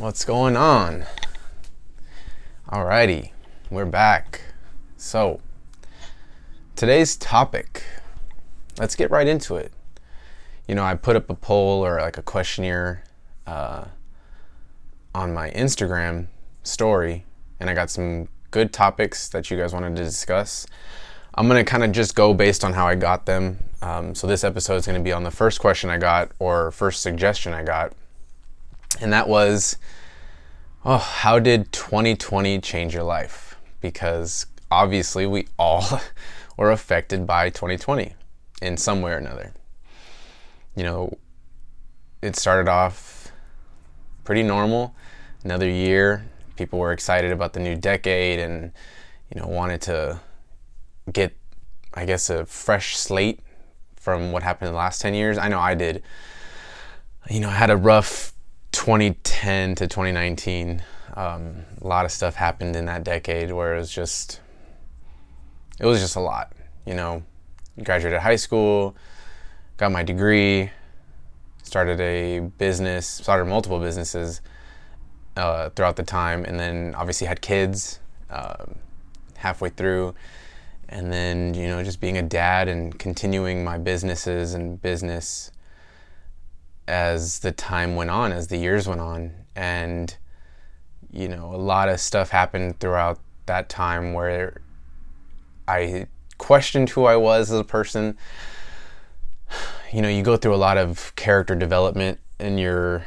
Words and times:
What's 0.00 0.24
going 0.24 0.56
on? 0.56 1.04
Alrighty, 2.70 3.32
we're 3.68 3.84
back. 3.84 4.40
So, 4.96 5.42
today's 6.74 7.16
topic, 7.16 7.84
let's 8.78 8.96
get 8.96 9.10
right 9.10 9.28
into 9.28 9.56
it. 9.56 9.74
You 10.66 10.74
know, 10.74 10.84
I 10.84 10.94
put 10.94 11.16
up 11.16 11.28
a 11.28 11.34
poll 11.34 11.84
or 11.84 12.00
like 12.00 12.16
a 12.16 12.22
questionnaire 12.22 13.04
uh, 13.46 13.88
on 15.14 15.34
my 15.34 15.50
Instagram 15.50 16.28
story, 16.62 17.26
and 17.60 17.68
I 17.68 17.74
got 17.74 17.90
some 17.90 18.28
good 18.52 18.72
topics 18.72 19.28
that 19.28 19.50
you 19.50 19.58
guys 19.58 19.74
wanted 19.74 19.96
to 19.96 20.02
discuss. 20.02 20.66
I'm 21.34 21.46
to 21.62 21.70
kind 21.70 21.84
of 21.84 21.92
just 21.92 22.14
go 22.14 22.32
based 22.32 22.64
on 22.64 22.72
how 22.72 22.86
I 22.88 22.94
got 22.94 23.26
them. 23.26 23.58
Um, 23.82 24.14
so, 24.14 24.26
this 24.26 24.44
episode 24.44 24.76
is 24.76 24.86
to 24.96 25.04
be 25.04 25.12
on 25.12 25.24
the 25.24 25.30
first 25.30 25.60
question 25.60 25.90
I 25.90 25.98
got 25.98 26.32
or 26.38 26.70
first 26.70 27.02
suggestion 27.02 27.52
I 27.52 27.64
got 27.64 27.92
and 29.00 29.12
that 29.12 29.28
was, 29.28 29.76
oh, 30.84 30.98
how 30.98 31.38
did 31.38 31.72
2020 31.72 32.60
change 32.60 32.94
your 32.94 33.02
life? 33.02 33.56
Because 33.80 34.46
obviously 34.70 35.26
we 35.26 35.48
all 35.58 36.00
were 36.56 36.70
affected 36.70 37.26
by 37.26 37.50
2020 37.50 38.14
in 38.62 38.76
some 38.76 39.00
way 39.00 39.12
or 39.12 39.16
another. 39.16 39.52
You 40.76 40.84
know, 40.84 41.18
it 42.22 42.36
started 42.36 42.70
off 42.70 43.32
pretty 44.24 44.42
normal. 44.42 44.94
Another 45.42 45.68
year, 45.68 46.26
people 46.56 46.78
were 46.78 46.92
excited 46.92 47.32
about 47.32 47.54
the 47.54 47.60
new 47.60 47.74
decade 47.74 48.38
and, 48.38 48.72
you 49.34 49.40
know, 49.40 49.46
wanted 49.46 49.80
to 49.82 50.20
get, 51.10 51.34
I 51.94 52.04
guess, 52.04 52.28
a 52.28 52.44
fresh 52.44 52.96
slate 52.96 53.40
from 53.96 54.32
what 54.32 54.42
happened 54.42 54.68
in 54.68 54.74
the 54.74 54.78
last 54.78 55.00
10 55.00 55.14
years. 55.14 55.38
I 55.38 55.48
know 55.48 55.58
I 55.58 55.74
did. 55.74 56.02
You 57.30 57.40
know, 57.40 57.48
I 57.48 57.54
had 57.54 57.70
a 57.70 57.76
rough 57.76 58.32
2010 58.80 59.74
to 59.74 59.86
2019, 59.86 60.82
um, 61.12 61.66
a 61.82 61.86
lot 61.86 62.06
of 62.06 62.10
stuff 62.10 62.34
happened 62.34 62.74
in 62.74 62.86
that 62.86 63.04
decade 63.04 63.52
where 63.52 63.74
it 63.74 63.78
was 63.78 63.92
just, 63.92 64.40
it 65.78 65.84
was 65.84 66.00
just 66.00 66.16
a 66.16 66.20
lot. 66.20 66.54
You 66.86 66.94
know, 66.94 67.22
graduated 67.84 68.20
high 68.20 68.36
school, 68.36 68.96
got 69.76 69.92
my 69.92 70.02
degree, 70.02 70.70
started 71.62 72.00
a 72.00 72.40
business, 72.56 73.06
started 73.06 73.44
multiple 73.44 73.78
businesses 73.80 74.40
uh, 75.36 75.68
throughout 75.76 75.96
the 75.96 76.02
time, 76.02 76.46
and 76.46 76.58
then 76.58 76.94
obviously 76.96 77.26
had 77.26 77.42
kids 77.42 78.00
uh, 78.30 78.64
halfway 79.36 79.68
through. 79.68 80.14
And 80.88 81.12
then, 81.12 81.52
you 81.52 81.68
know, 81.68 81.84
just 81.84 82.00
being 82.00 82.16
a 82.16 82.22
dad 82.22 82.66
and 82.66 82.98
continuing 82.98 83.62
my 83.62 83.76
businesses 83.76 84.54
and 84.54 84.80
business 84.80 85.52
as 86.90 87.38
the 87.38 87.52
time 87.52 87.94
went 87.94 88.10
on, 88.10 88.32
as 88.32 88.48
the 88.48 88.56
years 88.56 88.88
went 88.88 89.00
on. 89.00 89.32
And, 89.54 90.14
you 91.10 91.28
know, 91.28 91.54
a 91.54 91.56
lot 91.56 91.88
of 91.88 92.00
stuff 92.00 92.30
happened 92.30 92.80
throughout 92.80 93.20
that 93.46 93.68
time 93.68 94.12
where 94.12 94.60
I 95.68 96.08
questioned 96.36 96.90
who 96.90 97.04
I 97.04 97.16
was 97.16 97.50
as 97.50 97.58
a 97.58 97.64
person. 97.64 98.18
You 99.92 100.02
know, 100.02 100.08
you 100.08 100.22
go 100.22 100.36
through 100.36 100.54
a 100.54 100.62
lot 100.68 100.78
of 100.78 101.12
character 101.16 101.56
development 101.56 102.20
in 102.38 102.58
your 102.58 103.04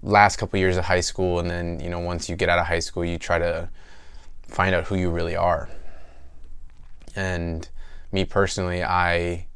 last 0.00 0.36
couple 0.36 0.60
years 0.60 0.76
of 0.76 0.84
high 0.84 1.00
school, 1.00 1.40
and 1.40 1.50
then, 1.50 1.80
you 1.80 1.90
know, 1.90 1.98
once 1.98 2.28
you 2.28 2.36
get 2.36 2.48
out 2.48 2.60
of 2.60 2.66
high 2.66 2.78
school, 2.78 3.04
you 3.04 3.18
try 3.18 3.40
to 3.40 3.68
find 4.42 4.72
out 4.72 4.84
who 4.84 4.94
you 4.94 5.10
really 5.10 5.34
are. 5.34 5.68
And 7.16 7.68
me 8.12 8.24
personally, 8.24 8.84
I 8.84 9.48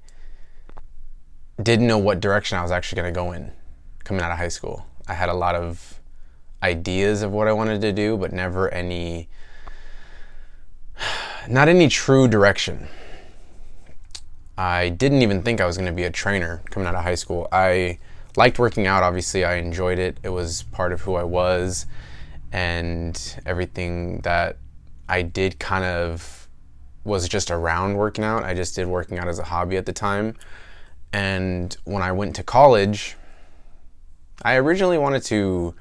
didn't 1.63 1.87
know 1.87 1.99
what 1.99 2.19
direction 2.19 2.59
I 2.59 2.63
was 2.63 2.73
actually 2.73 3.03
going 3.03 3.15
to 3.15 3.21
go 3.21 3.31
in 3.31 3.53
coming 4.05 4.23
out 4.23 4.31
of 4.31 4.39
high 4.39 4.49
school. 4.49 4.87
I 5.09 5.15
had 5.15 5.29
a 5.29 5.35
lot 5.35 5.55
of 5.55 6.01
ideas 6.63 7.23
of 7.23 7.33
what 7.33 7.49
I 7.49 7.53
wanted 7.53 7.81
to 7.83 7.93
do, 7.93 8.17
but 8.17 8.33
never 8.33 8.73
any, 8.73 9.29
not 11.49 11.69
any 11.69 11.89
true 11.89 12.29
direction. 12.29 12.89
I 14.57 14.91
didn't 14.91 15.23
even 15.23 15.43
think 15.43 15.61
I 15.61 15.67
was 15.67 15.77
going 15.77 15.89
to 15.89 15.93
be 15.93 16.05
a 16.05 16.11
trainer 16.11 16.63
coming 16.71 16.87
out 16.87 16.95
of 16.95 17.03
high 17.03 17.17
school. 17.17 17.49
I 17.51 17.99
liked 18.37 18.59
working 18.59 18.87
out, 18.87 19.03
obviously, 19.03 19.45
I 19.45 19.57
enjoyed 19.57 19.99
it. 19.99 20.19
It 20.23 20.29
was 20.29 20.63
part 20.65 20.93
of 20.93 21.01
who 21.01 21.17
I 21.17 21.25
was, 21.25 21.87
and 22.53 23.41
everything 23.45 24.21
that 24.21 24.59
I 25.09 25.23
did 25.23 25.59
kind 25.59 25.85
of 25.85 26.49
was 27.05 27.29
just 27.29 27.51
around 27.51 27.97
working 27.97 28.25
out. 28.25 28.45
I 28.45 28.55
just 28.55 28.75
did 28.77 28.87
working 28.87 29.19
out 29.19 29.29
as 29.29 29.39
a 29.39 29.45
hobby 29.45 29.77
at 29.77 29.87
the 29.87 29.93
time. 29.93 30.37
And 31.13 31.77
when 31.85 32.03
I 32.03 32.13
went 32.13 32.35
to 32.37 32.43
college, 32.43 33.17
I 34.45 34.57
originally 34.57 34.99
wanted 34.99 35.23
to 35.25 35.75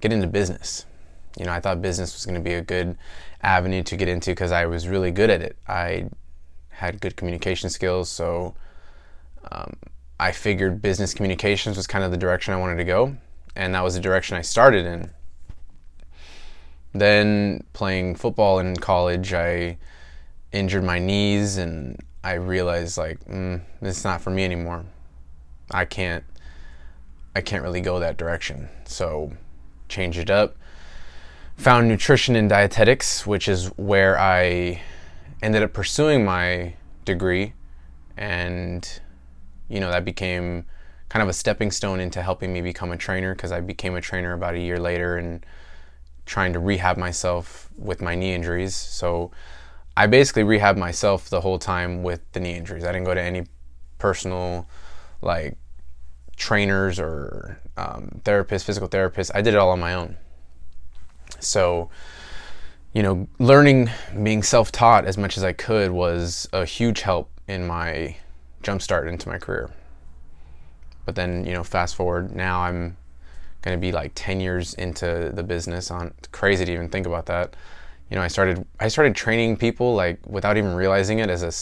get 0.00 0.12
into 0.12 0.26
business. 0.26 0.84
You 1.38 1.46
know, 1.46 1.52
I 1.52 1.60
thought 1.60 1.80
business 1.80 2.14
was 2.14 2.26
going 2.26 2.34
to 2.34 2.40
be 2.40 2.54
a 2.54 2.60
good 2.60 2.98
avenue 3.42 3.82
to 3.84 3.96
get 3.96 4.08
into 4.08 4.32
because 4.32 4.52
I 4.52 4.66
was 4.66 4.86
really 4.88 5.10
good 5.10 5.30
at 5.30 5.40
it. 5.40 5.56
I 5.66 6.10
had 6.68 7.00
good 7.00 7.16
communication 7.16 7.70
skills, 7.70 8.10
so 8.10 8.54
um, 9.50 9.74
I 10.18 10.32
figured 10.32 10.82
business 10.82 11.14
communications 11.14 11.76
was 11.76 11.86
kind 11.86 12.04
of 12.04 12.10
the 12.10 12.16
direction 12.16 12.52
I 12.52 12.58
wanted 12.58 12.76
to 12.76 12.84
go, 12.84 13.16
and 13.56 13.74
that 13.74 13.82
was 13.82 13.94
the 13.94 14.00
direction 14.00 14.36
I 14.36 14.42
started 14.42 14.84
in. 14.84 15.10
Then, 16.92 17.64
playing 17.72 18.16
football 18.16 18.58
in 18.58 18.76
college, 18.76 19.32
I 19.32 19.78
injured 20.52 20.84
my 20.84 20.98
knees, 20.98 21.56
and 21.56 21.96
I 22.24 22.34
realized, 22.34 22.98
like, 22.98 23.24
mm, 23.26 23.60
is 23.80 24.04
not 24.04 24.20
for 24.20 24.30
me 24.30 24.44
anymore. 24.44 24.84
I 25.70 25.84
can't 25.84 26.24
I 27.34 27.40
can't 27.40 27.62
really 27.62 27.80
go 27.80 27.98
that 28.00 28.16
direction. 28.16 28.68
So 28.84 29.32
change 29.88 30.18
it 30.18 30.30
up. 30.30 30.56
Found 31.56 31.88
nutrition 31.88 32.36
and 32.36 32.48
dietetics, 32.48 33.26
which 33.26 33.48
is 33.48 33.66
where 33.76 34.18
I 34.18 34.82
ended 35.42 35.62
up 35.62 35.72
pursuing 35.72 36.24
my 36.24 36.74
degree 37.04 37.54
and 38.16 39.00
you 39.68 39.80
know 39.80 39.90
that 39.90 40.04
became 40.04 40.64
kind 41.08 41.22
of 41.22 41.28
a 41.28 41.32
stepping 41.32 41.70
stone 41.70 41.98
into 41.98 42.22
helping 42.22 42.52
me 42.52 42.60
become 42.60 42.92
a 42.92 42.96
trainer 42.96 43.34
because 43.34 43.50
I 43.50 43.60
became 43.60 43.96
a 43.96 44.00
trainer 44.00 44.32
about 44.32 44.54
a 44.54 44.60
year 44.60 44.78
later 44.78 45.16
and 45.16 45.44
trying 46.24 46.52
to 46.52 46.60
rehab 46.60 46.96
myself 46.96 47.68
with 47.76 48.00
my 48.00 48.14
knee 48.14 48.32
injuries. 48.32 48.76
So 48.76 49.32
I 49.96 50.06
basically 50.06 50.44
rehabbed 50.44 50.76
myself 50.76 51.28
the 51.28 51.40
whole 51.40 51.58
time 51.58 52.04
with 52.04 52.20
the 52.32 52.38
knee 52.38 52.54
injuries. 52.54 52.84
I 52.84 52.92
didn't 52.92 53.06
go 53.06 53.14
to 53.14 53.20
any 53.20 53.46
personal 53.98 54.68
like 55.20 55.56
trainers 56.40 56.98
or 56.98 57.60
um, 57.76 58.20
therapists, 58.24 58.64
physical 58.64 58.88
therapists. 58.88 59.30
I 59.34 59.42
did 59.42 59.54
it 59.54 59.58
all 59.58 59.70
on 59.70 59.78
my 59.78 59.94
own. 59.94 60.16
So, 61.38 61.90
you 62.92 63.02
know, 63.02 63.28
learning, 63.38 63.90
being 64.22 64.42
self 64.42 64.72
taught 64.72 65.04
as 65.04 65.16
much 65.16 65.36
as 65.36 65.44
I 65.44 65.52
could 65.52 65.92
was 65.92 66.48
a 66.52 66.64
huge 66.64 67.02
help 67.02 67.30
in 67.46 67.66
my 67.66 68.16
jumpstart 68.62 69.08
into 69.08 69.28
my 69.28 69.38
career. 69.38 69.70
But 71.04 71.14
then, 71.14 71.44
you 71.46 71.52
know, 71.52 71.62
fast 71.62 71.94
forward, 71.94 72.34
now 72.34 72.62
I'm 72.62 72.96
going 73.62 73.76
to 73.76 73.80
be 73.80 73.92
like 73.92 74.12
10 74.14 74.40
years 74.40 74.74
into 74.74 75.30
the 75.34 75.42
business 75.42 75.90
on 75.90 76.14
crazy 76.32 76.64
to 76.64 76.72
even 76.72 76.88
think 76.88 77.06
about 77.06 77.26
that. 77.26 77.54
You 78.10 78.16
know, 78.16 78.22
I 78.22 78.28
started 78.28 78.66
I 78.80 78.88
started 78.88 79.14
training 79.14 79.56
people 79.56 79.94
like 79.94 80.18
without 80.26 80.56
even 80.56 80.74
realizing 80.74 81.20
it 81.20 81.30
as 81.30 81.42
a 81.42 81.52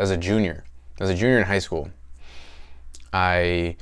as 0.00 0.10
a 0.10 0.16
junior. 0.16 0.64
As 1.00 1.10
a 1.10 1.14
junior 1.14 1.38
in 1.38 1.44
high 1.44 1.58
school. 1.58 1.90
I 3.12 3.76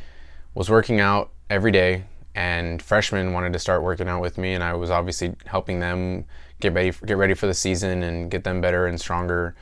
was 0.57 0.71
working 0.71 1.01
out 1.01 1.31
every 1.51 1.71
day, 1.71 2.03
and 2.35 2.81
freshmen 2.81 3.35
wanted 3.35 3.53
to 3.53 3.59
start 3.59 3.83
working 3.83 4.09
out 4.09 4.23
with 4.23 4.39
me, 4.39 4.55
and 4.55 4.65
I 4.65 4.73
was 4.73 4.91
obviously 4.91 5.35
helping 5.45 5.81
them 5.81 6.25
get 6.61 6.73
ready 6.73 6.93
get 7.05 7.19
ready 7.19 7.35
for 7.35 7.47
the 7.47 7.53
season 7.53 8.03
and 8.03 8.31
get 8.31 8.43
them 8.43 8.63
better 8.63 8.87
and 8.87 8.99
stronger. 8.99 9.55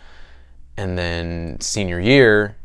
And 0.77 0.97
then 0.97 1.61
senior 1.61 1.99
year, 1.99 2.57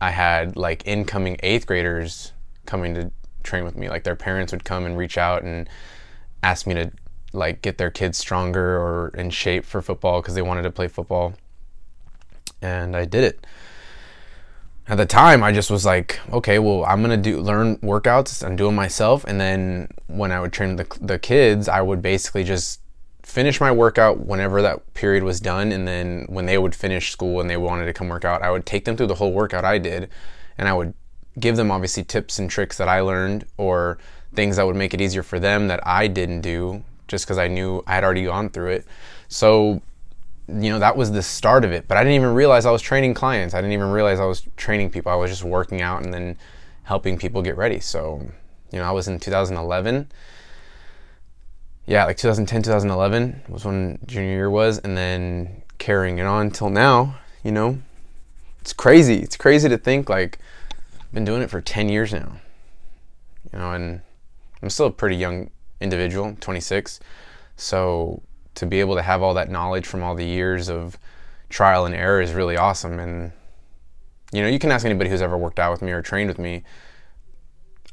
I 0.00 0.10
had 0.10 0.56
like 0.56 0.86
incoming 0.86 1.36
eighth 1.42 1.66
graders 1.66 2.32
coming 2.66 2.94
to 2.94 3.12
train 3.44 3.64
with 3.64 3.76
me. 3.76 3.88
Like 3.88 4.02
their 4.02 4.16
parents 4.16 4.52
would 4.52 4.64
come 4.64 4.84
and 4.84 4.98
reach 4.98 5.16
out 5.16 5.44
and 5.44 5.68
ask 6.42 6.66
me 6.66 6.74
to 6.74 6.90
like 7.32 7.62
get 7.62 7.78
their 7.78 7.90
kids 7.90 8.18
stronger 8.18 8.76
or 8.76 9.12
in 9.14 9.30
shape 9.30 9.64
for 9.64 9.80
football 9.82 10.20
because 10.20 10.34
they 10.34 10.42
wanted 10.42 10.62
to 10.62 10.70
play 10.72 10.88
football. 10.88 11.34
And 12.60 12.96
I 12.96 13.04
did 13.04 13.22
it 13.22 13.46
at 14.88 14.96
the 14.96 15.06
time 15.06 15.42
I 15.42 15.52
just 15.52 15.70
was 15.70 15.84
like, 15.84 16.18
okay, 16.32 16.58
well, 16.58 16.84
I'm 16.86 17.02
gonna 17.02 17.16
do 17.18 17.40
learn 17.40 17.76
workouts 17.78 18.42
and 18.42 18.56
do 18.56 18.66
them 18.66 18.74
myself, 18.74 19.24
and 19.24 19.40
then 19.40 19.88
when 20.06 20.32
I 20.32 20.40
would 20.40 20.52
train 20.52 20.76
the 20.76 20.86
the 21.00 21.18
kids, 21.18 21.68
I 21.68 21.82
would 21.82 22.00
basically 22.02 22.42
just 22.42 22.80
finish 23.22 23.60
my 23.60 23.70
workout 23.70 24.20
whenever 24.20 24.62
that 24.62 24.94
period 24.94 25.22
was 25.22 25.40
done, 25.40 25.72
and 25.72 25.86
then 25.86 26.24
when 26.28 26.46
they 26.46 26.56
would 26.56 26.74
finish 26.74 27.10
school 27.10 27.40
and 27.40 27.50
they 27.50 27.58
wanted 27.58 27.84
to 27.84 27.92
come 27.92 28.08
work 28.08 28.24
out, 28.24 28.42
I 28.42 28.50
would 28.50 28.64
take 28.64 28.86
them 28.86 28.96
through 28.96 29.08
the 29.08 29.16
whole 29.16 29.32
workout 29.32 29.64
I 29.64 29.76
did, 29.78 30.08
and 30.56 30.66
I 30.66 30.72
would 30.72 30.94
give 31.38 31.56
them 31.56 31.70
obviously 31.70 32.02
tips 32.02 32.38
and 32.38 32.50
tricks 32.50 32.78
that 32.78 32.88
I 32.88 33.00
learned 33.00 33.44
or 33.58 33.98
things 34.34 34.56
that 34.56 34.66
would 34.66 34.76
make 34.76 34.94
it 34.94 35.00
easier 35.00 35.22
for 35.22 35.38
them 35.38 35.68
that 35.68 35.86
I 35.86 36.08
didn't 36.08 36.40
do 36.40 36.82
just 37.06 37.26
because 37.26 37.38
I 37.38 37.48
knew 37.48 37.82
I 37.86 37.94
had 37.94 38.04
already 38.04 38.24
gone 38.24 38.48
through 38.50 38.70
it. 38.70 38.86
So 39.28 39.82
you 40.48 40.70
know 40.70 40.78
that 40.78 40.96
was 40.96 41.10
the 41.12 41.22
start 41.22 41.64
of 41.64 41.72
it 41.72 41.86
but 41.88 41.96
i 41.96 42.00
didn't 42.02 42.14
even 42.14 42.32
realize 42.32 42.64
i 42.64 42.70
was 42.70 42.80
training 42.80 43.12
clients 43.12 43.54
i 43.54 43.60
didn't 43.60 43.72
even 43.72 43.90
realize 43.90 44.18
i 44.18 44.24
was 44.24 44.42
training 44.56 44.90
people 44.90 45.12
i 45.12 45.14
was 45.14 45.30
just 45.30 45.44
working 45.44 45.82
out 45.82 46.02
and 46.02 46.12
then 46.12 46.36
helping 46.84 47.18
people 47.18 47.42
get 47.42 47.56
ready 47.56 47.78
so 47.80 48.20
you 48.72 48.78
know 48.78 48.84
i 48.84 48.90
was 48.90 49.08
in 49.08 49.20
2011 49.20 50.08
yeah, 51.88 52.04
like 52.04 52.18
2010, 52.18 52.64
2011 52.64 53.44
was 53.48 53.64
when 53.64 53.98
junior 54.04 54.28
year 54.28 54.50
was, 54.50 54.78
and 54.78 54.94
then 54.94 55.62
carrying 55.78 56.18
it 56.18 56.26
on 56.26 56.50
till 56.50 56.68
now. 56.68 57.16
You 57.42 57.50
know, 57.50 57.78
it's 58.60 58.74
crazy. 58.74 59.14
It's 59.14 59.38
crazy 59.38 59.70
to 59.70 59.78
think 59.78 60.10
like 60.10 60.38
I've 61.00 61.12
been 61.14 61.24
doing 61.24 61.40
it 61.40 61.48
for 61.48 61.62
10 61.62 61.88
years 61.88 62.12
now. 62.12 62.40
You 63.50 63.58
know, 63.58 63.72
and 63.72 64.02
I'm 64.62 64.68
still 64.68 64.84
a 64.84 64.90
pretty 64.90 65.16
young 65.16 65.50
individual, 65.80 66.36
26. 66.38 67.00
So 67.56 68.20
to 68.58 68.66
be 68.66 68.80
able 68.80 68.96
to 68.96 69.02
have 69.02 69.22
all 69.22 69.34
that 69.34 69.48
knowledge 69.48 69.86
from 69.86 70.02
all 70.02 70.16
the 70.16 70.26
years 70.26 70.68
of 70.68 70.98
trial 71.48 71.86
and 71.86 71.94
error 71.94 72.20
is 72.20 72.32
really 72.32 72.56
awesome. 72.56 72.98
And 72.98 73.32
you 74.32 74.42
know, 74.42 74.48
you 74.48 74.58
can 74.58 74.72
ask 74.72 74.84
anybody 74.84 75.08
who's 75.08 75.22
ever 75.22 75.38
worked 75.38 75.60
out 75.60 75.70
with 75.70 75.80
me 75.80 75.92
or 75.92 76.02
trained 76.02 76.28
with 76.28 76.40
me. 76.40 76.64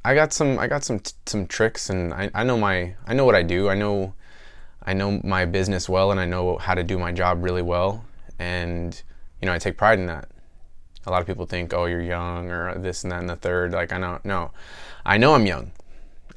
I 0.03 0.15
got 0.15 0.33
some 0.33 0.57
I 0.57 0.67
got 0.67 0.83
some 0.83 1.01
some 1.27 1.45
tricks 1.45 1.89
and 1.89 2.13
I, 2.13 2.31
I 2.33 2.44
know 2.44 2.57
my 2.57 2.95
I 3.06 3.13
know 3.13 3.25
what 3.25 3.35
I 3.35 3.44
do. 3.44 3.69
I 3.69 3.75
know 3.75 4.15
I 4.83 4.94
know 4.94 5.21
my 5.23 5.45
business 5.45 5.88
well 5.88 6.09
and 6.09 6.19
I 6.19 6.25
know 6.25 6.57
how 6.57 6.73
to 6.73 6.83
do 6.83 6.97
my 6.97 7.11
job 7.11 7.44
really 7.44 7.61
well 7.61 8.03
and 8.39 9.01
you 9.39 9.45
know 9.45 9.53
I 9.53 9.59
take 9.59 9.77
pride 9.77 10.00
in 10.00 10.07
that. 10.07 10.29
A 11.06 11.11
lot 11.11 11.21
of 11.21 11.27
people 11.27 11.45
think, 11.45 11.71
"Oh, 11.75 11.85
you're 11.85 12.01
young" 12.01 12.50
or 12.50 12.73
this 12.79 13.03
and 13.03 13.11
that 13.11 13.19
and 13.19 13.29
the 13.29 13.35
third. 13.35 13.71
Like 13.71 13.94
I 13.94 14.00
know 14.00 14.19
no. 14.23 14.50
I 15.06 15.18
know 15.18 15.35
I'm 15.35 15.45
young. 15.45 15.71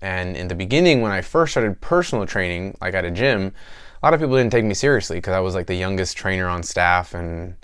And 0.02 0.36
in 0.36 0.48
the 0.48 0.54
beginning 0.54 1.00
when 1.00 1.10
I 1.10 1.22
first 1.22 1.52
started 1.52 1.80
personal 1.80 2.26
training 2.26 2.76
like 2.80 2.92
at 2.92 3.06
a 3.06 3.10
gym, 3.10 3.54
a 4.00 4.06
lot 4.06 4.14
of 4.14 4.20
people 4.20 4.36
didn't 4.36 4.52
take 4.52 4.64
me 4.64 4.74
seriously 4.74 5.16
because 5.16 5.34
I 5.34 5.40
was 5.40 5.54
like 5.54 5.66
the 5.66 5.74
youngest 5.74 6.16
trainer 6.16 6.46
on 6.46 6.62
staff 6.62 7.14
and 7.14 7.56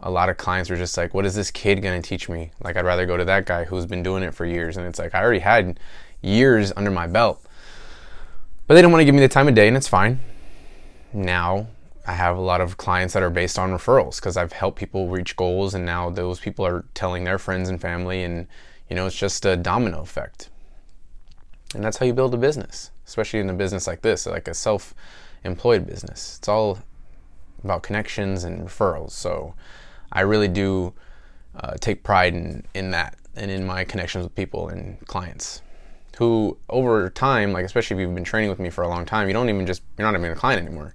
a 0.00 0.10
lot 0.10 0.28
of 0.28 0.36
clients 0.36 0.68
were 0.68 0.76
just 0.76 0.96
like, 0.96 1.14
what 1.14 1.24
is 1.24 1.34
this 1.34 1.50
kid 1.50 1.80
going 1.80 2.00
to 2.00 2.06
teach 2.06 2.28
me? 2.28 2.50
Like, 2.62 2.76
I'd 2.76 2.84
rather 2.84 3.06
go 3.06 3.16
to 3.16 3.24
that 3.24 3.46
guy 3.46 3.64
who's 3.64 3.86
been 3.86 4.02
doing 4.02 4.22
it 4.22 4.34
for 4.34 4.44
years. 4.44 4.76
And 4.76 4.86
it's 4.86 4.98
like, 4.98 5.14
I 5.14 5.22
already 5.22 5.38
had 5.38 5.78
years 6.20 6.72
under 6.76 6.90
my 6.90 7.06
belt. 7.06 7.40
But 8.66 8.74
they 8.74 8.82
didn't 8.82 8.92
want 8.92 9.00
to 9.00 9.04
give 9.04 9.14
me 9.14 9.20
the 9.20 9.28
time 9.28 9.48
of 9.48 9.54
day, 9.54 9.68
and 9.68 9.76
it's 9.76 9.88
fine. 9.88 10.20
Now, 11.12 11.68
I 12.06 12.14
have 12.14 12.36
a 12.36 12.40
lot 12.40 12.60
of 12.60 12.76
clients 12.76 13.14
that 13.14 13.22
are 13.22 13.30
based 13.30 13.58
on 13.58 13.70
referrals 13.70 14.16
because 14.16 14.36
I've 14.36 14.52
helped 14.52 14.78
people 14.78 15.08
reach 15.08 15.36
goals, 15.36 15.74
and 15.74 15.86
now 15.86 16.10
those 16.10 16.40
people 16.40 16.66
are 16.66 16.84
telling 16.94 17.22
their 17.22 17.38
friends 17.38 17.68
and 17.68 17.80
family, 17.80 18.24
and 18.24 18.48
you 18.90 18.96
know, 18.96 19.06
it's 19.06 19.16
just 19.16 19.44
a 19.46 19.56
domino 19.56 20.00
effect. 20.00 20.48
And 21.74 21.84
that's 21.84 21.96
how 21.96 22.06
you 22.06 22.12
build 22.12 22.34
a 22.34 22.38
business, 22.38 22.90
especially 23.06 23.40
in 23.40 23.50
a 23.50 23.54
business 23.54 23.86
like 23.86 24.02
this, 24.02 24.26
like 24.26 24.48
a 24.48 24.54
self 24.54 24.94
employed 25.44 25.86
business. 25.86 26.36
It's 26.38 26.48
all 26.48 26.78
about 27.62 27.82
connections 27.82 28.44
and 28.44 28.66
referrals. 28.66 29.10
So, 29.10 29.54
I 30.12 30.20
really 30.20 30.48
do 30.48 30.92
uh, 31.56 31.74
take 31.80 32.02
pride 32.02 32.34
in, 32.34 32.64
in 32.74 32.90
that 32.90 33.16
and 33.34 33.50
in 33.50 33.66
my 33.66 33.84
connections 33.84 34.24
with 34.24 34.34
people 34.34 34.68
and 34.68 35.00
clients 35.06 35.62
who 36.18 36.56
over 36.68 37.08
time, 37.10 37.52
like 37.52 37.64
especially 37.64 37.96
if 37.96 38.00
you've 38.00 38.14
been 38.14 38.24
training 38.24 38.50
with 38.50 38.58
me 38.58 38.70
for 38.70 38.82
a 38.82 38.88
long 38.88 39.04
time, 39.04 39.28
you 39.28 39.34
don't 39.34 39.48
even 39.48 39.66
just, 39.66 39.82
you're 39.96 40.10
not 40.10 40.18
even 40.18 40.30
a 40.30 40.36
client 40.36 40.64
anymore. 40.64 40.94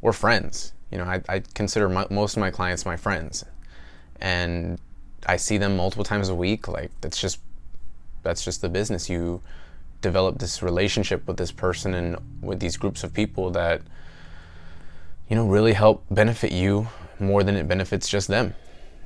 We're 0.00 0.12
friends. 0.12 0.72
You 0.90 0.98
know, 0.98 1.04
I, 1.04 1.20
I 1.28 1.42
consider 1.54 1.88
my, 1.88 2.06
most 2.10 2.36
of 2.36 2.40
my 2.40 2.50
clients 2.50 2.86
my 2.86 2.96
friends 2.96 3.44
and 4.20 4.78
I 5.26 5.36
see 5.36 5.58
them 5.58 5.76
multiple 5.76 6.04
times 6.04 6.28
a 6.28 6.34
week. 6.34 6.68
Like 6.68 6.90
that's 7.00 7.20
just, 7.20 7.40
that's 8.22 8.44
just 8.44 8.60
the 8.60 8.68
business. 8.68 9.10
You 9.10 9.42
develop 10.02 10.38
this 10.38 10.62
relationship 10.62 11.26
with 11.26 11.38
this 11.38 11.50
person 11.50 11.94
and 11.94 12.18
with 12.42 12.60
these 12.60 12.76
groups 12.76 13.02
of 13.02 13.14
people 13.14 13.50
that, 13.52 13.80
you 15.28 15.36
know, 15.36 15.46
really 15.46 15.72
help 15.72 16.04
benefit 16.10 16.52
you 16.52 16.88
more 17.18 17.42
than 17.42 17.56
it 17.56 17.66
benefits 17.66 18.08
just 18.08 18.28
them, 18.28 18.54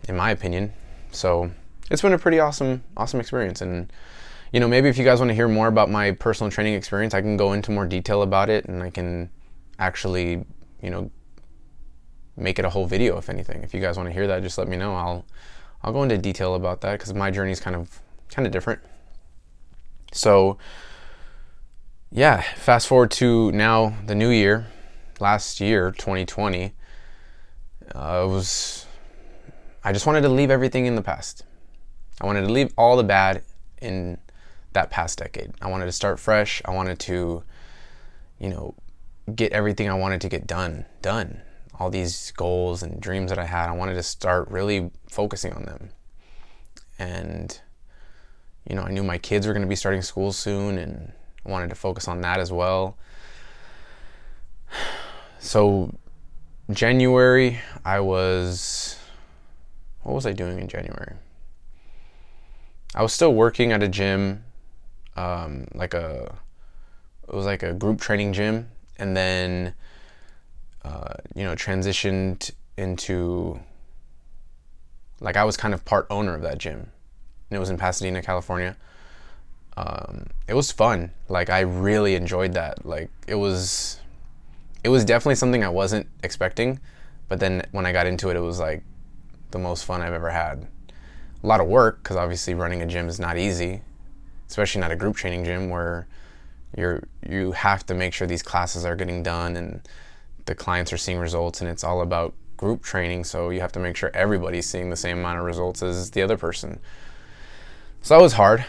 in 0.09 0.17
my 0.17 0.31
opinion. 0.31 0.73
So 1.13 1.51
it's 1.91 2.03
been 2.03 2.13
a 2.13 2.19
pretty 2.19 2.41
awesome, 2.41 2.83
awesome 2.97 3.21
experience. 3.21 3.61
And 3.61 3.93
you 4.53 4.61
know, 4.61 4.69
maybe 4.69 4.89
if 4.89 4.97
you 4.97 5.05
guys 5.05 5.19
want 5.19 5.29
to 5.31 5.35
hear 5.35 5.49
more 5.49 5.69
about 5.69 5.91
my 5.91 6.13
personal 6.13 6.51
training 6.51 6.75
experience, 6.75 7.15
I 7.15 7.21
can 7.21 7.37
go 7.37 7.53
into 7.53 7.71
more 7.73 7.87
detail 7.87 8.23
about 8.23 8.49
it, 8.49 8.65
and 8.67 8.83
I 8.83 8.91
can 8.91 9.31
actually, 9.79 10.45
you 10.81 10.91
know, 10.91 11.11
make 12.37 12.59
it 12.59 12.65
a 12.65 12.71
whole 12.71 12.87
video 12.87 13.19
if 13.19 13.29
anything. 13.29 13.63
If 13.63 13.75
you 13.75 13.81
guys 13.81 13.97
want 13.97 14.09
to 14.09 14.13
hear 14.13 14.27
that, 14.27 14.43
just 14.43 14.57
let 14.59 14.69
me 14.69 14.77
know. 14.77 14.95
I'll 14.95 15.27
I'll 15.83 15.93
go 15.93 16.03
into 16.03 16.17
detail 16.19 16.55
about 16.55 16.81
that 16.83 16.93
because 16.93 17.13
my 17.13 17.31
journey 17.31 17.53
is 17.53 17.61
kind 17.61 17.77
of 17.77 18.01
kind 18.31 18.47
of 18.47 18.53
different. 18.53 18.81
So 20.13 20.59
yeah, 22.11 22.43
fast 22.57 22.87
forward 22.87 23.11
to 23.13 23.53
now 23.53 23.97
the 24.07 24.15
new 24.15 24.31
year, 24.31 24.67
last 25.21 25.61
year, 25.61 25.91
2020 25.91 26.73
uh, 27.95 28.25
it 28.25 28.29
was 28.29 28.87
I 29.85 29.93
just 29.93 30.07
wanted 30.07 30.23
to 30.23 30.29
leave 30.29 30.51
everything 30.51 30.87
in 30.87 30.97
the 30.97 31.03
past. 31.03 31.45
I 32.21 32.27
wanted 32.27 32.43
to 32.43 32.53
leave 32.53 32.73
all 32.77 32.97
the 32.97 33.05
bad 33.05 33.43
in 33.81 34.19
that 34.73 34.91
past 34.91 35.19
decade. 35.19 35.53
I 35.63 35.71
wanted 35.71 35.87
to 35.87 35.93
start 35.93 36.19
fresh. 36.19 36.61
I 36.65 36.73
wanted 36.73 36.99
to, 37.01 37.45
you 38.41 38.49
know, 38.49 38.75
get 39.33 39.53
everything 39.53 39.89
I 39.89 39.95
wanted 39.95 40.21
to 40.23 40.29
get 40.29 40.47
done, 40.47 40.87
done. 41.03 41.41
All 41.79 41.91
these 41.91 42.33
goals 42.33 42.83
and 42.83 43.01
dreams 43.01 43.31
that 43.31 43.39
I 43.39 43.45
had, 43.45 43.69
I 43.69 43.73
wanted 43.73 43.95
to 43.95 44.03
start 44.03 44.51
really 44.51 44.91
focusing 45.09 45.53
on 45.53 45.65
them. 45.65 45.91
And, 46.99 47.61
you 48.69 48.75
know, 48.75 48.83
I 48.83 48.91
knew 48.91 49.05
my 49.05 49.19
kids 49.19 49.47
were 49.47 49.53
going 49.53 49.65
to 49.65 49.69
be 49.69 49.77
starting 49.77 50.03
school 50.03 50.33
soon 50.33 50.79
and 50.79 51.13
I 51.47 51.51
wanted 51.51 51.71
to 51.71 51.77
focus 51.77 52.09
on 52.09 52.21
that 52.23 52.41
as 52.41 52.53
well. 52.53 52.97
So 55.39 55.95
January, 56.71 57.61
I 57.85 58.01
was. 58.01 58.99
What 60.03 60.15
was 60.15 60.27
I 60.27 60.33
doing 60.33 60.59
in 60.59 60.67
January? 60.67 61.13
I 62.97 63.03
was 63.03 63.13
still 63.13 63.33
working 63.33 63.71
at 63.71 63.81
a 63.81 63.87
gym, 63.87 64.43
um, 65.15 65.69
like 65.75 65.95
a. 65.95 66.35
It 67.29 67.35
was 67.35 67.47
like 67.47 67.63
a 67.63 67.73
group 67.73 68.01
training 68.01 68.33
gym, 68.33 68.71
and 68.99 69.17
then, 69.17 69.75
uh, 70.85 71.15
you 71.37 71.45
know, 71.45 71.55
transitioned 71.55 72.51
into. 72.77 73.61
Like 75.21 75.37
I 75.37 75.45
was 75.45 75.57
kind 75.57 75.75
of 75.75 75.85
part 75.85 76.09
owner 76.11 76.35
of 76.35 76.43
that 76.43 76.59
gym, 76.59 76.91
and 77.51 77.57
it 77.57 77.61
was 77.61 77.71
in 77.71 77.77
Pasadena, 77.77 78.21
California. 78.21 78.77
Um, 79.77 80.27
it 80.49 80.55
was 80.55 80.73
fun. 80.73 81.13
Like 81.29 81.51
I 81.51 81.61
really 81.61 82.15
enjoyed 82.15 82.55
that. 82.55 82.87
Like 82.87 83.11
it 83.27 83.35
was 83.35 84.01
it 84.85 84.89
was 84.89 85.05
definitely 85.05 85.35
something 85.35 85.65
I 85.65 85.69
wasn't 85.69 86.07
expecting, 86.23 86.81
but 87.29 87.41
then 87.41 87.67
when 87.73 87.87
I 87.87 87.93
got 87.93 88.07
into 88.07 88.31
it, 88.31 88.37
it 88.37 88.41
was 88.41 88.59
like 88.59 88.83
the 89.51 89.59
most 89.59 89.85
fun 89.85 90.03
I've 90.03 90.13
ever 90.13 90.31
had. 90.31 90.67
A 91.43 91.47
lot 91.47 91.61
of 91.61 91.67
work 91.67 92.03
because 92.03 92.17
obviously 92.17 92.55
running 92.55 92.83
a 92.83 92.87
gym 92.87 93.09
is 93.09 93.21
not 93.21 93.37
easy, 93.37 93.83
especially 94.49 94.81
not 94.81 94.93
a 94.93 94.97
group 94.97 95.17
training 95.17 95.45
gym 95.45 95.69
where 95.69 96.07
you're 96.77 97.03
you 97.29 97.53
have 97.53 97.85
to 97.87 97.95
make 97.95 98.13
sure 98.13 98.27
these 98.27 98.43
classes 98.43 98.85
are 98.85 98.97
getting 98.97 99.23
done 99.23 99.57
and 99.57 99.87
the 100.47 100.55
clients 100.55 100.93
are 100.93 100.97
seeing 100.97 101.19
results 101.19 101.61
and 101.61 101.69
it's 101.69 101.85
all 101.85 102.01
about 102.01 102.35
group 102.57 102.83
training 102.83 103.25
so 103.25 103.51
you 103.51 103.61
have 103.61 103.73
to 103.73 103.79
make 103.79 103.97
sure 103.97 104.11
everybody's 104.15 104.67
seeing 104.67 104.91
the 104.91 104.97
same 104.97 105.19
amount 105.19 105.39
of 105.39 105.45
results 105.45 105.83
as 105.83 106.11
the 106.13 106.23
other 106.23 106.37
person 106.37 106.79
so 108.03 108.15
that 108.15 108.23
was 108.23 108.35
hard 108.35 108.65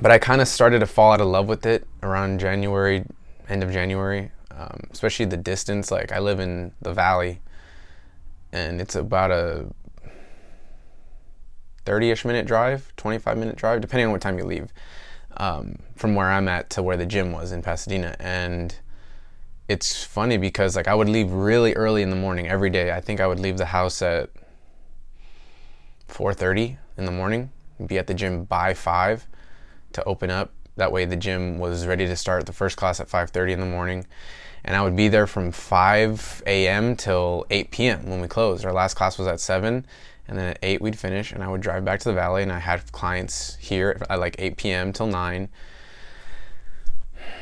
but 0.00 0.10
i 0.10 0.18
kind 0.18 0.40
of 0.40 0.48
started 0.48 0.78
to 0.78 0.86
fall 0.86 1.12
out 1.12 1.20
of 1.20 1.26
love 1.26 1.48
with 1.48 1.66
it 1.66 1.86
around 2.02 2.40
january 2.40 3.04
end 3.48 3.62
of 3.62 3.72
january 3.72 4.30
um, 4.56 4.80
especially 4.90 5.26
the 5.26 5.36
distance. 5.36 5.90
Like 5.90 6.12
I 6.12 6.18
live 6.18 6.40
in 6.40 6.72
the 6.80 6.92
valley, 6.92 7.40
and 8.52 8.80
it's 8.80 8.94
about 8.94 9.30
a 9.30 9.66
30-ish 11.86 12.24
minute 12.24 12.46
drive, 12.46 12.92
25 12.96 13.38
minute 13.38 13.56
drive, 13.56 13.80
depending 13.80 14.06
on 14.06 14.12
what 14.12 14.20
time 14.20 14.38
you 14.38 14.44
leave, 14.44 14.72
um, 15.36 15.78
from 15.96 16.14
where 16.14 16.30
I'm 16.30 16.48
at 16.48 16.70
to 16.70 16.82
where 16.82 16.96
the 16.96 17.06
gym 17.06 17.32
was 17.32 17.52
in 17.52 17.62
Pasadena. 17.62 18.16
And 18.20 18.74
it's 19.68 20.04
funny 20.04 20.36
because 20.36 20.76
like 20.76 20.88
I 20.88 20.94
would 20.94 21.08
leave 21.08 21.30
really 21.32 21.72
early 21.74 22.02
in 22.02 22.10
the 22.10 22.16
morning 22.16 22.48
every 22.48 22.70
day. 22.70 22.92
I 22.92 23.00
think 23.00 23.20
I 23.20 23.26
would 23.26 23.40
leave 23.40 23.56
the 23.56 23.66
house 23.66 24.02
at 24.02 24.30
4:30 26.08 26.76
in 26.98 27.06
the 27.06 27.12
morning, 27.12 27.50
be 27.84 27.98
at 27.98 28.06
the 28.06 28.14
gym 28.14 28.44
by 28.44 28.74
five 28.74 29.26
to 29.94 30.04
open 30.04 30.30
up. 30.30 30.52
That 30.76 30.92
way, 30.92 31.04
the 31.04 31.16
gym 31.16 31.58
was 31.58 31.86
ready 31.86 32.06
to 32.06 32.16
start 32.16 32.46
the 32.46 32.52
first 32.52 32.76
class 32.76 33.00
at 33.00 33.08
5:30 33.08 33.52
in 33.52 33.60
the 33.60 33.66
morning, 33.66 34.06
and 34.64 34.74
I 34.76 34.82
would 34.82 34.96
be 34.96 35.08
there 35.08 35.26
from 35.26 35.52
5 35.52 36.42
a.m. 36.46 36.96
till 36.96 37.46
8 37.50 37.70
p.m. 37.70 38.08
when 38.08 38.20
we 38.20 38.28
closed. 38.28 38.64
Our 38.64 38.72
last 38.72 38.94
class 38.94 39.18
was 39.18 39.26
at 39.26 39.40
7, 39.40 39.86
and 40.28 40.38
then 40.38 40.48
at 40.48 40.58
8 40.62 40.80
we'd 40.80 40.98
finish, 40.98 41.32
and 41.32 41.42
I 41.42 41.48
would 41.48 41.60
drive 41.60 41.84
back 41.84 42.00
to 42.00 42.08
the 42.08 42.14
valley, 42.14 42.42
and 42.42 42.52
I 42.52 42.58
had 42.58 42.90
clients 42.92 43.56
here 43.60 44.00
at 44.08 44.18
like 44.18 44.36
8 44.38 44.56
p.m. 44.56 44.92
till 44.92 45.06
9. 45.06 45.48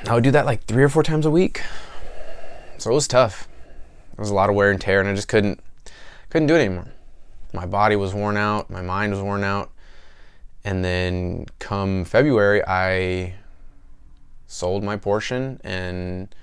I 0.09 0.15
would 0.15 0.25
do 0.25 0.31
that 0.31 0.47
like 0.47 0.65
three 0.65 0.83
or 0.83 0.89
four 0.89 1.03
times 1.03 1.27
a 1.27 1.31
week. 1.31 1.63
So 2.79 2.91
it 2.91 2.95
was 2.95 3.07
tough. 3.07 3.47
It 4.13 4.19
was 4.19 4.31
a 4.31 4.35
lot 4.35 4.49
of 4.49 4.57
wear 4.57 4.71
and 4.71 4.81
tear, 4.81 5.01
and 5.01 5.09
I 5.09 5.15
just 5.15 5.29
couldn't 5.29 5.61
couldn't 6.31 6.47
do 6.47 6.55
it 6.55 6.61
anymore. 6.65 6.89
My 7.53 7.67
body 7.67 7.97
was 7.97 8.15
worn 8.15 8.37
out, 8.37 8.71
my 8.71 8.83
mind 8.83 9.13
was 9.13 9.21
worn 9.21 9.45
out. 9.45 9.71
And 10.65 10.85
then 10.85 11.47
come 11.59 12.05
February, 12.05 12.63
I 12.67 13.35
sold 14.47 14.85
my 14.85 14.97
portion 14.97 15.61
and 15.65 16.35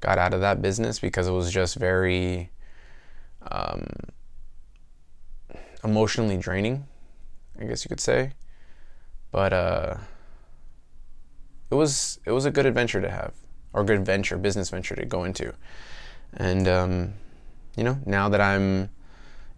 got 0.00 0.18
out 0.18 0.32
of 0.32 0.40
that 0.40 0.62
business 0.62 0.98
because 0.98 1.26
it 1.28 1.32
was 1.32 1.52
just 1.52 1.76
very 1.76 2.50
um, 3.50 3.86
emotionally 5.84 6.36
draining, 6.36 6.86
I 7.60 7.64
guess 7.64 7.84
you 7.84 7.88
could 7.88 8.00
say. 8.00 8.32
But 9.30 9.52
uh, 9.52 9.96
it 11.70 11.74
was 11.74 12.18
it 12.24 12.30
was 12.32 12.46
a 12.46 12.50
good 12.50 12.64
adventure 12.66 13.00
to 13.00 13.10
have. 13.10 13.34
or 13.72 13.84
good 13.84 14.04
venture, 14.04 14.38
business 14.38 14.70
venture 14.70 14.96
to 14.96 15.04
go 15.04 15.24
into. 15.24 15.52
And 16.32 16.66
um, 16.66 17.14
you 17.76 17.84
know, 17.84 17.98
now 18.06 18.28
that 18.30 18.40
I'm 18.40 18.90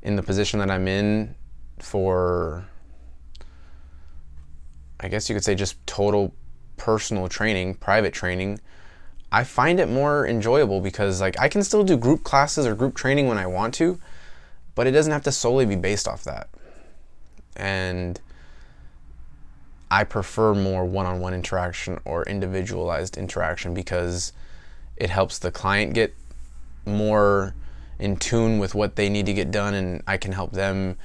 in 0.02 0.17
the 0.17 0.23
position 0.23 0.59
that 0.61 0.71
I'm 0.71 0.88
in 0.88 1.35
for 1.79 2.67
I 5.00 5.09
guess 5.09 5.28
you 5.28 5.35
could 5.35 5.45
say 5.45 5.54
just 5.54 5.85
total 5.87 6.35
personal 6.76 7.28
training, 7.28 7.75
private 7.75 8.12
training, 8.12 8.61
I 9.33 9.45
find 9.45 9.78
it 9.78 9.88
more 9.88 10.26
enjoyable 10.26 10.80
because 10.80 11.21
like 11.21 11.38
I 11.38 11.49
can 11.49 11.62
still 11.62 11.85
do 11.85 11.97
group 11.97 12.25
classes 12.25 12.66
or 12.66 12.75
group 12.75 12.95
training 12.95 13.26
when 13.26 13.38
I 13.38 13.47
want 13.47 13.75
to, 13.75 13.99
but 14.75 14.87
it 14.87 14.90
doesn't 14.90 15.12
have 15.12 15.23
to 15.25 15.33
solely 15.33 15.66
be 15.66 15.76
based 15.76 16.09
off 16.09 16.25
that. 16.25 16.49
And 17.57 18.21
I 19.90 20.04
prefer 20.04 20.54
more 20.54 20.85
one-on-one 20.85 21.35
interaction 21.35 21.99
or 22.04 22.25
individualized 22.25 23.16
interaction 23.16 23.75
because 23.75 24.33
it 24.97 25.11
helps 25.11 25.38
the 25.38 25.50
client 25.50 25.95
get 25.95 26.14
more 26.87 27.54
in 27.99 28.16
tune 28.16 28.59
with 28.59 28.75
what 28.75 28.97
they 28.97 29.09
need 29.09 29.26
to 29.26 29.35
get 29.35 29.50
done 29.50 29.75
and 29.75 30.02
I 30.07 30.16
can 30.16 30.33
help 30.33 30.52
them 30.52 30.97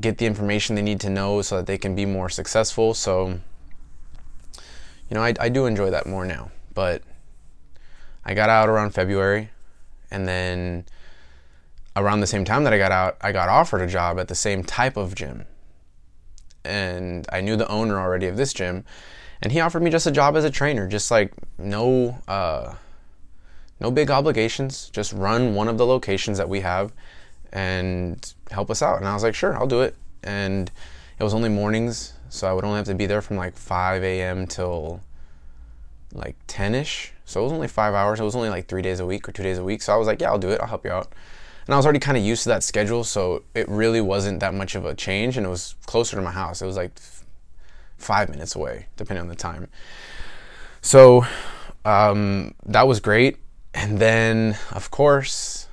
get 0.00 0.18
the 0.18 0.26
information 0.26 0.76
they 0.76 0.82
need 0.82 1.00
to 1.00 1.10
know 1.10 1.42
so 1.42 1.56
that 1.56 1.66
they 1.66 1.78
can 1.78 1.94
be 1.94 2.04
more 2.04 2.28
successful. 2.28 2.94
So, 2.94 3.28
you 4.58 5.14
know, 5.14 5.22
I, 5.22 5.34
I 5.40 5.48
do 5.48 5.66
enjoy 5.66 5.90
that 5.90 6.06
more 6.06 6.24
now. 6.24 6.50
But 6.74 7.02
I 8.24 8.34
got 8.34 8.50
out 8.50 8.68
around 8.68 8.90
February, 8.90 9.50
and 10.10 10.28
then 10.28 10.84
around 11.96 12.20
the 12.20 12.26
same 12.26 12.44
time 12.44 12.64
that 12.64 12.72
I 12.72 12.78
got 12.78 12.92
out, 12.92 13.16
I 13.20 13.32
got 13.32 13.48
offered 13.48 13.80
a 13.80 13.86
job 13.86 14.18
at 14.20 14.28
the 14.28 14.34
same 14.34 14.62
type 14.62 14.96
of 14.96 15.14
gym. 15.14 15.46
And 16.64 17.26
I 17.32 17.40
knew 17.40 17.56
the 17.56 17.68
owner 17.68 17.98
already 17.98 18.26
of 18.26 18.36
this 18.36 18.52
gym, 18.52 18.84
and 19.40 19.52
he 19.52 19.60
offered 19.60 19.82
me 19.82 19.90
just 19.90 20.06
a 20.06 20.10
job 20.10 20.36
as 20.36 20.44
a 20.44 20.50
trainer, 20.50 20.86
just 20.86 21.10
like 21.10 21.32
no 21.56 22.18
uh, 22.28 22.74
no 23.80 23.90
big 23.90 24.10
obligations, 24.10 24.90
just 24.90 25.12
run 25.12 25.54
one 25.54 25.68
of 25.68 25.78
the 25.78 25.86
locations 25.86 26.36
that 26.38 26.48
we 26.48 26.60
have 26.60 26.92
and 27.52 28.34
help 28.50 28.70
us 28.70 28.82
out. 28.82 28.98
And 28.98 29.06
I 29.06 29.14
was 29.14 29.22
like, 29.22 29.34
sure, 29.34 29.56
I'll 29.56 29.66
do 29.66 29.82
it. 29.82 29.94
And 30.22 30.70
it 31.18 31.24
was 31.24 31.34
only 31.34 31.48
mornings, 31.48 32.12
so 32.28 32.48
I 32.48 32.52
would 32.52 32.64
only 32.64 32.76
have 32.76 32.86
to 32.86 32.94
be 32.94 33.06
there 33.06 33.22
from 33.22 33.36
like 33.36 33.56
5 33.56 34.02
a.m. 34.02 34.46
till 34.46 35.00
like 36.12 36.36
10 36.46 36.74
ish. 36.74 37.12
So 37.24 37.40
it 37.40 37.44
was 37.44 37.52
only 37.52 37.68
five 37.68 37.94
hours. 37.94 38.20
It 38.20 38.24
was 38.24 38.36
only 38.36 38.48
like 38.48 38.68
three 38.68 38.82
days 38.82 39.00
a 39.00 39.06
week 39.06 39.28
or 39.28 39.32
two 39.32 39.42
days 39.42 39.58
a 39.58 39.64
week. 39.64 39.82
So 39.82 39.92
I 39.92 39.96
was 39.96 40.06
like, 40.06 40.20
yeah, 40.20 40.30
I'll 40.30 40.38
do 40.38 40.50
it. 40.50 40.60
I'll 40.60 40.68
help 40.68 40.84
you 40.84 40.90
out. 40.90 41.12
And 41.66 41.74
I 41.74 41.76
was 41.76 41.84
already 41.84 41.98
kind 41.98 42.16
of 42.16 42.24
used 42.24 42.44
to 42.44 42.48
that 42.48 42.62
schedule, 42.62 43.04
so 43.04 43.42
it 43.54 43.68
really 43.68 44.00
wasn't 44.00 44.40
that 44.40 44.54
much 44.54 44.74
of 44.74 44.86
a 44.86 44.94
change. 44.94 45.36
And 45.36 45.44
it 45.44 45.50
was 45.50 45.74
closer 45.84 46.16
to 46.16 46.22
my 46.22 46.30
house. 46.30 46.62
It 46.62 46.66
was 46.66 46.76
like 46.76 46.92
five 47.98 48.30
minutes 48.30 48.54
away, 48.54 48.86
depending 48.96 49.20
on 49.20 49.28
the 49.28 49.34
time. 49.34 49.68
So 50.80 51.26
um, 51.84 52.54
that 52.64 52.86
was 52.86 53.00
great. 53.00 53.36
And 53.74 53.98
then, 53.98 54.56
of 54.72 54.90
course, 54.90 55.68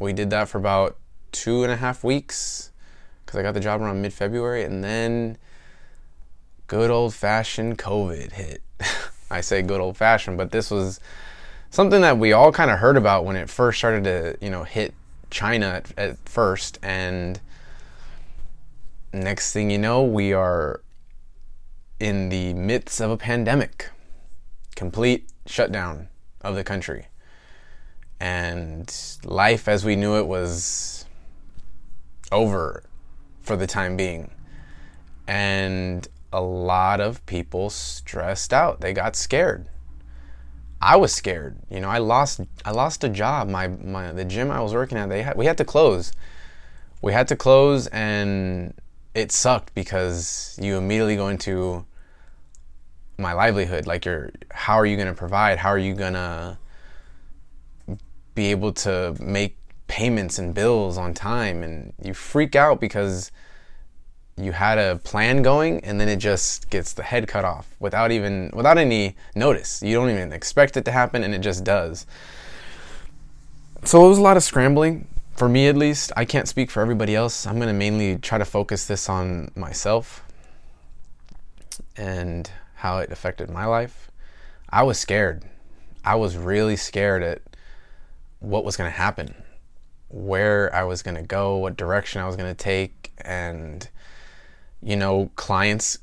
we 0.00 0.12
did 0.12 0.30
that 0.30 0.48
for 0.48 0.58
about 0.58 0.96
two 1.36 1.62
and 1.62 1.70
a 1.70 1.76
half 1.76 2.02
weeks 2.02 2.70
because 3.24 3.38
I 3.38 3.42
got 3.42 3.52
the 3.52 3.60
job 3.60 3.82
around 3.82 4.00
mid 4.00 4.12
February, 4.12 4.64
and 4.64 4.82
then 4.82 5.36
good 6.66 6.90
old 6.90 7.12
fashioned 7.12 7.76
COVID 7.76 8.32
hit. 8.32 8.62
I 9.30 9.40
say 9.42 9.60
good 9.62 9.80
old 9.80 9.96
fashioned, 9.96 10.38
but 10.38 10.50
this 10.50 10.70
was 10.70 10.98
something 11.70 12.00
that 12.00 12.16
we 12.16 12.32
all 12.32 12.52
kind 12.52 12.70
of 12.70 12.78
heard 12.78 12.96
about 12.96 13.24
when 13.24 13.36
it 13.36 13.50
first 13.50 13.78
started 13.78 14.04
to, 14.04 14.38
you 14.40 14.50
know, 14.50 14.64
hit 14.64 14.94
China 15.30 15.66
at, 15.66 15.92
at 15.98 16.28
first. 16.28 16.78
And 16.82 17.40
next 19.12 19.52
thing 19.52 19.70
you 19.70 19.78
know, 19.78 20.04
we 20.04 20.32
are 20.32 20.80
in 21.98 22.28
the 22.28 22.54
midst 22.54 23.00
of 23.00 23.10
a 23.10 23.16
pandemic, 23.16 23.90
complete 24.76 25.28
shutdown 25.46 26.08
of 26.40 26.54
the 26.54 26.64
country. 26.64 27.08
And 28.20 28.94
life 29.24 29.66
as 29.68 29.84
we 29.84 29.96
knew 29.96 30.16
it 30.16 30.26
was 30.26 31.05
over 32.32 32.82
for 33.42 33.56
the 33.56 33.66
time 33.66 33.96
being. 33.96 34.30
And 35.26 36.06
a 36.32 36.40
lot 36.40 37.00
of 37.00 37.24
people 37.26 37.70
stressed 37.70 38.52
out. 38.52 38.80
They 38.80 38.92
got 38.92 39.16
scared. 39.16 39.66
I 40.80 40.96
was 40.96 41.12
scared. 41.12 41.56
You 41.70 41.80
know, 41.80 41.88
I 41.88 41.98
lost 41.98 42.40
I 42.64 42.70
lost 42.70 43.02
a 43.04 43.08
job. 43.08 43.48
My 43.48 43.68
my 43.68 44.12
the 44.12 44.24
gym 44.24 44.50
I 44.50 44.60
was 44.60 44.74
working 44.74 44.98
at, 44.98 45.08
they 45.08 45.22
had, 45.22 45.36
we 45.36 45.46
had 45.46 45.58
to 45.58 45.64
close. 45.64 46.12
We 47.02 47.12
had 47.12 47.28
to 47.28 47.36
close 47.36 47.86
and 47.88 48.74
it 49.14 49.32
sucked 49.32 49.74
because 49.74 50.58
you 50.60 50.76
immediately 50.76 51.16
go 51.16 51.28
into 51.28 51.86
my 53.18 53.32
livelihood. 53.32 53.86
Like 53.86 54.04
you're 54.04 54.30
how 54.50 54.74
are 54.74 54.86
you 54.86 54.96
going 54.96 55.08
to 55.08 55.14
provide? 55.14 55.58
How 55.58 55.70
are 55.70 55.78
you 55.78 55.94
going 55.94 56.14
to 56.14 56.58
be 58.34 58.50
able 58.50 58.72
to 58.72 59.16
make 59.18 59.56
payments 59.86 60.38
and 60.38 60.54
bills 60.54 60.98
on 60.98 61.14
time 61.14 61.62
and 61.62 61.92
you 62.02 62.12
freak 62.12 62.56
out 62.56 62.80
because 62.80 63.30
you 64.36 64.52
had 64.52 64.78
a 64.78 64.96
plan 64.96 65.42
going 65.42 65.80
and 65.80 66.00
then 66.00 66.08
it 66.08 66.16
just 66.16 66.68
gets 66.68 66.92
the 66.92 67.02
head 67.02 67.26
cut 67.26 67.44
off 67.44 67.66
without 67.80 68.10
even 68.10 68.50
without 68.52 68.76
any 68.76 69.16
notice. 69.34 69.82
You 69.82 69.94
don't 69.94 70.10
even 70.10 70.32
expect 70.32 70.76
it 70.76 70.84
to 70.84 70.92
happen 70.92 71.24
and 71.24 71.34
it 71.34 71.40
just 71.40 71.64
does. 71.64 72.06
So 73.84 74.04
it 74.04 74.08
was 74.08 74.18
a 74.18 74.22
lot 74.22 74.36
of 74.36 74.42
scrambling 74.42 75.06
for 75.36 75.48
me 75.48 75.68
at 75.68 75.76
least. 75.76 76.12
I 76.16 76.24
can't 76.24 76.48
speak 76.48 76.70
for 76.70 76.80
everybody 76.80 77.14
else. 77.14 77.46
I'm 77.46 77.56
going 77.56 77.68
to 77.68 77.74
mainly 77.74 78.18
try 78.18 78.38
to 78.38 78.44
focus 78.44 78.86
this 78.86 79.08
on 79.08 79.50
myself 79.54 80.24
and 81.96 82.50
how 82.74 82.98
it 82.98 83.10
affected 83.10 83.48
my 83.50 83.64
life. 83.64 84.10
I 84.68 84.82
was 84.82 84.98
scared. 84.98 85.44
I 86.04 86.16
was 86.16 86.36
really 86.36 86.76
scared 86.76 87.22
at 87.22 87.42
what 88.40 88.64
was 88.64 88.76
going 88.76 88.90
to 88.90 88.96
happen, 88.96 89.34
where 90.16 90.74
I 90.74 90.84
was 90.84 91.02
going 91.02 91.16
to 91.16 91.22
go, 91.22 91.56
what 91.56 91.76
direction 91.76 92.20
I 92.20 92.26
was 92.26 92.36
going 92.36 92.54
to 92.54 92.62
take 92.62 93.12
and 93.18 93.88
you 94.82 94.96
know, 94.96 95.30
clients 95.36 95.98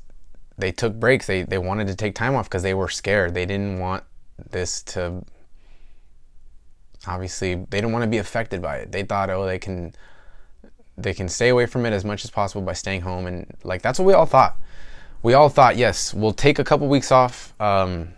they 0.56 0.70
took 0.70 0.94
breaks. 0.94 1.26
They 1.26 1.42
they 1.42 1.58
wanted 1.58 1.88
to 1.88 1.96
take 1.96 2.14
time 2.14 2.34
off 2.34 2.48
because 2.48 2.62
they 2.62 2.74
were 2.74 2.88
scared. 2.88 3.34
They 3.34 3.46
didn't 3.46 3.78
want 3.78 4.04
this 4.50 4.82
to 4.82 5.24
obviously 7.06 7.54
they 7.54 7.78
didn't 7.78 7.92
want 7.92 8.04
to 8.04 8.08
be 8.08 8.18
affected 8.18 8.62
by 8.62 8.76
it. 8.76 8.92
They 8.92 9.02
thought, 9.02 9.30
oh, 9.30 9.46
they 9.46 9.58
can 9.58 9.94
they 10.96 11.12
can 11.12 11.28
stay 11.28 11.48
away 11.48 11.66
from 11.66 11.86
it 11.86 11.92
as 11.92 12.04
much 12.04 12.24
as 12.24 12.30
possible 12.30 12.62
by 12.62 12.72
staying 12.72 13.00
home, 13.00 13.26
and 13.26 13.46
like 13.64 13.82
that's 13.82 13.98
what 13.98 14.06
we 14.06 14.12
all 14.12 14.26
thought. 14.26 14.56
We 15.22 15.34
all 15.34 15.48
thought, 15.48 15.76
yes, 15.76 16.12
we'll 16.12 16.34
take 16.34 16.58
a 16.58 16.64
couple 16.64 16.86
weeks 16.86 17.10
off. 17.10 17.54
Um, 17.58 18.10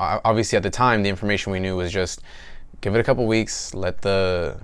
obviously, 0.00 0.56
at 0.56 0.64
the 0.64 0.70
time, 0.70 1.04
the 1.04 1.08
information 1.08 1.52
we 1.52 1.60
knew 1.60 1.76
was 1.76 1.92
just 1.92 2.20
give 2.80 2.94
it 2.94 2.98
a 2.98 3.04
couple 3.04 3.24
weeks, 3.26 3.72
let 3.72 4.02
the 4.02 4.58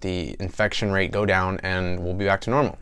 the 0.00 0.36
infection 0.40 0.90
rate 0.92 1.10
go 1.10 1.26
down, 1.26 1.60
and 1.62 2.02
we'll 2.02 2.14
be 2.14 2.24
back 2.24 2.40
to 2.42 2.50
normal. 2.50 2.78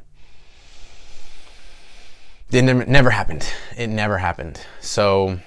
It 2.50 2.62
never, 2.62 3.10
happened. 3.10 3.46
It 3.76 3.88
never 3.88 4.16
happened. 4.18 4.60
So 4.80 5.38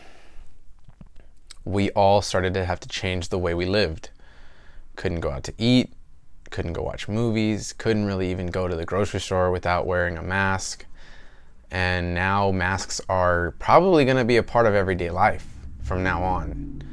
we 1.65 1.89
all 1.91 2.21
started 2.21 2.53
to 2.53 2.65
have 2.65 2.79
to 2.81 2.87
change 2.87 3.29
the 3.29 3.39
way 3.39 3.55
we 3.55 3.65
lived. 3.65 4.11
Couldn't 4.95 5.21
go 5.21 5.31
out 5.31 5.43
to 5.45 5.53
eat, 5.57 5.93
couldn't 6.51 6.73
go 6.73 6.83
watch 6.83 7.07
movies, 7.07 7.73
couldn't 7.73 8.05
really 8.05 8.29
even 8.29 8.47
go 8.47 8.67
to 8.67 8.75
the 8.75 8.85
grocery 8.85 9.19
store 9.19 9.49
without 9.49 9.87
wearing 9.87 10.17
a 10.17 10.21
mask. 10.21 10.85
And 11.71 12.13
now 12.13 12.51
masks 12.51 13.01
are 13.09 13.55
probably 13.57 14.05
going 14.05 14.17
to 14.17 14.25
be 14.25 14.37
a 14.37 14.43
part 14.43 14.67
of 14.67 14.75
everyday 14.75 15.09
life 15.09 15.47
from 15.81 16.03
now 16.03 16.21
on. 16.21 16.83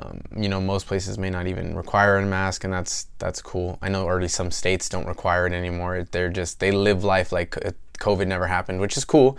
Um, 0.00 0.20
you 0.36 0.48
know, 0.48 0.60
most 0.60 0.86
places 0.86 1.18
may 1.18 1.30
not 1.30 1.48
even 1.48 1.74
require 1.74 2.16
a 2.16 2.26
mask, 2.26 2.64
and 2.64 2.72
that's 2.72 3.08
that's 3.18 3.42
cool. 3.42 3.78
I 3.82 3.88
know 3.88 4.04
already 4.04 4.28
some 4.28 4.50
states 4.50 4.88
don't 4.88 5.06
require 5.06 5.46
it 5.46 5.52
anymore. 5.52 6.06
They're 6.10 6.30
just 6.30 6.60
they 6.60 6.70
live 6.70 7.02
life 7.02 7.32
like 7.32 7.56
COVID 7.98 8.26
never 8.26 8.46
happened, 8.46 8.80
which 8.80 8.96
is 8.96 9.04
cool. 9.04 9.36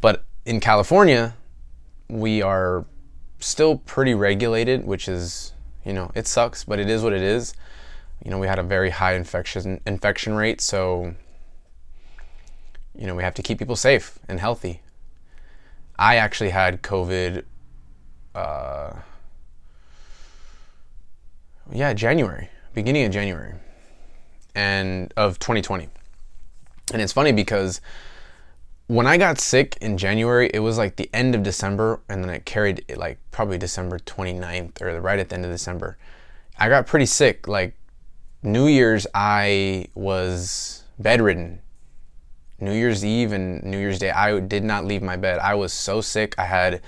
But 0.00 0.24
in 0.44 0.58
California, 0.58 1.36
we 2.08 2.42
are 2.42 2.84
still 3.38 3.78
pretty 3.78 4.14
regulated, 4.14 4.84
which 4.84 5.08
is, 5.08 5.52
you 5.84 5.92
know, 5.92 6.10
it 6.14 6.26
sucks, 6.26 6.64
but 6.64 6.80
it 6.80 6.90
is 6.90 7.02
what 7.02 7.12
it 7.12 7.22
is. 7.22 7.54
You 8.24 8.30
know, 8.30 8.38
we 8.38 8.48
had 8.48 8.58
a 8.58 8.62
very 8.64 8.90
high 8.90 9.14
infection 9.14 9.80
infection 9.86 10.34
rate, 10.34 10.60
so 10.60 11.14
you 12.96 13.06
know, 13.06 13.14
we 13.14 13.22
have 13.22 13.34
to 13.34 13.42
keep 13.42 13.58
people 13.58 13.76
safe 13.76 14.18
and 14.28 14.40
healthy. 14.40 14.82
I 15.98 16.16
actually 16.16 16.50
had 16.50 16.82
COVID 16.82 17.44
uh, 18.34 18.92
yeah, 21.70 21.92
January, 21.92 22.48
beginning 22.74 23.04
of 23.04 23.12
January 23.12 23.54
and 24.54 25.12
of 25.16 25.38
2020. 25.38 25.88
And 26.92 27.02
it's 27.02 27.12
funny 27.12 27.32
because 27.32 27.80
when 28.86 29.06
I 29.06 29.16
got 29.16 29.38
sick 29.38 29.76
in 29.80 29.96
January, 29.96 30.50
it 30.52 30.58
was 30.58 30.76
like 30.78 30.96
the 30.96 31.08
end 31.14 31.34
of 31.34 31.42
December, 31.42 32.00
and 32.08 32.22
then 32.22 32.30
it 32.30 32.44
carried 32.44 32.84
it 32.88 32.98
like 32.98 33.18
probably 33.30 33.58
December 33.58 33.98
29th 33.98 34.82
or 34.82 35.00
right 35.00 35.18
at 35.18 35.28
the 35.28 35.34
end 35.34 35.44
of 35.44 35.50
December. 35.50 35.96
I 36.58 36.68
got 36.68 36.86
pretty 36.86 37.06
sick. 37.06 37.48
Like 37.48 37.74
New 38.42 38.66
Year's, 38.66 39.06
I 39.14 39.86
was 39.94 40.84
bedridden. 40.98 41.60
New 42.60 42.74
Year's 42.74 43.04
Eve 43.04 43.32
and 43.32 43.62
New 43.64 43.78
Year's 43.78 43.98
Day, 43.98 44.10
I 44.10 44.38
did 44.40 44.62
not 44.62 44.84
leave 44.84 45.02
my 45.02 45.16
bed. 45.16 45.38
I 45.38 45.54
was 45.54 45.72
so 45.72 46.00
sick. 46.00 46.34
I 46.38 46.44
had 46.44 46.80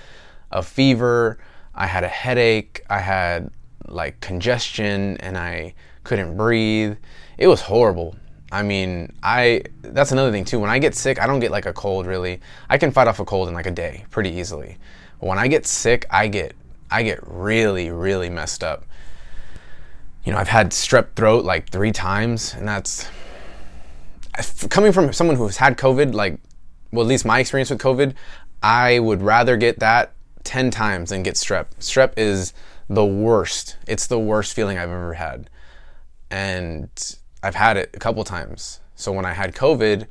a 0.51 0.61
fever. 0.61 1.37
I 1.75 1.87
had 1.87 2.05
a 2.05 2.07
headache, 2.07 2.81
I 2.89 2.99
had 2.99 3.51
like 3.87 4.19
congestion, 4.19 5.17
and 5.17 5.37
I 5.37 5.73
couldn't 6.03 6.37
breathe. 6.37 6.97
It 7.37 7.47
was 7.47 7.61
horrible. 7.61 8.15
I 8.51 8.63
mean, 8.63 9.11
I 9.23 9.63
that's 9.81 10.11
another 10.11 10.31
thing 10.31 10.45
too. 10.45 10.59
When 10.59 10.69
I 10.69 10.79
get 10.79 10.95
sick, 10.95 11.19
I 11.19 11.27
don't 11.27 11.39
get 11.39 11.51
like 11.51 11.65
a 11.65 11.73
cold 11.73 12.05
really. 12.05 12.39
I 12.69 12.77
can 12.77 12.91
fight 12.91 13.07
off 13.07 13.19
a 13.19 13.25
cold 13.25 13.47
in 13.49 13.53
like 13.53 13.65
a 13.65 13.71
day 13.71 14.05
pretty 14.11 14.29
easily. 14.29 14.77
When 15.19 15.37
I 15.37 15.47
get 15.47 15.65
sick, 15.65 16.05
I 16.09 16.27
get 16.27 16.55
I 16.89 17.03
get 17.03 17.19
really 17.23 17.89
really 17.89 18.29
messed 18.29 18.63
up. 18.63 18.85
You 20.23 20.31
know, 20.31 20.37
I've 20.37 20.47
had 20.47 20.71
strep 20.71 21.15
throat 21.15 21.43
like 21.43 21.69
3 21.69 21.91
times 21.91 22.53
and 22.53 22.67
that's 22.67 23.07
coming 24.69 24.91
from 24.91 25.11
someone 25.11 25.35
who's 25.35 25.57
had 25.57 25.77
COVID 25.77 26.13
like 26.13 26.39
well 26.91 27.03
at 27.03 27.09
least 27.09 27.25
my 27.25 27.39
experience 27.39 27.69
with 27.69 27.81
COVID, 27.81 28.13
I 28.63 28.99
would 28.99 29.21
rather 29.21 29.57
get 29.57 29.79
that 29.79 30.13
10 30.43 30.71
times 30.71 31.09
than 31.09 31.23
get 31.23 31.35
strep. 31.35 31.65
Strep 31.79 32.13
is 32.15 32.53
the 32.89 33.05
worst. 33.05 33.77
It's 33.87 34.07
the 34.07 34.19
worst 34.19 34.53
feeling 34.53 34.77
I've 34.77 34.89
ever 34.89 35.13
had. 35.13 35.49
And 36.29 36.89
I've 37.41 37.55
had 37.55 37.77
it 37.77 37.91
a 37.93 37.99
couple 37.99 38.23
times. 38.23 38.79
So 38.95 39.11
when 39.11 39.25
I 39.25 39.33
had 39.33 39.53
COVID, 39.53 40.07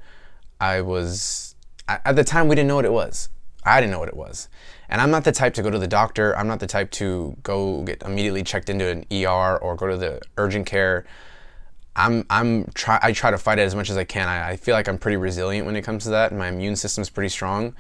I 0.61 0.81
was 0.81 1.55
at 1.89 2.17
the 2.17 2.25
time 2.25 2.49
we 2.49 2.55
didn't 2.55 2.69
know 2.69 2.77
what 2.77 2.85
it 2.85 2.93
was. 2.93 3.29
I 3.65 3.81
didn't 3.81 3.93
know 3.93 3.99
what 3.99 4.09
it 4.09 4.17
was. 4.17 4.49
And 4.89 5.01
I'm 5.01 5.11
not 5.11 5.25
the 5.25 5.33
type 5.33 5.55
to 5.55 5.63
go 5.63 5.71
to 5.71 5.79
the 5.79 5.87
doctor. 5.87 6.37
I'm 6.37 6.47
not 6.47 6.61
the 6.61 6.67
type 6.67 6.91
to 6.93 7.37
go 7.43 7.83
get 7.83 8.03
immediately 8.03 8.43
checked 8.43 8.69
into 8.69 8.87
an 8.87 9.05
ER 9.11 9.57
or 9.57 9.75
go 9.75 9.89
to 9.89 9.97
the 9.97 10.21
urgent 10.37 10.67
care. 10.67 11.05
I'm 11.97 12.27
I'm 12.29 12.67
try 12.75 12.99
I 13.03 13.13
try 13.13 13.31
to 13.31 13.39
fight 13.39 13.59
it 13.59 13.63
as 13.63 13.75
much 13.75 13.89
as 13.89 13.97
I 13.97 14.05
can. 14.05 14.29
I, 14.29 14.51
I 14.51 14.57
feel 14.57 14.75
like 14.75 14.89
I'm 14.89 14.99
pretty 14.99 15.17
resilient 15.17 15.65
when 15.65 15.77
it 15.77 15.83
comes 15.83 16.05
to 16.05 16.11
that, 16.11 16.33
my 16.33 16.49
immune 16.49 16.77
system's 16.77 17.09
pretty 17.09 17.29
strong. 17.29 17.75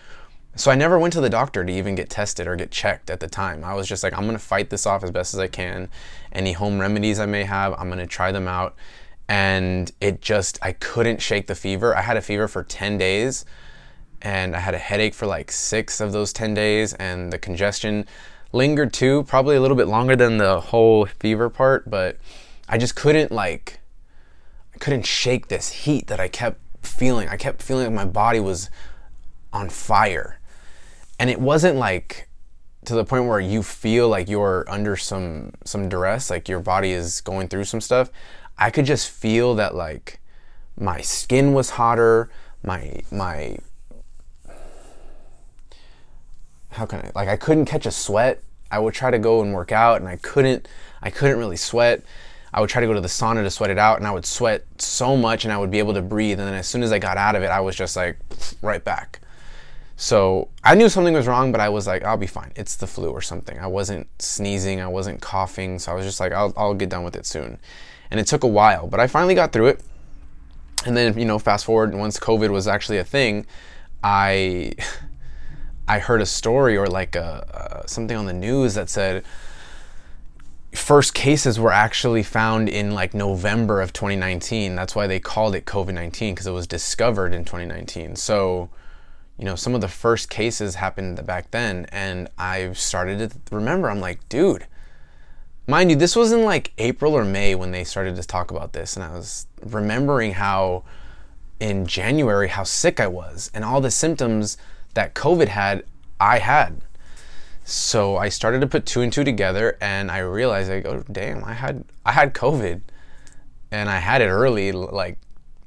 So 0.56 0.70
I 0.70 0.76
never 0.76 0.98
went 0.98 1.12
to 1.14 1.20
the 1.20 1.30
doctor 1.30 1.64
to 1.64 1.72
even 1.72 1.96
get 1.96 2.10
tested 2.10 2.46
or 2.46 2.54
get 2.54 2.70
checked 2.70 3.10
at 3.10 3.18
the 3.18 3.26
time. 3.26 3.64
I 3.64 3.74
was 3.74 3.88
just 3.88 4.04
like, 4.04 4.16
I'm 4.16 4.24
gonna 4.24 4.38
fight 4.38 4.70
this 4.70 4.86
off 4.86 5.02
as 5.02 5.10
best 5.10 5.34
as 5.34 5.40
I 5.40 5.48
can. 5.48 5.88
Any 6.30 6.52
home 6.52 6.78
remedies 6.78 7.18
I 7.18 7.26
may 7.26 7.42
have, 7.42 7.74
I'm 7.76 7.88
gonna 7.88 8.06
try 8.06 8.30
them 8.30 8.46
out. 8.46 8.76
And 9.28 9.90
it 10.00 10.20
just, 10.20 10.58
I 10.62 10.72
couldn't 10.72 11.20
shake 11.20 11.48
the 11.48 11.56
fever. 11.56 11.96
I 11.96 12.02
had 12.02 12.16
a 12.16 12.22
fever 12.22 12.46
for 12.46 12.62
10 12.62 12.98
days 12.98 13.44
and 14.22 14.54
I 14.54 14.60
had 14.60 14.74
a 14.74 14.78
headache 14.78 15.12
for 15.12 15.26
like 15.26 15.50
six 15.50 16.00
of 16.00 16.12
those 16.12 16.32
10 16.32 16.54
days, 16.54 16.94
and 16.94 17.30
the 17.30 17.38
congestion 17.38 18.06
lingered 18.52 18.92
too, 18.92 19.24
probably 19.24 19.54
a 19.54 19.60
little 19.60 19.76
bit 19.76 19.86
longer 19.86 20.16
than 20.16 20.38
the 20.38 20.60
whole 20.60 21.04
fever 21.04 21.50
part, 21.50 21.90
but 21.90 22.16
I 22.66 22.78
just 22.78 22.96
couldn't 22.96 23.30
like, 23.30 23.80
I 24.74 24.78
couldn't 24.78 25.04
shake 25.04 25.48
this 25.48 25.70
heat 25.70 26.06
that 26.06 26.20
I 26.20 26.28
kept 26.28 26.58
feeling. 26.86 27.28
I 27.28 27.36
kept 27.36 27.60
feeling 27.60 27.84
like 27.86 27.94
my 27.94 28.10
body 28.10 28.40
was 28.40 28.70
on 29.52 29.68
fire 29.68 30.40
and 31.18 31.30
it 31.30 31.40
wasn't 31.40 31.76
like 31.76 32.28
to 32.84 32.94
the 32.94 33.04
point 33.04 33.26
where 33.26 33.40
you 33.40 33.62
feel 33.62 34.08
like 34.08 34.28
you're 34.28 34.64
under 34.68 34.96
some 34.96 35.52
some 35.64 35.88
duress 35.88 36.30
like 36.30 36.48
your 36.48 36.60
body 36.60 36.92
is 36.92 37.20
going 37.20 37.48
through 37.48 37.64
some 37.64 37.80
stuff. 37.80 38.10
I 38.58 38.70
could 38.70 38.84
just 38.84 39.10
feel 39.10 39.54
that 39.56 39.74
like 39.74 40.20
my 40.78 41.00
skin 41.00 41.52
was 41.52 41.70
hotter 41.70 42.30
my 42.62 43.02
my 43.10 43.56
how 46.70 46.86
can 46.86 47.00
i 47.00 47.10
like 47.14 47.28
i 47.28 47.36
couldn't 47.36 47.66
catch 47.66 47.86
a 47.86 47.90
sweat. 47.90 48.42
I 48.70 48.80
would 48.80 48.94
try 48.94 49.10
to 49.10 49.18
go 49.18 49.40
and 49.42 49.54
work 49.54 49.72
out 49.72 50.00
and 50.00 50.08
i 50.08 50.16
couldn't 50.16 50.68
i 51.02 51.10
couldn't 51.10 51.38
really 51.38 51.56
sweat. 51.56 52.02
I 52.52 52.60
would 52.60 52.70
try 52.70 52.80
to 52.80 52.86
go 52.86 52.94
to 52.94 53.00
the 53.00 53.08
sauna 53.08 53.42
to 53.42 53.50
sweat 53.50 53.70
it 53.70 53.78
out 53.78 53.98
and 53.98 54.06
i 54.06 54.10
would 54.10 54.26
sweat 54.26 54.64
so 54.78 55.16
much 55.16 55.44
and 55.44 55.52
i 55.52 55.58
would 55.58 55.70
be 55.70 55.78
able 55.78 55.94
to 55.94 56.02
breathe. 56.02 56.38
And 56.38 56.48
then 56.48 56.54
as 56.54 56.66
soon 56.66 56.82
as 56.82 56.92
i 56.92 56.98
got 56.98 57.16
out 57.16 57.34
of 57.36 57.42
it 57.42 57.50
i 57.50 57.60
was 57.60 57.76
just 57.76 57.96
like 57.96 58.18
right 58.62 58.84
back 58.84 59.20
so 59.96 60.48
I 60.64 60.74
knew 60.74 60.88
something 60.88 61.14
was 61.14 61.26
wrong, 61.26 61.52
but 61.52 61.60
I 61.60 61.68
was 61.68 61.86
like, 61.86 62.04
I'll 62.04 62.16
be 62.16 62.26
fine. 62.26 62.52
It's 62.56 62.76
the 62.76 62.86
flu 62.86 63.10
or 63.10 63.22
something. 63.22 63.58
I 63.58 63.66
wasn't 63.66 64.08
sneezing, 64.20 64.80
I 64.80 64.88
wasn't 64.88 65.20
coughing, 65.20 65.78
so 65.78 65.92
I 65.92 65.94
was 65.94 66.04
just 66.04 66.20
like, 66.20 66.32
I'll, 66.32 66.52
I'll 66.56 66.74
get 66.74 66.88
done 66.88 67.04
with 67.04 67.16
it 67.16 67.26
soon. 67.26 67.58
And 68.10 68.18
it 68.18 68.26
took 68.26 68.42
a 68.42 68.48
while, 68.48 68.86
but 68.86 69.00
I 69.00 69.06
finally 69.06 69.34
got 69.34 69.52
through 69.52 69.68
it. 69.68 69.80
And 70.84 70.96
then, 70.96 71.18
you 71.18 71.24
know, 71.24 71.38
fast 71.38 71.64
forward, 71.64 71.94
once 71.94 72.18
COVID 72.18 72.50
was 72.50 72.68
actually 72.68 72.98
a 72.98 73.04
thing, 73.04 73.46
I 74.02 74.72
I 75.88 75.98
heard 75.98 76.22
a 76.22 76.26
story 76.26 76.76
or 76.76 76.86
like 76.86 77.14
a, 77.14 77.82
a 77.84 77.88
something 77.88 78.16
on 78.16 78.24
the 78.26 78.32
news 78.32 78.74
that 78.74 78.88
said 78.88 79.22
first 80.72 81.14
cases 81.14 81.60
were 81.60 81.72
actually 81.72 82.22
found 82.22 82.68
in 82.68 82.92
like 82.92 83.14
November 83.14 83.80
of 83.80 83.92
2019. 83.92 84.74
That's 84.74 84.96
why 84.96 85.06
they 85.06 85.20
called 85.20 85.54
it 85.54 85.66
COVID 85.66 85.94
19 85.94 86.34
because 86.34 86.46
it 86.46 86.52
was 86.52 86.66
discovered 86.66 87.32
in 87.32 87.44
2019. 87.44 88.16
So 88.16 88.70
you 89.38 89.44
know, 89.44 89.56
some 89.56 89.74
of 89.74 89.80
the 89.80 89.88
first 89.88 90.30
cases 90.30 90.76
happened 90.76 91.24
back 91.26 91.50
then, 91.50 91.86
and 91.90 92.28
I 92.38 92.72
started 92.72 93.30
to 93.30 93.54
remember, 93.54 93.90
I'm 93.90 94.00
like, 94.00 94.28
dude, 94.28 94.66
mind 95.66 95.90
you, 95.90 95.96
this 95.96 96.14
was 96.14 96.30
in 96.30 96.44
like 96.44 96.72
April 96.78 97.14
or 97.14 97.24
May 97.24 97.54
when 97.54 97.72
they 97.72 97.84
started 97.84 98.16
to 98.16 98.22
talk 98.22 98.50
about 98.50 98.72
this, 98.72 98.96
and 98.96 99.04
I 99.04 99.10
was 99.12 99.46
remembering 99.62 100.32
how 100.32 100.84
in 101.58 101.86
January 101.86 102.48
how 102.48 102.62
sick 102.62 103.00
I 103.00 103.06
was 103.06 103.50
and 103.54 103.64
all 103.64 103.80
the 103.80 103.90
symptoms 103.90 104.56
that 104.94 105.14
COVID 105.14 105.48
had, 105.48 105.84
I 106.20 106.38
had. 106.38 106.80
So 107.64 108.16
I 108.16 108.28
started 108.28 108.60
to 108.60 108.66
put 108.66 108.86
two 108.86 109.00
and 109.00 109.12
two 109.12 109.24
together, 109.24 109.76
and 109.80 110.10
I 110.10 110.18
realized, 110.18 110.70
like, 110.70 110.86
oh 110.86 111.02
damn, 111.10 111.42
I 111.42 111.54
had 111.54 111.84
I 112.06 112.12
had 112.12 112.34
COVID, 112.34 112.82
and 113.72 113.88
I 113.88 113.98
had 113.98 114.20
it 114.20 114.28
early, 114.28 114.70
like, 114.70 115.18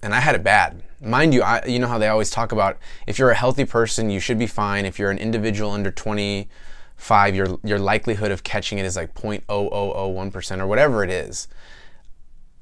and 0.01 0.15
I 0.15 0.21
had 0.21 0.35
it 0.35 0.43
bad 0.43 0.83
mind 1.01 1.33
you, 1.33 1.41
I, 1.41 1.65
you 1.65 1.79
know 1.79 1.87
how 1.87 1.97
they 1.97 2.07
always 2.07 2.29
talk 2.29 2.51
about 2.51 2.77
if 3.05 3.19
you're 3.19 3.29
a 3.29 3.35
healthy 3.35 3.65
person, 3.65 4.09
you 4.09 4.19
should 4.19 4.39
be 4.39 4.47
fine. 4.47 4.85
If 4.85 4.99
you're 4.99 5.11
an 5.11 5.17
individual 5.17 5.71
under 5.71 5.91
25, 5.91 7.35
your 7.35 7.59
your 7.63 7.79
likelihood 7.79 8.31
of 8.31 8.43
catching 8.43 8.77
it 8.77 8.85
is 8.85 8.95
like 8.95 9.13
0.0001% 9.13 10.59
or 10.59 10.67
whatever 10.67 11.03
it 11.03 11.09
is. 11.09 11.47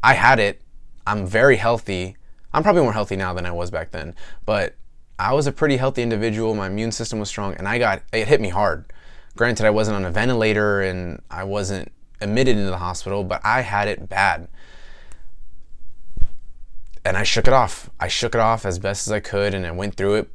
I 0.04 0.14
had 0.14 0.40
it. 0.40 0.62
I'm 1.08 1.26
very 1.26 1.58
healthy. 1.58 2.18
I'm 2.54 2.64
probably 2.64 2.84
more 2.84 2.94
healthy 2.94 3.16
now 3.16 3.34
than 3.34 3.46
I 3.46 3.52
was 3.52 3.70
back 3.72 3.92
then, 3.92 4.16
but 4.46 4.76
I 5.18 5.34
was 5.34 5.48
a 5.48 5.52
pretty 5.52 5.78
healthy 5.78 6.02
individual. 6.02 6.56
My 6.56 6.68
immune 6.68 6.92
system 6.92 7.20
was 7.20 7.30
strong, 7.30 7.54
and 7.56 7.68
I 7.68 7.78
got 7.80 8.04
it 8.12 8.28
hit 8.28 8.42
me 8.42 8.50
hard. 8.50 8.92
Granted, 9.36 9.66
I 9.66 9.70
wasn't 9.70 9.96
on 9.96 10.06
a 10.06 10.12
ventilator 10.12 10.82
and 10.82 11.22
I 11.30 11.44
wasn't 11.44 11.92
admitted 12.22 12.56
into 12.58 12.70
the 12.70 12.78
hospital, 12.78 13.24
but 13.24 13.42
I 13.44 13.62
had 13.62 13.90
it 13.90 14.08
bad 14.08 14.48
and 17.06 17.16
I 17.16 17.24
shook 17.24 17.48
it 17.48 17.54
off. 17.54 17.90
I 18.00 18.08
shook 18.08 18.34
it 18.34 18.42
off 18.42 18.66
as 18.66 18.80
best 18.80 19.08
as 19.08 19.14
I 19.14 19.20
could 19.20 19.54
and 19.54 19.66
I 19.66 19.72
went 19.72 19.96
through 19.96 20.16
it. 20.16 20.30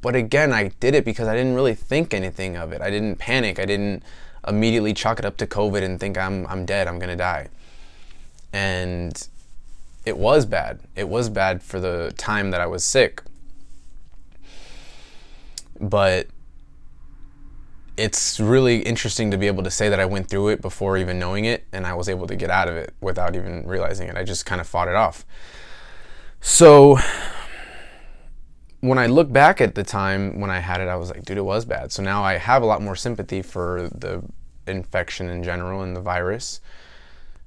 But 0.00 0.16
again, 0.16 0.52
I 0.52 0.68
did 0.80 0.94
it 0.94 1.04
because 1.04 1.28
I 1.28 1.36
didn't 1.36 1.54
really 1.54 1.74
think 1.74 2.12
anything 2.12 2.56
of 2.56 2.72
it. 2.72 2.82
I 2.82 2.90
didn't 2.90 3.16
panic. 3.16 3.58
I 3.58 3.64
didn't 3.64 4.02
immediately 4.46 4.92
chalk 4.92 5.20
it 5.20 5.24
up 5.24 5.36
to 5.38 5.46
COVID 5.46 5.82
and 5.82 5.98
think 5.98 6.18
I'm 6.18 6.46
I'm 6.48 6.66
dead, 6.66 6.88
I'm 6.88 6.98
going 6.98 7.10
to 7.10 7.16
die. 7.16 7.48
And 8.52 9.26
it 10.04 10.18
was 10.18 10.46
bad. 10.46 10.80
It 10.96 11.08
was 11.08 11.28
bad 11.28 11.62
for 11.62 11.78
the 11.80 12.12
time 12.16 12.50
that 12.50 12.60
I 12.60 12.66
was 12.66 12.82
sick. 12.82 13.22
But 15.80 16.26
it's 17.96 18.40
really 18.40 18.78
interesting 18.78 19.30
to 19.30 19.36
be 19.36 19.48
able 19.48 19.62
to 19.64 19.70
say 19.70 19.88
that 19.88 20.00
I 20.00 20.06
went 20.06 20.28
through 20.28 20.48
it 20.48 20.62
before 20.62 20.96
even 20.96 21.18
knowing 21.18 21.44
it 21.44 21.66
and 21.72 21.86
I 21.86 21.94
was 21.94 22.08
able 22.08 22.26
to 22.28 22.36
get 22.36 22.48
out 22.48 22.68
of 22.68 22.76
it 22.76 22.94
without 23.00 23.36
even 23.36 23.66
realizing 23.66 24.08
it. 24.08 24.16
I 24.16 24.24
just 24.24 24.46
kind 24.46 24.60
of 24.60 24.66
fought 24.66 24.88
it 24.88 24.94
off. 24.94 25.24
So 26.40 26.98
when 28.80 28.98
I 28.98 29.06
look 29.06 29.32
back 29.32 29.60
at 29.60 29.74
the 29.74 29.82
time 29.82 30.40
when 30.40 30.50
I 30.50 30.60
had 30.60 30.80
it, 30.80 30.88
I 30.88 30.96
was 30.96 31.10
like, 31.10 31.24
dude, 31.24 31.38
it 31.38 31.44
was 31.44 31.64
bad. 31.64 31.92
So 31.92 32.02
now 32.02 32.22
I 32.22 32.34
have 32.34 32.62
a 32.62 32.66
lot 32.66 32.80
more 32.80 32.96
sympathy 32.96 33.42
for 33.42 33.88
the 33.94 34.22
infection 34.66 35.28
in 35.28 35.42
general 35.42 35.82
and 35.82 35.96
the 35.96 36.00
virus. 36.00 36.60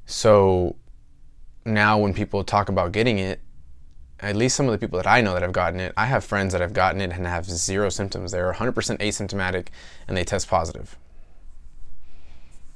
So 0.06 0.76
now 1.64 1.98
when 1.98 2.14
people 2.14 2.44
talk 2.44 2.70
about 2.70 2.92
getting 2.92 3.20
it, 3.20 3.40
at 4.20 4.36
least 4.36 4.56
some 4.56 4.68
of 4.68 4.72
the 4.72 4.78
people 4.78 4.98
that 4.98 5.08
I 5.08 5.22
know 5.22 5.34
that 5.34 5.42
have 5.42 5.54
gotten 5.54 5.80
it, 5.80 5.94
I 5.96 6.06
have 6.06 6.24
friends 6.24 6.52
that 6.52 6.62
have 6.62 6.74
gotten 6.74 7.02
it 7.02 7.12
and 7.12 7.26
have 7.26 7.46
zero 7.46 7.90
symptoms. 7.90 8.32
They're 8.32 8.54
100% 8.54 8.74
asymptomatic 9.00 9.68
and 10.08 10.16
they 10.16 10.24
test 10.24 10.48
positive. 10.48 10.98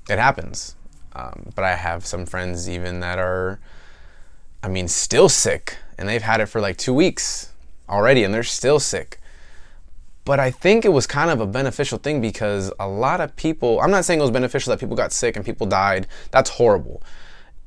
It 0.09 0.17
happens. 0.17 0.75
Um, 1.13 1.51
but 1.55 1.63
I 1.63 1.75
have 1.75 2.05
some 2.05 2.25
friends 2.25 2.69
even 2.69 2.99
that 3.01 3.19
are, 3.19 3.59
I 4.63 4.69
mean, 4.69 4.87
still 4.87 5.29
sick 5.29 5.77
and 5.97 6.07
they've 6.07 6.21
had 6.21 6.41
it 6.41 6.47
for 6.47 6.61
like 6.61 6.77
two 6.77 6.93
weeks 6.93 7.51
already 7.89 8.23
and 8.23 8.33
they're 8.33 8.43
still 8.43 8.79
sick. 8.79 9.19
But 10.25 10.39
I 10.39 10.49
think 10.49 10.85
it 10.85 10.89
was 10.89 11.05
kind 11.05 11.29
of 11.29 11.39
a 11.39 11.45
beneficial 11.45 11.99
thing 11.99 12.19
because 12.19 12.71
a 12.79 12.87
lot 12.87 13.21
of 13.21 13.35
people, 13.35 13.79
I'm 13.79 13.91
not 13.91 14.05
saying 14.05 14.19
it 14.19 14.23
was 14.23 14.31
beneficial 14.31 14.71
that 14.71 14.79
people 14.79 14.95
got 14.95 15.11
sick 15.11 15.35
and 15.35 15.45
people 15.45 15.67
died. 15.67 16.07
That's 16.31 16.49
horrible. 16.49 17.03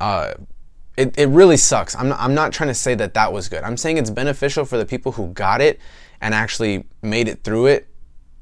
Uh, 0.00 0.34
it, 0.96 1.16
it 1.16 1.28
really 1.28 1.56
sucks. 1.56 1.94
I'm 1.94 2.08
not, 2.08 2.18
I'm 2.18 2.34
not 2.34 2.52
trying 2.52 2.68
to 2.68 2.74
say 2.74 2.96
that 2.96 3.14
that 3.14 3.32
was 3.32 3.48
good. 3.48 3.62
I'm 3.62 3.76
saying 3.76 3.98
it's 3.98 4.10
beneficial 4.10 4.64
for 4.64 4.76
the 4.76 4.84
people 4.84 5.12
who 5.12 5.28
got 5.28 5.60
it 5.60 5.78
and 6.20 6.34
actually 6.34 6.84
made 7.00 7.28
it 7.28 7.44
through 7.44 7.66
it, 7.66 7.86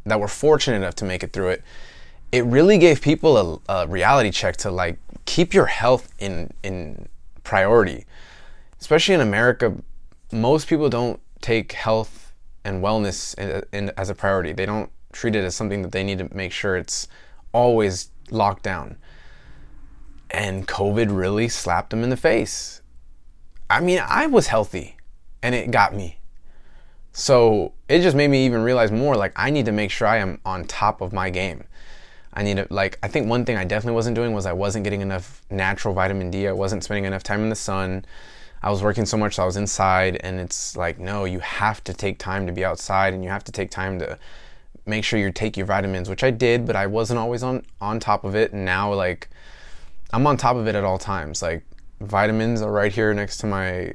that 0.07 0.19
were 0.19 0.29
fortunate 0.29 0.77
enough 0.77 0.95
to 0.95 1.05
make 1.05 1.23
it 1.23 1.33
through 1.33 1.49
it. 1.49 1.63
It 2.33 2.45
really 2.47 2.79
gave 2.79 3.03
people 3.03 3.61
a, 3.69 3.73
a 3.81 3.87
reality 3.87 4.31
check 4.31 4.57
to 4.59 4.71
like 4.71 4.99
keep 5.27 5.53
your 5.53 5.67
health 5.67 6.13
in 6.19 6.53
in 6.63 7.09
priority 7.45 8.07
especially 8.87 9.17
in 9.17 9.21
America, 9.21 9.75
most 10.31 10.69
people 10.69 10.89
don't 10.89 11.19
take 11.41 11.73
health 11.73 12.33
and 12.65 12.85
wellness 12.85 13.37
in, 13.37 13.65
in, 13.73 13.93
as 13.97 14.11
a 14.11 14.15
priority. 14.15 14.53
They 14.53 14.65
don't 14.65 14.93
treat 15.11 15.35
it 15.35 15.43
as 15.43 15.57
something 15.57 15.83
that 15.83 15.91
they 15.91 16.05
need 16.05 16.19
to 16.19 16.33
make 16.33 16.53
sure 16.53 16.77
it's 16.77 17.09
always 17.51 18.13
locked 18.31 18.63
down. 18.63 18.97
And 20.31 20.69
COVID 20.69 21.09
really 21.11 21.49
slapped 21.49 21.91
them 21.91 22.05
in 22.05 22.11
the 22.11 22.17
face. 22.17 22.81
I 23.69 23.81
mean, 23.81 24.01
I 24.07 24.29
was 24.29 24.47
healthy 24.47 24.97
and 25.43 25.53
it 25.53 25.73
got 25.73 25.93
me. 25.93 26.21
So 27.11 27.73
it 27.89 28.03
just 28.03 28.15
made 28.15 28.29
me 28.29 28.47
even 28.47 28.63
realize 28.63 28.93
more 28.93 29.17
like 29.17 29.33
I 29.35 29.51
need 29.51 29.67
to 29.67 29.73
make 29.73 29.91
sure 29.91 30.07
I 30.07 30.19
am 30.19 30.41
on 30.45 30.65
top 30.65 31.01
of 31.01 31.13
my 31.13 31.29
game. 31.29 31.65
I 32.33 32.45
need 32.45 32.59
to, 32.59 32.69
like, 32.71 33.01
I 33.03 33.09
think 33.09 33.27
one 33.27 33.45
thing 33.45 33.57
I 33.57 33.65
definitely 33.65 33.97
wasn't 33.97 34.15
doing 34.15 34.33
was 34.33 34.47
I 34.47 34.53
wasn't 34.53 34.85
getting 34.85 35.01
enough 35.01 35.43
natural 35.51 35.93
vitamin 35.93 36.31
D. 36.31 36.47
I 36.47 36.53
wasn't 36.53 36.85
spending 36.85 37.05
enough 37.05 37.25
time 37.25 37.41
in 37.41 37.49
the 37.49 37.57
sun. 37.57 38.05
I 38.67 38.71
was 38.71 38.83
working 38.83 39.07
so 39.07 39.17
much, 39.17 39.37
so 39.37 39.45
I 39.45 39.47
was 39.47 39.57
inside, 39.57 40.17
and 40.25 40.41
it's 40.41 40.77
like, 40.77 40.99
no, 40.99 41.25
you 41.25 41.39
have 41.39 41.85
to 41.85 41.95
take 41.95 42.19
time 42.19 42.49
to 42.49 42.53
be 42.53 42.65
outside 42.65 43.15
and 43.15 43.23
you 43.23 43.31
have 43.31 43.45
to 43.45 43.53
take 43.53 43.71
time 43.71 44.01
to 44.01 44.19
make 44.87 45.05
sure 45.05 45.21
you 45.21 45.31
take 45.31 45.57
your 45.57 45.67
vitamins, 45.67 46.09
which 46.09 46.25
I 46.25 46.33
did, 46.33 46.67
but 46.67 46.75
I 46.75 46.89
wasn't 46.89 47.21
always 47.21 47.45
on, 47.45 47.65
on 47.81 48.01
top 48.01 48.25
of 48.25 48.35
it. 48.35 48.53
And 48.53 48.65
now, 48.65 48.93
like, 48.93 49.29
I'm 50.13 50.27
on 50.27 50.37
top 50.37 50.57
of 50.57 50.67
it 50.67 50.75
at 50.75 50.83
all 50.83 50.99
times. 50.99 51.43
Like, 51.43 51.63
vitamins 52.01 52.61
are 52.61 52.73
right 52.73 52.91
here 52.91 53.15
next 53.15 53.37
to 53.39 53.47
my 53.47 53.93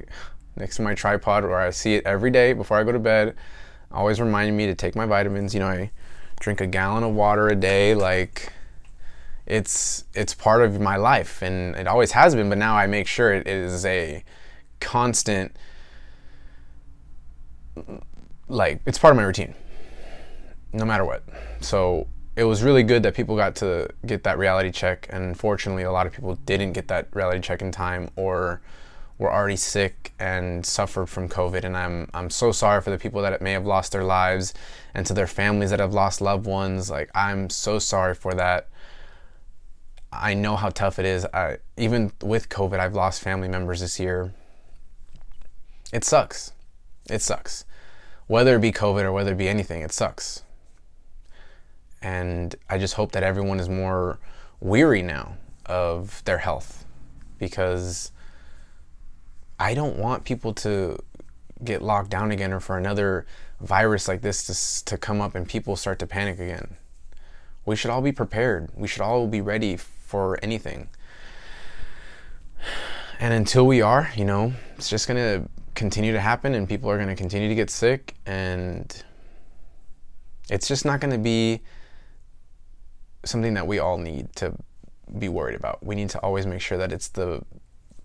next 0.56 0.76
to 0.76 0.82
my 0.82 0.94
tripod 0.94 1.44
where 1.44 1.60
I 1.60 1.68
see 1.68 1.96
it 1.96 2.06
every 2.06 2.30
day 2.30 2.54
before 2.54 2.78
I 2.78 2.84
go 2.84 2.92
to 2.92 2.98
bed, 2.98 3.36
always 3.90 4.22
reminding 4.22 4.56
me 4.56 4.64
to 4.68 4.74
take 4.74 4.96
my 4.96 5.04
vitamins. 5.04 5.52
You 5.52 5.60
know, 5.60 5.68
I 5.68 5.90
drink 6.40 6.62
a 6.62 6.66
gallon 6.66 7.04
of 7.04 7.14
water 7.14 7.48
a 7.48 7.54
day. 7.54 7.94
Like 7.94 8.50
it's 9.44 10.04
it's 10.14 10.32
part 10.32 10.62
of 10.62 10.80
my 10.80 10.96
life, 10.96 11.42
and 11.42 11.76
it 11.76 11.86
always 11.86 12.12
has 12.12 12.34
been. 12.34 12.48
But 12.48 12.56
now 12.56 12.74
I 12.74 12.86
make 12.86 13.06
sure 13.06 13.34
it 13.34 13.46
is 13.46 13.84
a 13.84 14.24
constant, 14.82 15.56
like 18.48 18.82
it's 18.84 18.98
part 18.98 19.12
of 19.12 19.16
my 19.16 19.22
routine, 19.22 19.54
no 20.72 20.84
matter 20.84 21.04
what. 21.04 21.22
So 21.60 22.08
it 22.36 22.44
was 22.44 22.62
really 22.62 22.82
good 22.82 23.02
that 23.04 23.14
people 23.14 23.36
got 23.36 23.54
to 23.56 23.88
get 24.04 24.24
that 24.24 24.38
reality 24.38 24.70
check, 24.70 25.06
and 25.10 25.24
unfortunately, 25.24 25.84
a 25.84 25.92
lot 25.92 26.06
of 26.06 26.12
people 26.12 26.34
didn't 26.44 26.72
get 26.72 26.88
that 26.88 27.08
reality 27.14 27.40
check 27.40 27.62
in 27.62 27.70
time, 27.70 28.10
or 28.16 28.60
were 29.18 29.32
already 29.32 29.56
sick 29.56 30.12
and 30.18 30.66
suffered 30.66 31.06
from 31.06 31.28
COVID. 31.28 31.64
And 31.64 31.76
I'm 31.76 32.10
I'm 32.12 32.30
so 32.30 32.52
sorry 32.52 32.82
for 32.82 32.90
the 32.90 32.98
people 32.98 33.22
that 33.22 33.40
may 33.40 33.52
have 33.52 33.66
lost 33.66 33.92
their 33.92 34.04
lives 34.04 34.52
and 34.94 35.06
to 35.06 35.14
their 35.14 35.26
families 35.26 35.70
that 35.70 35.80
have 35.80 35.94
lost 35.94 36.20
loved 36.20 36.46
ones. 36.46 36.90
Like 36.90 37.10
I'm 37.14 37.48
so 37.48 37.78
sorry 37.78 38.14
for 38.14 38.34
that. 38.34 38.68
I 40.12 40.34
know 40.34 40.56
how 40.56 40.68
tough 40.68 40.98
it 40.98 41.06
is. 41.06 41.24
I, 41.32 41.58
even 41.78 42.12
with 42.22 42.50
COVID, 42.50 42.78
I've 42.78 42.94
lost 42.94 43.22
family 43.22 43.48
members 43.48 43.80
this 43.80 43.98
year. 43.98 44.34
It 45.92 46.04
sucks. 46.04 46.52
It 47.08 47.20
sucks. 47.20 47.64
Whether 48.26 48.56
it 48.56 48.60
be 48.60 48.72
COVID 48.72 49.04
or 49.04 49.12
whether 49.12 49.32
it 49.32 49.38
be 49.38 49.48
anything, 49.48 49.82
it 49.82 49.92
sucks. 49.92 50.42
And 52.00 52.56
I 52.68 52.78
just 52.78 52.94
hope 52.94 53.12
that 53.12 53.22
everyone 53.22 53.60
is 53.60 53.68
more 53.68 54.18
weary 54.60 55.02
now 55.02 55.36
of 55.66 56.24
their 56.24 56.38
health 56.38 56.84
because 57.38 58.10
I 59.60 59.74
don't 59.74 59.96
want 59.96 60.24
people 60.24 60.54
to 60.54 60.98
get 61.62 61.82
locked 61.82 62.10
down 62.10 62.32
again 62.32 62.52
or 62.52 62.60
for 62.60 62.78
another 62.78 63.26
virus 63.60 64.08
like 64.08 64.22
this 64.22 64.44
to, 64.46 64.84
to 64.86 64.98
come 64.98 65.20
up 65.20 65.34
and 65.34 65.48
people 65.48 65.76
start 65.76 65.98
to 66.00 66.06
panic 66.06 66.40
again. 66.40 66.76
We 67.64 67.76
should 67.76 67.90
all 67.90 68.02
be 68.02 68.10
prepared. 68.10 68.70
We 68.74 68.88
should 68.88 69.02
all 69.02 69.28
be 69.28 69.40
ready 69.40 69.76
for 69.76 70.38
anything. 70.42 70.88
And 73.20 73.32
until 73.32 73.64
we 73.68 73.80
are, 73.80 74.10
you 74.16 74.24
know, 74.24 74.54
it's 74.76 74.90
just 74.90 75.06
going 75.06 75.16
to 75.16 75.48
continue 75.74 76.12
to 76.12 76.20
happen 76.20 76.54
and 76.54 76.68
people 76.68 76.90
are 76.90 76.96
going 76.96 77.08
to 77.08 77.14
continue 77.14 77.48
to 77.48 77.54
get 77.54 77.70
sick 77.70 78.14
and 78.26 79.02
it's 80.50 80.68
just 80.68 80.84
not 80.84 81.00
going 81.00 81.12
to 81.12 81.18
be 81.18 81.60
something 83.24 83.54
that 83.54 83.66
we 83.66 83.78
all 83.78 83.98
need 83.98 84.34
to 84.36 84.54
be 85.18 85.28
worried 85.28 85.54
about. 85.54 85.84
We 85.84 85.94
need 85.94 86.10
to 86.10 86.18
always 86.20 86.46
make 86.46 86.60
sure 86.60 86.78
that 86.78 86.92
it's 86.92 87.08
the 87.08 87.42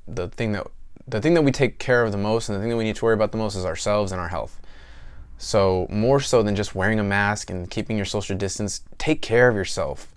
the 0.08 0.30
thing 0.30 0.54
that 0.54 0.68
the 1.08 1.22
thing 1.22 1.34
that 1.34 1.42
we 1.42 1.52
take 1.52 1.80
care 1.80 2.04
of 2.04 2.12
the 2.12 2.18
most 2.18 2.50
and 2.50 2.58
the 2.58 2.62
thing 2.62 2.70
that 2.70 2.78
we 2.78 2.84
need 2.84 2.96
to 2.98 3.06
worry 3.06 3.14
about 3.14 3.32
the 3.32 3.38
most 3.38 3.56
is 3.56 3.66
ourselves 3.66 4.12
and 4.12 4.20
our 4.20 4.28
health. 4.28 4.60
So, 5.38 5.88
more 5.90 6.20
so 6.20 6.42
than 6.42 6.56
just 6.56 6.74
wearing 6.74 7.00
a 7.00 7.04
mask 7.04 7.50
and 7.50 7.70
keeping 7.70 7.96
your 7.96 8.06
social 8.06 8.36
distance, 8.36 8.82
take 8.98 9.22
care 9.22 9.48
of 9.48 9.56
yourself. 9.56 10.14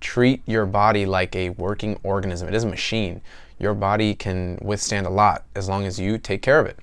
Treat 0.00 0.42
your 0.46 0.66
body 0.66 1.06
like 1.06 1.36
a 1.36 1.50
working 1.50 2.00
organism. 2.02 2.48
It 2.48 2.54
is 2.54 2.64
a 2.64 2.68
machine. 2.68 3.20
Your 3.60 3.74
body 3.74 4.14
can 4.14 4.58
withstand 4.62 5.06
a 5.06 5.10
lot 5.10 5.44
as 5.54 5.68
long 5.68 5.84
as 5.84 6.00
you 6.00 6.18
take 6.18 6.40
care 6.40 6.58
of 6.58 6.66
it. 6.66 6.78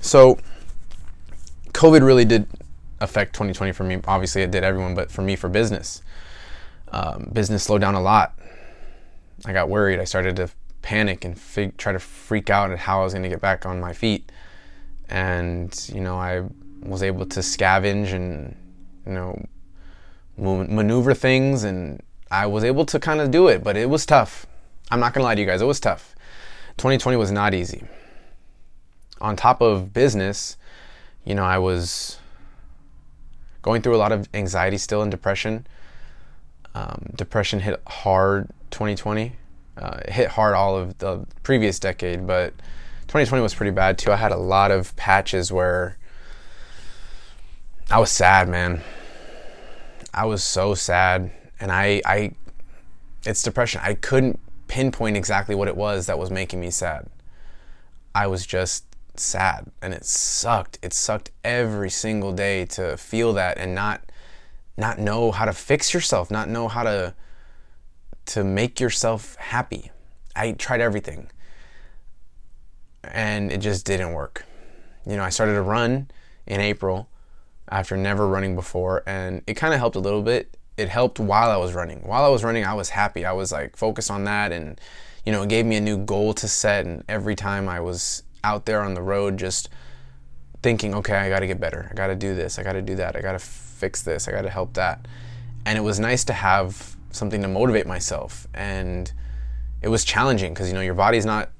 So, 0.00 0.38
COVID 1.72 2.02
really 2.02 2.26
did 2.26 2.46
affect 3.00 3.32
2020 3.32 3.72
for 3.72 3.84
me. 3.84 4.00
Obviously, 4.06 4.42
it 4.42 4.50
did 4.50 4.62
everyone, 4.62 4.94
but 4.94 5.10
for 5.10 5.22
me, 5.22 5.34
for 5.34 5.48
business, 5.48 6.02
um, 6.92 7.30
business 7.32 7.64
slowed 7.64 7.80
down 7.80 7.94
a 7.94 8.00
lot. 8.00 8.38
I 9.46 9.52
got 9.52 9.68
worried. 9.68 9.98
I 9.98 10.04
started 10.04 10.36
to 10.36 10.50
panic 10.82 11.24
and 11.24 11.38
fig- 11.38 11.76
try 11.76 11.92
to 11.92 11.98
freak 11.98 12.50
out 12.50 12.70
at 12.70 12.78
how 12.78 13.00
I 13.00 13.04
was 13.04 13.14
going 13.14 13.22
to 13.22 13.28
get 13.28 13.40
back 13.40 13.64
on 13.64 13.80
my 13.80 13.92
feet. 13.92 14.30
And, 15.08 15.74
you 15.92 16.00
know, 16.00 16.16
I 16.16 16.44
was 16.82 17.02
able 17.02 17.24
to 17.26 17.40
scavenge 17.40 18.12
and, 18.12 18.54
you 19.06 19.12
know, 19.12 19.42
maneuver 20.36 21.14
things 21.14 21.64
and 21.64 22.02
I 22.30 22.46
was 22.46 22.64
able 22.64 22.84
to 22.86 22.98
kind 22.98 23.20
of 23.20 23.30
do 23.30 23.48
it, 23.48 23.64
but 23.64 23.76
it 23.76 23.88
was 23.88 24.04
tough. 24.06 24.46
I'm 24.90 25.00
not 25.00 25.14
to 25.22 25.24
lie 25.24 25.34
to 25.34 25.40
you 25.40 25.46
guys, 25.46 25.60
it 25.62 25.66
was 25.66 25.80
tough. 25.80 26.14
2020 26.76 27.16
was 27.16 27.30
not 27.30 27.54
easy. 27.54 27.84
On 29.20 29.34
top 29.34 29.60
of 29.60 29.92
business, 29.92 30.56
you 31.24 31.34
know, 31.34 31.44
I 31.44 31.58
was 31.58 32.18
going 33.62 33.82
through 33.82 33.96
a 33.96 33.98
lot 33.98 34.12
of 34.12 34.28
anxiety 34.34 34.78
still 34.78 35.02
and 35.02 35.10
depression. 35.10 35.66
Um, 36.74 37.10
depression 37.16 37.60
hit 37.60 37.82
hard 37.86 38.48
2020 38.70 39.32
uh, 39.80 40.00
it 40.04 40.10
hit 40.10 40.28
hard 40.28 40.54
all 40.54 40.76
of 40.76 40.98
the 40.98 41.24
previous 41.42 41.78
decade, 41.78 42.26
but 42.26 42.52
2020 43.02 43.42
was 43.42 43.54
pretty 43.54 43.70
bad 43.70 43.96
too. 43.96 44.10
I 44.10 44.16
had 44.16 44.32
a 44.32 44.36
lot 44.36 44.70
of 44.70 44.94
patches 44.96 45.52
where 45.52 45.96
I 47.90 48.00
was 48.00 48.10
sad, 48.10 48.48
man. 48.48 48.82
I 50.12 50.26
was 50.26 50.42
so 50.42 50.74
sad, 50.74 51.30
and 51.60 51.72
I, 51.72 52.02
I, 52.04 52.32
it's 53.24 53.42
depression. 53.42 53.80
I 53.84 53.94
couldn't 53.94 54.38
pinpoint 54.68 55.16
exactly 55.16 55.54
what 55.54 55.68
it 55.68 55.76
was 55.76 56.06
that 56.06 56.18
was 56.18 56.30
making 56.30 56.60
me 56.60 56.70
sad. 56.70 57.08
I 58.14 58.26
was 58.26 58.46
just 58.46 58.84
sad, 59.16 59.70
and 59.82 59.92
it 59.92 60.04
sucked. 60.04 60.78
It 60.82 60.92
sucked 60.92 61.30
every 61.42 61.90
single 61.90 62.32
day 62.32 62.64
to 62.66 62.96
feel 62.96 63.32
that 63.34 63.58
and 63.58 63.74
not, 63.74 64.02
not 64.76 64.98
know 64.98 65.32
how 65.32 65.44
to 65.44 65.52
fix 65.52 65.92
yourself, 65.92 66.30
not 66.30 66.48
know 66.48 66.68
how 66.68 66.82
to 66.82 67.14
to 68.28 68.44
make 68.44 68.78
yourself 68.78 69.36
happy. 69.36 69.90
I 70.36 70.52
tried 70.52 70.82
everything 70.82 71.30
and 73.02 73.50
it 73.50 73.58
just 73.58 73.86
didn't 73.86 74.12
work. 74.12 74.44
You 75.06 75.16
know, 75.16 75.24
I 75.24 75.30
started 75.30 75.54
to 75.54 75.62
run 75.62 76.10
in 76.46 76.60
April 76.60 77.08
after 77.70 77.96
never 77.96 78.28
running 78.28 78.54
before 78.54 79.02
and 79.06 79.42
it 79.46 79.54
kind 79.54 79.72
of 79.72 79.80
helped 79.80 79.96
a 79.96 80.00
little 80.00 80.22
bit. 80.22 80.57
It 80.78 80.88
helped 80.88 81.18
while 81.18 81.50
I 81.50 81.56
was 81.56 81.74
running. 81.74 82.00
While 82.06 82.24
I 82.24 82.28
was 82.28 82.44
running, 82.44 82.64
I 82.64 82.74
was 82.74 82.90
happy. 82.90 83.26
I 83.26 83.32
was 83.32 83.52
like 83.52 83.76
focused 83.76 84.10
on 84.10 84.24
that 84.24 84.52
and 84.52 84.80
you 85.26 85.32
know, 85.32 85.42
it 85.42 85.50
gave 85.50 85.66
me 85.66 85.76
a 85.76 85.80
new 85.80 85.98
goal 85.98 86.32
to 86.34 86.48
set 86.48 86.86
and 86.86 87.04
every 87.08 87.34
time 87.34 87.68
I 87.68 87.80
was 87.80 88.22
out 88.44 88.64
there 88.64 88.82
on 88.82 88.94
the 88.94 89.02
road 89.02 89.36
just 89.36 89.68
thinking, 90.62 90.94
okay, 90.94 91.16
I 91.16 91.28
got 91.28 91.40
to 91.40 91.46
get 91.46 91.60
better. 91.60 91.88
I 91.90 91.94
got 91.94 92.06
to 92.06 92.14
do 92.14 92.34
this. 92.34 92.58
I 92.58 92.62
got 92.62 92.72
to 92.72 92.82
do 92.82 92.96
that. 92.96 93.16
I 93.16 93.20
got 93.20 93.32
to 93.32 93.38
fix 93.38 94.02
this. 94.02 94.26
I 94.26 94.30
got 94.30 94.42
to 94.42 94.50
help 94.50 94.74
that. 94.74 95.06
And 95.66 95.76
it 95.76 95.82
was 95.82 96.00
nice 96.00 96.24
to 96.24 96.32
have 96.32 96.96
something 97.10 97.42
to 97.42 97.48
motivate 97.48 97.86
myself. 97.86 98.46
And 98.54 99.12
it 99.82 99.88
was 99.88 100.04
challenging 100.04 100.52
because 100.52 100.68
you 100.68 100.74
know 100.74 100.80
your 100.80 100.94
body's 100.94 101.26
not 101.26 101.50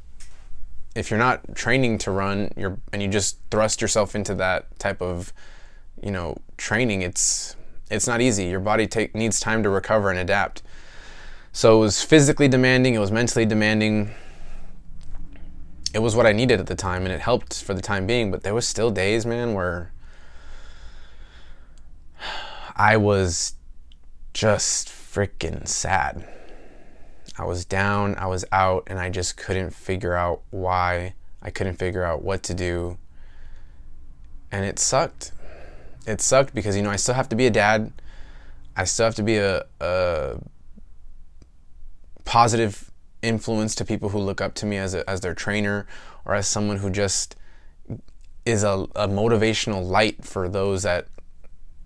if 0.94 1.10
you're 1.10 1.18
not 1.18 1.54
training 1.54 1.98
to 1.98 2.10
run 2.10 2.50
you're 2.56 2.78
and 2.92 3.02
you 3.02 3.08
just 3.08 3.38
thrust 3.50 3.80
yourself 3.80 4.14
into 4.14 4.34
that 4.34 4.78
type 4.78 5.00
of 5.00 5.32
you 6.02 6.10
know 6.10 6.36
training 6.56 7.02
it's 7.02 7.56
it's 7.90 8.06
not 8.06 8.20
easy 8.20 8.46
your 8.46 8.60
body 8.60 8.86
take 8.86 9.14
needs 9.14 9.40
time 9.40 9.62
to 9.62 9.68
recover 9.68 10.10
and 10.10 10.18
adapt 10.18 10.62
so 11.52 11.76
it 11.78 11.80
was 11.80 12.02
physically 12.02 12.48
demanding 12.48 12.94
it 12.94 12.98
was 12.98 13.12
mentally 13.12 13.46
demanding 13.46 14.10
it 15.94 16.00
was 16.00 16.14
what 16.14 16.26
i 16.26 16.32
needed 16.32 16.60
at 16.60 16.66
the 16.66 16.74
time 16.74 17.04
and 17.04 17.12
it 17.12 17.20
helped 17.20 17.62
for 17.62 17.74
the 17.74 17.82
time 17.82 18.06
being 18.06 18.30
but 18.30 18.42
there 18.42 18.54
was 18.54 18.66
still 18.66 18.90
days 18.90 19.24
man 19.24 19.54
where 19.54 19.92
i 22.76 22.96
was 22.96 23.54
just 24.38 24.88
freaking 24.88 25.66
sad. 25.66 26.24
I 27.36 27.44
was 27.44 27.64
down, 27.64 28.14
I 28.14 28.26
was 28.26 28.44
out, 28.52 28.84
and 28.86 29.00
I 29.00 29.10
just 29.10 29.36
couldn't 29.36 29.70
figure 29.70 30.14
out 30.14 30.42
why. 30.50 31.14
I 31.42 31.50
couldn't 31.50 31.74
figure 31.74 32.04
out 32.04 32.22
what 32.22 32.44
to 32.44 32.54
do. 32.54 32.98
And 34.52 34.64
it 34.64 34.78
sucked. 34.78 35.32
It 36.08 36.22
sucked 36.22 36.54
because, 36.54 36.74
you 36.74 36.82
know, 36.82 36.88
I 36.90 36.96
still 36.96 37.14
have 37.14 37.28
to 37.28 37.36
be 37.36 37.46
a 37.46 37.50
dad. 37.50 37.92
I 38.74 38.84
still 38.84 39.04
have 39.04 39.14
to 39.16 39.22
be 39.22 39.36
a, 39.36 39.66
a 39.78 40.38
positive 42.24 42.90
influence 43.20 43.74
to 43.74 43.84
people 43.84 44.08
who 44.08 44.18
look 44.18 44.40
up 44.40 44.54
to 44.54 44.66
me 44.66 44.78
as, 44.78 44.94
a, 44.94 45.08
as 45.08 45.20
their 45.20 45.34
trainer 45.34 45.86
or 46.24 46.34
as 46.34 46.48
someone 46.48 46.78
who 46.78 46.88
just 46.88 47.36
is 48.46 48.62
a, 48.62 48.86
a 48.96 49.06
motivational 49.06 49.86
light 49.86 50.24
for 50.24 50.48
those 50.48 50.82
that 50.84 51.08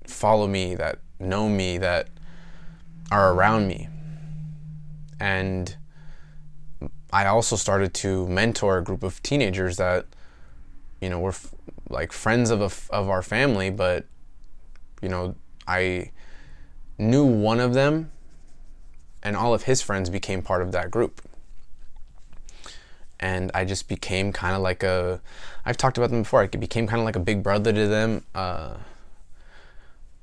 follow 0.07 0.47
me, 0.47 0.77
that 0.77 1.01
know 1.19 1.49
me 1.49 1.79
that 1.79 2.07
are 3.11 3.33
around 3.35 3.67
me. 3.67 3.89
And 5.19 5.75
I 7.13 7.27
also 7.27 7.57
started 7.57 7.93
to 7.95 8.29
mentor 8.29 8.79
a 8.79 8.85
group 8.85 9.03
of 9.03 9.21
teenagers 9.25 9.79
that, 9.79 10.07
you 11.01 11.11
know, 11.11 11.19
were 11.19 11.31
f- 11.31 11.53
like 11.91 12.13
friends 12.13 12.51
of, 12.51 12.63
of 12.63 13.09
our 13.09 13.23
family, 13.23 13.69
but, 13.71 14.07
you 15.03 15.09
know, 15.11 15.35
I 15.69 16.12
knew 16.97 17.25
one 17.25 17.61
of 17.61 17.75
them 17.75 18.11
and 19.23 19.37
all 19.37 19.53
of 19.53 19.65
his 19.65 19.83
friends 19.83 20.09
became 20.09 20.41
part 20.43 20.62
of 20.62 20.73
that 20.73 20.91
group. 20.91 21.21
And 23.21 23.51
I 23.55 23.65
just 23.65 23.88
became 23.88 24.33
kind 24.33 24.57
of 24.57 24.62
like 24.62 24.83
a, 24.83 25.21
I've 25.65 25.77
talked 25.77 25.97
about 25.97 26.11
them 26.11 26.23
before, 26.23 26.43
I 26.43 26.47
became 26.47 26.87
kind 26.87 27.01
of 27.01 27.05
like 27.05 27.15
a 27.17 27.21
big 27.21 27.43
brother 27.43 27.73
to 27.73 27.87
them. 27.87 28.25
Uh, 28.35 28.75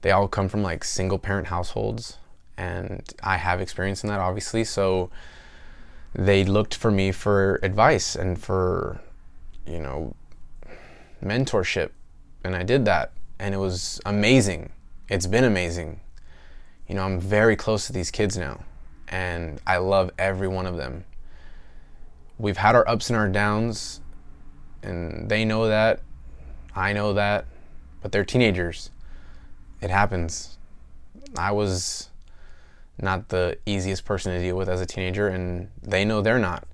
they 0.02 0.12
all 0.12 0.28
come 0.28 0.50
from 0.50 0.64
like 0.64 0.84
single 0.84 1.18
parent 1.20 1.48
households, 1.48 2.18
and 2.58 3.14
I 3.24 3.38
have 3.38 3.62
experience 3.62 4.04
in 4.04 4.10
that, 4.10 4.20
obviously. 4.20 4.64
So 4.64 5.10
they 6.14 6.44
looked 6.44 6.76
for 6.76 6.92
me 6.92 7.12
for 7.12 7.60
advice 7.64 8.16
and 8.16 8.42
for, 8.42 9.00
you 9.66 9.80
know, 9.80 10.16
mentorship. 11.24 11.92
And 12.44 12.56
I 12.56 12.64
did 12.64 12.86
that, 12.86 13.12
and 13.40 13.56
it 13.56 13.58
was 13.58 14.00
amazing. 14.06 14.72
It's 15.10 15.28
been 15.28 15.44
amazing. 15.44 16.02
You 16.88 16.96
know, 16.96 17.04
I'm 17.04 17.20
very 17.20 17.56
close 17.56 17.88
to 17.88 17.94
these 17.94 18.12
kids 18.12 18.38
now 18.38 18.64
and 19.10 19.60
I 19.66 19.78
love 19.78 20.12
every 20.18 20.48
one 20.48 20.66
of 20.66 20.78
them. 20.78 21.06
We've 22.38 22.58
had 22.58 22.76
our 22.76 22.88
ups 22.88 23.10
and 23.10 23.18
our 23.18 23.28
downs, 23.28 24.02
and 24.82 25.30
they 25.30 25.44
know 25.44 25.68
that. 25.68 26.02
I 26.76 26.94
know 26.94 27.14
that, 27.14 27.46
but 28.02 28.12
they're 28.12 28.24
teenagers. 28.24 28.92
It 29.82 29.90
happens. 29.90 30.58
I 31.38 31.52
was 31.52 32.10
not 33.02 33.30
the 33.30 33.58
easiest 33.66 34.06
person 34.06 34.34
to 34.34 34.40
deal 34.40 34.56
with 34.56 34.70
as 34.70 34.80
a 34.80 34.86
teenager, 34.86 35.28
and 35.28 35.70
they 35.82 36.06
know 36.06 36.22
they're 36.22 36.40
not. 36.40 36.66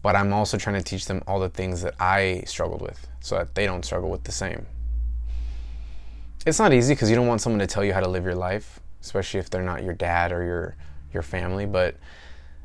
But 0.00 0.16
I'm 0.16 0.32
also 0.32 0.56
trying 0.58 0.76
to 0.76 0.82
teach 0.82 1.06
them 1.06 1.22
all 1.26 1.40
the 1.40 1.48
things 1.48 1.82
that 1.82 1.94
I 1.98 2.44
struggled 2.46 2.82
with 2.82 3.06
so 3.20 3.36
that 3.36 3.54
they 3.54 3.66
don't 3.66 3.84
struggle 3.84 4.10
with 4.10 4.24
the 4.24 4.32
same. 4.32 4.66
It's 6.46 6.58
not 6.58 6.74
easy 6.74 6.94
because 6.94 7.08
you 7.08 7.16
don't 7.16 7.26
want 7.26 7.40
someone 7.40 7.60
to 7.60 7.66
tell 7.66 7.84
you 7.84 7.94
how 7.94 8.00
to 8.00 8.08
live 8.08 8.24
your 8.24 8.34
life, 8.34 8.80
especially 9.00 9.40
if 9.40 9.48
they're 9.48 9.62
not 9.62 9.82
your 9.82 9.94
dad 9.94 10.30
or 10.30 10.44
your 10.44 10.76
your 11.12 11.22
family, 11.22 11.64
but 11.64 11.96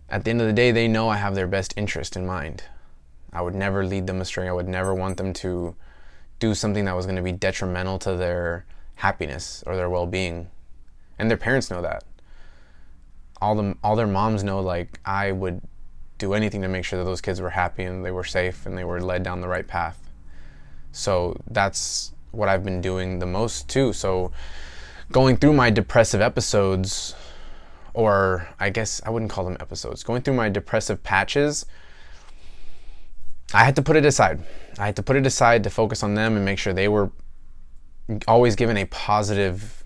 at 0.10 0.24
the 0.24 0.32
end 0.32 0.42
of 0.42 0.48
the 0.48 0.54
day, 0.54 0.72
they 0.72 0.88
know 0.88 1.08
I 1.08 1.18
have 1.18 1.36
their 1.36 1.48
best 1.48 1.74
interest 1.78 2.16
in 2.16 2.26
mind. 2.26 2.64
I 3.32 3.42
would 3.42 3.54
never 3.54 3.86
lead 3.86 4.08
them 4.08 4.22
astray. 4.22 4.50
I 4.50 4.52
would 4.52 4.68
never 4.68 4.94
want 4.94 5.18
them 5.18 5.34
to 5.34 5.76
do 6.40 6.56
something 6.56 6.86
that 6.86 6.96
was 6.96 7.06
going 7.06 7.18
to 7.18 7.22
be 7.22 7.32
detrimental 7.32 8.00
to 8.00 8.16
their 8.16 8.66
happiness 8.96 9.64
or 9.68 9.76
their 9.76 9.90
well-being. 9.90 10.50
And 11.20 11.30
their 11.30 11.38
parents 11.38 11.70
know 11.70 11.82
that. 11.84 12.04
All 13.42 13.56
the 13.56 13.78
all 13.84 13.96
their 13.96 14.08
moms 14.08 14.44
know 14.44 14.60
like 14.60 15.00
I 15.06 15.32
would 15.32 15.62
do 16.18 16.34
anything 16.34 16.62
to 16.64 16.68
make 16.68 16.84
sure 16.84 17.00
that 17.00 17.06
those 17.06 17.22
kids 17.22 17.40
were 17.40 17.52
happy 17.52 17.84
and 17.84 18.04
they 18.04 18.12
were 18.12 18.26
safe 18.26 18.66
and 18.66 18.78
they 18.78 18.84
were 18.84 19.00
led 19.00 19.24
down 19.24 19.40
the 19.40 19.48
right 19.48 19.68
path. 19.68 20.10
So 20.92 21.40
that's 21.50 22.12
what 22.32 22.50
I've 22.50 22.64
been 22.64 22.82
doing 22.82 23.20
the 23.20 23.26
most 23.26 23.70
too. 23.70 23.94
So 23.94 24.32
going 25.12 25.38
through 25.38 25.54
my 25.54 25.70
depressive 25.70 26.22
episodes 26.22 27.16
or 27.94 28.48
I 28.60 28.70
guess 28.70 29.02
I 29.06 29.10
wouldn't 29.10 29.32
call 29.32 29.46
them 29.46 29.58
episodes, 29.60 30.04
going 30.04 30.22
through 30.22 30.36
my 30.36 30.50
depressive 30.50 31.04
patches, 31.04 31.66
I 33.54 33.64
had 33.64 33.76
to 33.78 33.82
put 33.82 33.96
it 33.96 34.06
aside. 34.06 34.42
I 34.78 34.86
had 34.86 34.96
to 34.98 35.04
put 35.04 35.16
it 35.16 35.26
aside 35.26 35.64
to 35.64 35.70
focus 35.70 36.04
on 36.04 36.14
them 36.14 36.36
and 36.36 36.46
make 36.46 36.60
sure 36.60 36.72
they 36.72 36.88
were 36.88 37.12
always 38.28 38.56
given 38.56 38.78
a 38.78 38.86
positive 38.86 39.84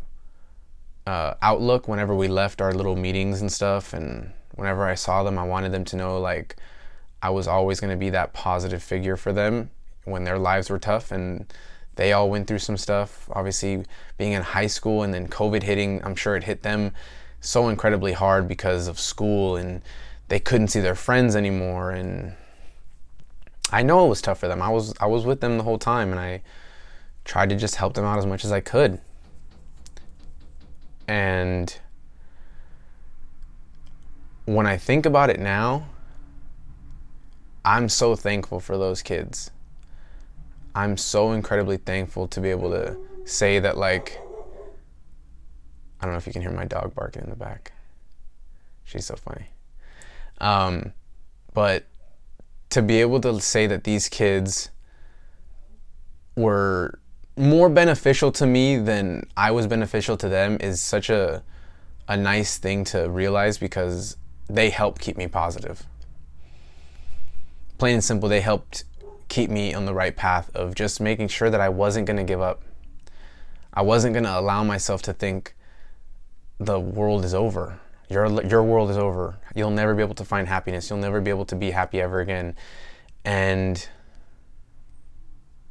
uh, 1.07 1.33
outlook 1.41 1.87
whenever 1.87 2.13
we 2.13 2.27
left 2.27 2.61
our 2.61 2.73
little 2.73 2.95
meetings 2.95 3.41
and 3.41 3.51
stuff. 3.51 3.93
And 3.93 4.31
whenever 4.55 4.85
I 4.85 4.95
saw 4.95 5.23
them, 5.23 5.37
I 5.37 5.43
wanted 5.43 5.71
them 5.71 5.85
to 5.85 5.95
know 5.95 6.19
like 6.19 6.57
I 7.21 7.29
was 7.29 7.47
always 7.47 7.79
going 7.79 7.91
to 7.91 7.97
be 7.97 8.09
that 8.09 8.33
positive 8.33 8.83
figure 8.83 9.15
for 9.15 9.31
them 9.31 9.71
when 10.03 10.25
their 10.25 10.37
lives 10.37 10.69
were 10.69 10.79
tough. 10.79 11.11
And 11.11 11.51
they 11.95 12.13
all 12.13 12.29
went 12.29 12.47
through 12.47 12.59
some 12.59 12.77
stuff. 12.77 13.29
Obviously, 13.33 13.85
being 14.17 14.31
in 14.31 14.41
high 14.41 14.67
school 14.67 15.03
and 15.03 15.13
then 15.13 15.27
COVID 15.27 15.63
hitting, 15.63 16.03
I'm 16.03 16.15
sure 16.15 16.35
it 16.35 16.43
hit 16.43 16.63
them 16.63 16.91
so 17.39 17.67
incredibly 17.69 18.13
hard 18.13 18.47
because 18.47 18.87
of 18.87 18.99
school 18.99 19.57
and 19.57 19.81
they 20.29 20.39
couldn't 20.39 20.69
see 20.69 20.79
their 20.79 20.95
friends 20.95 21.35
anymore 21.35 21.91
and 21.91 22.33
I 23.71 23.83
know 23.83 24.05
it 24.05 24.09
was 24.09 24.21
tough 24.21 24.39
for 24.39 24.47
them. 24.47 24.61
I 24.61 24.69
was 24.69 24.93
I 24.99 25.07
was 25.07 25.25
with 25.25 25.41
them 25.41 25.57
the 25.57 25.63
whole 25.63 25.79
time 25.79 26.11
and 26.11 26.19
I 26.19 26.41
tried 27.25 27.49
to 27.49 27.55
just 27.55 27.75
help 27.75 27.95
them 27.95 28.05
out 28.05 28.19
as 28.19 28.25
much 28.25 28.45
as 28.45 28.51
I 28.51 28.59
could. 28.59 28.99
And 31.07 31.75
when 34.45 34.67
I 34.67 34.77
think 34.77 35.05
about 35.05 35.29
it 35.29 35.39
now, 35.39 35.87
I'm 37.65 37.89
so 37.89 38.15
thankful 38.15 38.59
for 38.59 38.77
those 38.77 39.01
kids. 39.01 39.51
I'm 40.75 40.97
so 40.97 41.31
incredibly 41.33 41.77
thankful 41.77 42.27
to 42.29 42.41
be 42.41 42.49
able 42.49 42.71
to 42.71 42.97
say 43.25 43.59
that 43.59 43.77
like 43.77 44.19
I 45.99 46.05
don't 46.05 46.13
know 46.13 46.17
if 46.17 46.27
you 46.27 46.33
can 46.33 46.41
hear 46.41 46.51
my 46.51 46.65
dog 46.65 46.93
barking 46.93 47.23
in 47.23 47.29
the 47.29 47.35
back. 47.35 47.71
She's 48.83 49.05
so 49.05 49.15
funny. 49.15 49.47
Um, 50.41 50.91
but 51.53 51.85
to 52.71 52.81
be 52.81 52.99
able 52.99 53.21
to 53.21 53.39
say 53.39 53.67
that 53.67 53.85
these 53.85 54.09
kids 54.09 54.69
were 56.35 56.99
more 57.37 57.69
beneficial 57.69 58.31
to 58.33 58.45
me 58.45 58.77
than 58.77 59.27
I 59.37 59.51
was 59.51 59.67
beneficial 59.67 60.17
to 60.17 60.29
them 60.29 60.57
is 60.59 60.81
such 60.81 61.09
a 61.09 61.43
a 62.07 62.17
nice 62.17 62.57
thing 62.57 62.83
to 62.83 63.09
realize 63.09 63.57
because 63.57 64.17
they 64.49 64.69
help 64.69 64.99
keep 64.99 65.15
me 65.15 65.27
positive. 65.27 65.87
Plain 67.77 67.95
and 67.95 68.03
simple, 68.03 68.27
they 68.27 68.41
helped 68.41 68.83
keep 69.33 69.49
me 69.49 69.73
on 69.73 69.87
the 69.87 69.93
right 69.95 70.15
path 70.15 70.51
of 70.53 70.75
just 70.75 71.01
making 71.01 71.27
sure 71.27 71.49
that 71.49 71.59
I 71.59 71.67
wasn't 71.67 72.05
going 72.05 72.17
to 72.17 72.23
give 72.23 72.39
up. 72.39 72.61
I 73.73 73.81
wasn't 73.81 74.13
going 74.13 74.25
to 74.25 74.39
allow 74.39 74.63
myself 74.63 75.01
to 75.03 75.13
think 75.13 75.55
the 76.59 76.79
world 76.79 77.25
is 77.25 77.33
over. 77.33 77.79
Your 78.11 78.43
your 78.43 78.61
world 78.61 78.91
is 78.91 78.97
over. 78.97 79.39
You'll 79.55 79.71
never 79.71 79.95
be 79.95 80.03
able 80.03 80.13
to 80.15 80.23
find 80.23 80.47
happiness. 80.47 80.87
You'll 80.87 80.99
never 80.99 81.19
be 81.19 81.31
able 81.31 81.45
to 81.45 81.55
be 81.55 81.71
happy 81.71 81.99
ever 81.99 82.19
again. 82.19 82.55
And 83.25 83.89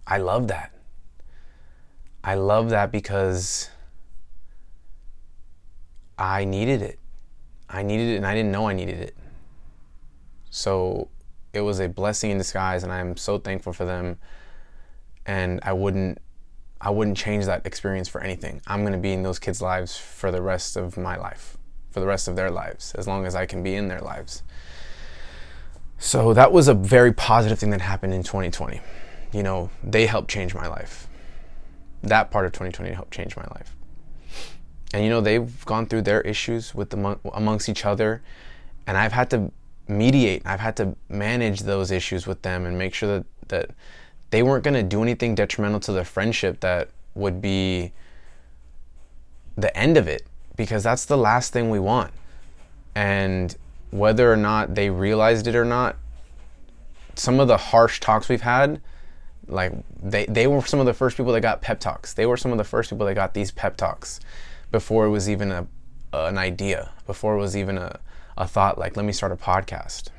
I 0.09 0.19
love 0.19 0.49
that. 0.49 0.73
I 2.25 2.35
love 2.35 2.71
that 2.71 2.91
because 2.91 3.71
I 6.19 6.45
needed 6.45 6.83
it. 6.83 6.99
I 7.69 7.85
needed 7.85 8.09
it 8.15 8.17
and 8.17 8.27
I 8.27 8.35
didn't 8.35 8.51
know 8.51 8.67
I 8.67 8.73
needed 8.73 8.99
it. 8.99 9.17
So 10.51 11.11
it 11.53 11.61
was 11.61 11.81
a 11.81 11.89
blessing 11.89 12.31
in 12.31 12.39
disguise 12.39 12.83
and 12.83 12.93
I'm 12.93 13.17
so 13.17 13.39
thankful 13.39 13.73
for 13.73 13.85
them. 13.85 14.19
And 15.27 15.61
I 15.63 15.73
wouldn't 15.73 16.19
I 16.81 16.91
wouldn't 16.91 17.17
change 17.17 17.45
that 17.45 17.65
experience 17.65 18.09
for 18.09 18.21
anything. 18.21 18.61
I'm 18.67 18.81
going 18.81 18.93
to 18.93 18.99
be 18.99 19.13
in 19.13 19.23
those 19.23 19.39
kids' 19.39 19.63
lives 19.63 19.97
for 19.97 20.33
the 20.33 20.43
rest 20.43 20.77
of 20.77 20.97
my 20.97 21.17
life, 21.17 21.57
for 21.93 22.01
the 22.01 22.07
rest 22.07 22.27
of 22.27 22.35
their 22.35 22.51
lives, 22.51 22.93
as 22.97 23.07
long 23.07 23.25
as 23.25 23.37
I 23.37 23.47
can 23.47 23.63
be 23.63 23.77
in 23.77 23.87
their 23.87 24.01
lives. 24.01 24.43
So 25.97 26.35
that 26.35 26.51
was 26.51 26.67
a 26.67 26.75
very 26.75 27.13
positive 27.13 27.61
thing 27.61 27.71
that 27.71 27.81
happened 27.81 28.13
in 28.13 28.25
2020. 28.25 28.81
You 29.33 29.45
know, 29.45 29.71
they 29.85 30.07
helped 30.07 30.29
change 30.29 30.57
my 30.57 30.67
life. 30.67 31.07
That 32.03 32.33
part 32.33 32.47
of 32.47 32.53
2020 32.53 32.93
helped 32.93 33.13
change 33.13 33.37
my 33.37 33.47
life. 33.55 33.77
And 34.93 35.05
you 35.05 35.11
know, 35.11 35.21
they've 35.21 35.65
gone 35.65 35.87
through 35.87 36.03
their 36.03 36.21
issues 36.23 36.75
with 36.75 36.91
the, 36.91 37.19
amongst 37.33 37.69
each 37.69 37.85
other, 37.85 38.23
and 38.89 38.99
I've 38.99 39.13
had 39.13 39.31
to 39.31 39.53
mediate. 39.89 40.43
I've 40.45 40.61
had 40.61 40.77
to 40.77 40.97
manage 41.09 41.61
those 41.61 41.91
issues 41.91 42.27
with 42.27 42.43
them 42.43 42.67
and 42.67 42.79
make 42.79 42.95
sure 42.95 43.19
that 43.19 43.27
that 43.49 43.71
they 44.31 44.43
weren't 44.43 44.65
going 44.65 44.75
to 44.75 44.83
do 44.83 45.03
anything 45.03 45.35
detrimental 45.35 45.81
to 45.81 45.93
the 45.93 46.05
friendship 46.05 46.61
that 46.61 46.89
would 47.15 47.43
be 47.43 47.93
the 49.57 49.77
end 49.77 49.97
of 49.99 50.09
it 50.09 50.27
because 50.57 50.83
that's 50.83 51.05
the 51.05 51.19
last 51.19 51.53
thing 51.53 51.69
we 51.71 51.79
want. 51.79 52.13
And 52.95 53.55
whether 53.91 54.33
or 54.33 54.37
not 54.37 54.75
they 54.75 54.89
realized 54.89 55.47
it 55.47 55.55
or 55.55 55.67
not, 55.67 55.97
some 57.15 57.41
of 57.41 57.49
the 57.49 57.59
harsh 57.59 58.01
talks 58.01 58.29
we've 58.29 58.41
had, 58.41 58.81
like 59.49 59.73
they, 60.03 60.25
they 60.27 60.47
were 60.47 60.63
some 60.63 60.81
of 60.81 60.87
the 60.87 60.95
first 60.95 61.17
people 61.17 61.33
that 61.33 61.41
got 61.41 61.61
pep 61.61 61.79
talks. 61.79 62.15
They 62.15 62.25
were 62.25 62.39
some 62.39 62.53
of 62.53 62.59
the 62.59 62.65
first 62.65 62.89
people 62.89 63.07
that 63.07 63.15
got 63.15 63.35
these 63.35 63.51
pep 63.51 63.77
talks 63.77 64.21
before 64.71 65.05
it 65.05 65.11
was 65.11 65.29
even 65.29 65.53
a, 65.53 65.67
an 66.15 66.39
idea, 66.39 66.91
before 67.07 67.35
it 67.37 67.39
was 67.39 67.55
even 67.55 67.77
a, 67.77 68.01
a 68.43 68.47
thought 68.47 68.79
like, 68.79 68.97
let 68.97 69.07
me 69.07 69.13
start 69.13 69.33
a 69.33 69.37
podcast 69.37 70.11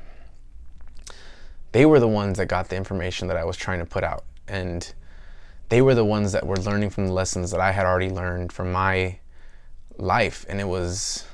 they 1.74 1.84
were 1.84 1.98
the 1.98 2.06
ones 2.06 2.38
that 2.38 2.46
got 2.46 2.68
the 2.68 2.76
information 2.76 3.26
that 3.26 3.36
I 3.36 3.44
was 3.44 3.56
trying 3.56 3.80
to 3.80 3.84
put 3.84 4.04
out. 4.04 4.22
And 4.46 4.94
they 5.70 5.82
were 5.82 5.96
the 5.96 6.04
ones 6.04 6.30
that 6.30 6.46
were 6.46 6.56
learning 6.56 6.90
from 6.90 7.08
the 7.08 7.12
lessons 7.12 7.50
that 7.50 7.58
I 7.58 7.72
had 7.72 7.84
already 7.84 8.10
learned 8.10 8.52
from 8.52 8.70
my 8.70 9.18
life. 9.98 10.46
And 10.48 10.60
it 10.60 10.68
was 10.68 11.24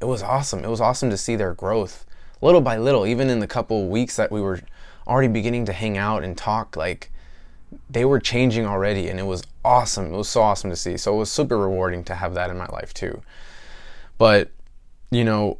it 0.00 0.06
was 0.06 0.22
awesome. 0.22 0.64
It 0.64 0.70
was 0.70 0.80
awesome 0.80 1.10
to 1.10 1.18
see 1.18 1.36
their 1.36 1.52
growth 1.52 2.06
little 2.40 2.62
by 2.62 2.78
little, 2.78 3.06
even 3.06 3.28
in 3.28 3.40
the 3.40 3.46
couple 3.46 3.88
weeks 3.88 4.16
that 4.16 4.32
we 4.32 4.40
were 4.40 4.60
already 5.06 5.28
beginning 5.28 5.66
to 5.66 5.74
hang 5.74 5.98
out 5.98 6.24
and 6.24 6.34
talk, 6.34 6.74
like 6.74 7.12
they 7.90 8.06
were 8.06 8.20
changing 8.20 8.64
already 8.64 9.10
and 9.10 9.20
it 9.20 9.26
was 9.26 9.42
awesome. 9.62 10.14
It 10.14 10.16
was 10.16 10.30
so 10.30 10.40
awesome 10.40 10.70
to 10.70 10.76
see. 10.76 10.96
So 10.96 11.14
it 11.14 11.18
was 11.18 11.30
super 11.30 11.58
rewarding 11.58 12.04
to 12.04 12.14
have 12.14 12.32
that 12.34 12.48
in 12.48 12.56
my 12.56 12.68
life 12.68 12.94
too. 12.94 13.20
But, 14.16 14.50
you 15.10 15.24
know, 15.24 15.58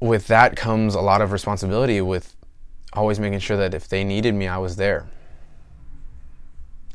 with 0.00 0.26
that 0.28 0.56
comes 0.56 0.94
a 0.94 1.00
lot 1.00 1.20
of 1.20 1.30
responsibility 1.30 2.00
with 2.00 2.34
always 2.92 3.20
making 3.20 3.38
sure 3.38 3.56
that 3.56 3.74
if 3.74 3.88
they 3.88 4.02
needed 4.02 4.34
me, 4.34 4.48
I 4.48 4.58
was 4.58 4.76
there. 4.76 5.06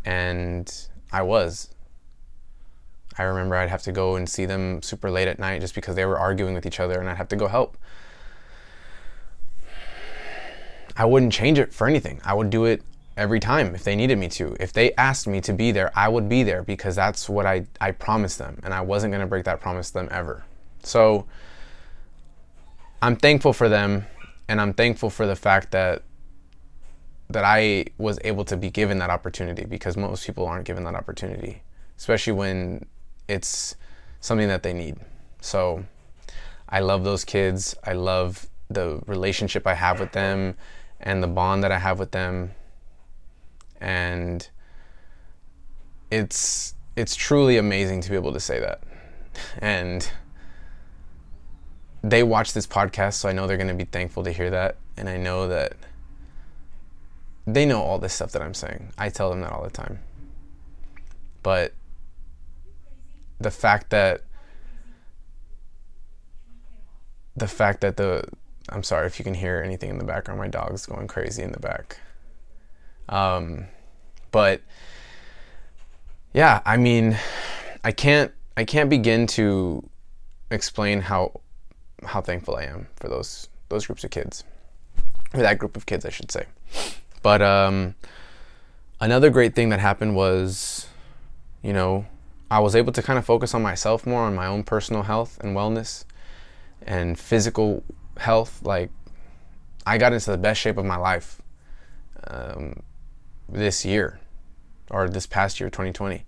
And 0.04 0.72
I 1.12 1.22
was. 1.22 1.70
I 3.18 3.24
remember 3.24 3.56
I'd 3.56 3.70
have 3.70 3.84
to 3.84 3.92
go 3.92 4.16
and 4.16 4.28
see 4.28 4.46
them 4.46 4.82
super 4.82 5.10
late 5.10 5.28
at 5.28 5.40
night 5.40 5.62
just 5.62 5.74
because 5.74 5.96
they 5.96 6.06
were 6.06 6.20
arguing 6.20 6.54
with 6.54 6.66
each 6.66 6.80
other 6.80 7.00
and 7.00 7.10
I'd 7.10 7.18
have 7.18 7.30
to 7.30 7.36
go 7.36 7.48
help. 7.48 7.78
I 10.98 11.06
wouldn't 11.06 11.32
change 11.32 11.60
it 11.60 11.74
for 11.74 11.88
anything. 11.88 12.20
I 12.26 12.34
would 12.34 12.50
do 12.50 12.66
it 12.66 12.82
every 13.18 13.40
time 13.40 13.76
if 13.76 13.84
they 13.84 13.96
needed 13.96 14.18
me 14.18 14.28
to. 14.30 14.56
If 14.60 14.74
they 14.74 14.94
asked 14.96 15.28
me 15.28 15.40
to 15.42 15.54
be 15.54 15.72
there, 15.72 15.92
I 15.98 16.10
would 16.10 16.28
be 16.28 16.44
there 16.44 16.64
because 16.64 16.96
that's 16.96 17.30
what 17.30 17.46
I, 17.46 17.66
I 17.80 17.92
promised 17.92 18.38
them 18.38 18.60
and 18.64 18.74
I 18.74 18.82
wasn't 18.82 19.12
going 19.12 19.22
to 19.22 19.28
break 19.28 19.46
that 19.46 19.62
promise 19.62 19.90
to 19.90 19.94
them 19.94 20.10
ever. 20.12 20.44
So 20.84 21.26
I'm 23.02 23.16
thankful 23.16 23.54
for 23.54 23.70
them 23.70 24.06
and 24.48 24.62
I'm 24.62 24.74
thankful 24.74 25.10
for 25.10 25.26
the 25.26 25.36
fact 25.36 25.72
that 25.72 26.04
that 27.30 27.44
I 27.44 27.86
was 27.98 28.20
able 28.24 28.46
to 28.46 28.58
be 28.58 28.70
given 28.70 29.00
that 29.00 29.10
opportunity 29.10 29.66
because 29.66 29.98
most 29.98 30.26
people 30.26 30.46
aren't 30.46 30.66
given 30.66 30.84
that 30.84 30.94
opportunity, 30.94 31.64
especially 31.98 32.34
when 32.34 32.86
it's 33.28 33.76
something 34.20 34.48
that 34.48 34.62
they 34.62 34.74
need. 34.74 34.98
So 35.42 35.86
I 36.70 36.82
love 36.82 37.04
those 37.04 37.26
kids. 37.26 37.76
I 37.84 37.94
love 37.94 38.48
the 38.70 39.02
relationship 39.08 39.66
I 39.66 39.74
have 39.74 40.00
with 40.00 40.12
them 40.12 40.56
and 41.00 41.24
the 41.24 41.28
bond 41.28 41.64
that 41.64 41.72
I 41.72 41.80
have 41.80 41.98
with 42.00 42.12
them. 42.12 42.52
And 43.82 44.48
it's 46.12 46.76
it's 46.96 47.16
truly 47.16 47.58
amazing 47.58 48.02
to 48.02 48.10
be 48.10 48.16
able 48.16 48.34
to 48.34 48.40
say 48.40 48.60
that. 48.60 48.82
And 49.60 50.10
they 52.10 52.22
watch 52.22 52.54
this 52.54 52.68
podcast, 52.68 53.14
so 53.16 53.28
I 53.28 53.32
know 53.32 53.48
they're 53.48 53.58
going 53.58 53.68
to 53.68 53.74
be 53.74 53.86
thankful 53.86 54.24
to 54.26 54.32
hear 54.32 54.52
that. 54.52 54.78
And 54.96 55.10
I 55.10 55.18
know 55.18 55.48
that 55.48 55.74
they 57.48 57.66
know 57.66 57.82
all 57.82 57.98
this 57.98 58.14
stuff 58.14 58.32
that 58.34 58.44
I'm 58.44 58.54
saying. 58.54 58.92
I 58.96 59.10
tell 59.10 59.32
them 59.32 59.42
that 59.42 59.52
all 59.52 59.64
the 59.64 59.72
time. 59.72 60.00
But 61.42 61.74
the 63.40 63.50
fact 63.50 63.90
that 63.90 64.22
the 67.36 67.48
fact 67.48 67.82
that 67.82 67.98
the 67.98 68.24
I'm 68.70 68.84
sorry 68.84 69.08
if 69.08 69.20
you 69.20 69.26
can 69.26 69.34
hear 69.34 69.62
anything 69.64 69.90
in 69.90 69.98
the 69.98 70.06
background. 70.06 70.40
My 70.40 70.48
dog's 70.48 70.86
going 70.86 71.08
crazy 71.08 71.42
in 71.42 71.52
the 71.52 71.60
back. 71.60 72.00
Um, 73.10 73.66
but 74.32 74.62
yeah, 76.34 76.62
I 76.66 76.78
mean, 76.78 77.18
I 77.84 77.92
can't 77.92 78.32
I 78.56 78.64
can't 78.64 78.92
begin 78.92 79.26
to 79.28 79.90
explain 80.52 81.02
how 81.02 81.42
how 82.04 82.22
thankful 82.22 82.56
I 82.56 82.64
am 82.64 82.88
for 82.96 83.08
those 83.08 83.48
those 83.70 83.86
groups 83.86 84.04
of 84.04 84.12
kids, 84.12 84.44
or 85.34 85.42
that 85.42 85.58
group 85.58 85.76
of 85.76 85.86
kids, 85.86 86.06
I 86.06 86.10
should 86.10 86.32
say. 86.32 86.46
But 87.22 87.42
um, 87.42 87.96
another 89.00 89.30
great 89.30 89.56
thing 89.56 89.70
that 89.70 89.80
happened 89.80 90.16
was, 90.16 90.88
you 91.64 91.74
know, 91.74 92.06
I 92.52 92.60
was 92.60 92.76
able 92.76 92.94
to 92.94 93.02
kind 93.02 93.18
of 93.18 93.26
focus 93.26 93.54
on 93.54 93.62
myself 93.62 94.06
more, 94.06 94.22
on 94.22 94.36
my 94.36 94.46
own 94.46 94.64
personal 94.64 95.04
health 95.04 95.40
and 95.42 95.56
wellness, 95.56 96.06
and 96.82 97.18
physical 97.18 97.84
health. 98.18 98.62
Like, 98.64 98.92
I 99.86 99.98
got 99.98 100.14
into 100.14 100.30
the 100.32 100.38
best 100.38 100.62
shape 100.62 100.78
of 100.78 100.86
my 100.86 100.98
life 100.98 101.42
um, 102.28 102.84
this 103.50 103.86
year, 103.86 104.20
or 104.92 105.10
this 105.10 105.26
past 105.26 105.60
year, 105.60 105.70
2020. 105.70 106.24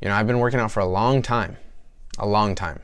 You 0.00 0.08
know, 0.08 0.14
I've 0.14 0.26
been 0.26 0.38
working 0.38 0.60
out 0.60 0.70
for 0.70 0.80
a 0.80 0.86
long 0.86 1.22
time, 1.22 1.56
a 2.18 2.26
long 2.26 2.54
time, 2.54 2.80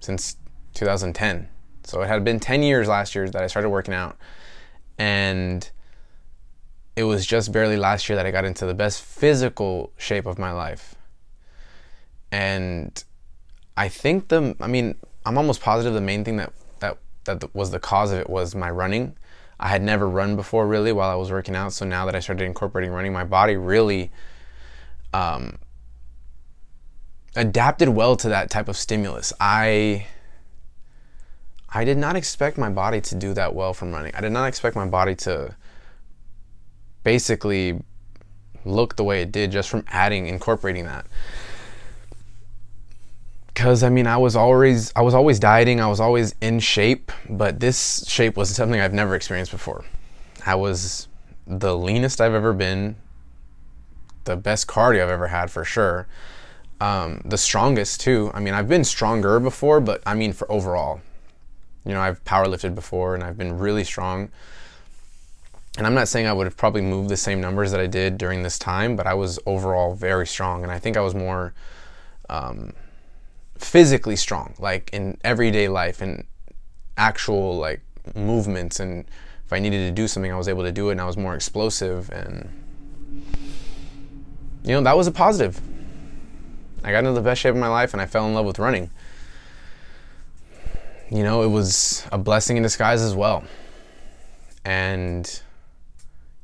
since 0.00 0.36
2010. 0.76 1.48
So 1.84 2.02
it 2.02 2.06
had 2.06 2.24
been 2.24 2.38
10 2.38 2.62
years 2.62 2.88
last 2.88 3.14
year 3.14 3.28
that 3.28 3.42
I 3.42 3.46
started 3.46 3.70
working 3.70 3.94
out. 3.94 4.16
And 4.98 5.68
it 6.94 7.04
was 7.04 7.26
just 7.26 7.52
barely 7.52 7.76
last 7.76 8.08
year 8.08 8.16
that 8.16 8.26
I 8.26 8.30
got 8.30 8.44
into 8.44 8.66
the 8.66 8.74
best 8.74 9.02
physical 9.02 9.92
shape 9.96 10.26
of 10.26 10.38
my 10.38 10.52
life. 10.52 10.94
And 12.32 13.02
I 13.76 13.88
think 13.88 14.28
the, 14.28 14.56
I 14.60 14.66
mean, 14.66 14.96
I'm 15.24 15.38
almost 15.38 15.60
positive 15.60 15.94
the 15.94 16.00
main 16.00 16.24
thing 16.24 16.36
that, 16.36 16.52
that, 16.80 16.98
that 17.24 17.54
was 17.54 17.70
the 17.70 17.80
cause 17.80 18.12
of 18.12 18.18
it 18.18 18.30
was 18.30 18.54
my 18.54 18.70
running. 18.70 19.16
I 19.58 19.68
had 19.68 19.82
never 19.82 20.08
run 20.08 20.36
before 20.36 20.66
really 20.66 20.92
while 20.92 21.10
I 21.10 21.14
was 21.14 21.30
working 21.30 21.54
out. 21.54 21.72
So 21.72 21.84
now 21.86 22.06
that 22.06 22.14
I 22.14 22.20
started 22.20 22.44
incorporating 22.44 22.92
running, 22.92 23.12
my 23.12 23.24
body 23.24 23.56
really 23.56 24.10
um, 25.14 25.58
adapted 27.34 27.90
well 27.90 28.16
to 28.16 28.28
that 28.30 28.50
type 28.50 28.68
of 28.68 28.76
stimulus. 28.76 29.32
I 29.40 30.06
I 31.76 31.84
did 31.84 31.98
not 31.98 32.16
expect 32.16 32.56
my 32.56 32.70
body 32.70 33.02
to 33.02 33.14
do 33.14 33.34
that 33.34 33.54
well 33.54 33.74
from 33.74 33.92
running. 33.92 34.14
I 34.14 34.22
did 34.22 34.32
not 34.32 34.46
expect 34.46 34.76
my 34.76 34.86
body 34.86 35.14
to 35.16 35.54
basically 37.04 37.78
look 38.64 38.96
the 38.96 39.04
way 39.04 39.20
it 39.20 39.30
did 39.30 39.52
just 39.52 39.68
from 39.68 39.84
adding 39.88 40.26
incorporating 40.26 40.86
that. 40.86 41.04
Cuz 43.54 43.82
I 43.82 43.90
mean, 43.90 44.06
I 44.06 44.16
was 44.16 44.34
always 44.36 44.90
I 44.96 45.02
was 45.02 45.12
always 45.12 45.38
dieting, 45.38 45.82
I 45.82 45.86
was 45.86 46.00
always 46.00 46.34
in 46.40 46.60
shape, 46.60 47.12
but 47.28 47.60
this 47.60 48.08
shape 48.08 48.38
was 48.38 48.48
something 48.48 48.80
I've 48.80 48.94
never 48.94 49.14
experienced 49.14 49.52
before. 49.52 49.84
I 50.46 50.54
was 50.54 51.08
the 51.46 51.76
leanest 51.76 52.22
I've 52.22 52.32
ever 52.32 52.54
been, 52.54 52.96
the 54.24 54.36
best 54.36 54.66
cardio 54.66 55.02
I've 55.02 55.10
ever 55.10 55.26
had 55.26 55.50
for 55.50 55.62
sure. 55.62 56.06
Um, 56.80 57.20
the 57.26 57.36
strongest 57.36 58.00
too. 58.00 58.30
I 58.32 58.40
mean, 58.40 58.54
I've 58.54 58.66
been 58.66 58.84
stronger 58.84 59.38
before, 59.38 59.78
but 59.80 60.02
I 60.06 60.14
mean 60.14 60.32
for 60.32 60.50
overall, 60.50 61.02
you 61.86 61.92
know, 61.92 62.00
I've 62.00 62.22
powerlifted 62.24 62.74
before 62.74 63.14
and 63.14 63.22
I've 63.22 63.38
been 63.38 63.58
really 63.58 63.84
strong. 63.84 64.28
And 65.78 65.86
I'm 65.86 65.94
not 65.94 66.08
saying 66.08 66.26
I 66.26 66.32
would 66.32 66.46
have 66.46 66.56
probably 66.56 66.80
moved 66.80 67.10
the 67.10 67.16
same 67.16 67.40
numbers 67.40 67.70
that 67.70 67.80
I 67.80 67.86
did 67.86 68.18
during 68.18 68.42
this 68.42 68.58
time, 68.58 68.96
but 68.96 69.06
I 69.06 69.14
was 69.14 69.38
overall 69.46 69.94
very 69.94 70.26
strong. 70.26 70.64
And 70.64 70.72
I 70.72 70.80
think 70.80 70.96
I 70.96 71.00
was 71.00 71.14
more 71.14 71.54
um, 72.28 72.72
physically 73.56 74.16
strong, 74.16 74.54
like 74.58 74.90
in 74.92 75.16
everyday 75.22 75.68
life 75.68 76.02
and 76.02 76.24
actual 76.96 77.56
like 77.56 77.82
movements. 78.16 78.80
And 78.80 79.04
if 79.44 79.52
I 79.52 79.60
needed 79.60 79.86
to 79.86 79.92
do 79.92 80.08
something, 80.08 80.32
I 80.32 80.36
was 80.36 80.48
able 80.48 80.64
to 80.64 80.72
do 80.72 80.88
it 80.88 80.92
and 80.92 81.00
I 81.00 81.06
was 81.06 81.16
more 81.16 81.36
explosive. 81.36 82.10
And, 82.10 82.48
you 84.64 84.72
know, 84.72 84.80
that 84.80 84.96
was 84.96 85.06
a 85.06 85.12
positive. 85.12 85.60
I 86.82 86.90
got 86.90 87.00
into 87.00 87.12
the 87.12 87.20
best 87.20 87.42
shape 87.42 87.54
of 87.54 87.60
my 87.60 87.68
life 87.68 87.92
and 87.92 88.02
I 88.02 88.06
fell 88.06 88.26
in 88.26 88.34
love 88.34 88.46
with 88.46 88.58
running 88.58 88.90
you 91.10 91.22
know, 91.22 91.42
it 91.42 91.48
was 91.48 92.06
a 92.12 92.18
blessing 92.18 92.56
in 92.56 92.62
disguise 92.62 93.02
as 93.02 93.14
well. 93.14 93.44
And 94.64 95.40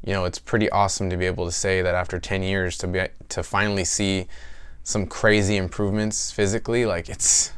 you 0.05 0.12
know, 0.12 0.25
it's 0.25 0.38
pretty 0.38 0.68
awesome 0.70 1.11
to 1.11 1.16
be 1.16 1.27
able 1.27 1.46
to 1.46 1.53
say 1.53 1.81
that 1.83 1.94
after 1.94 2.18
10 2.18 2.42
years 2.42 2.77
to 2.79 2.88
be 2.88 3.07
to 3.29 3.42
finally 3.42 3.85
see 3.85 4.27
some 4.83 5.07
crazy 5.07 5.57
improvements 5.57 6.33
physically, 6.33 6.85
like 6.87 7.09
it's 7.09 7.53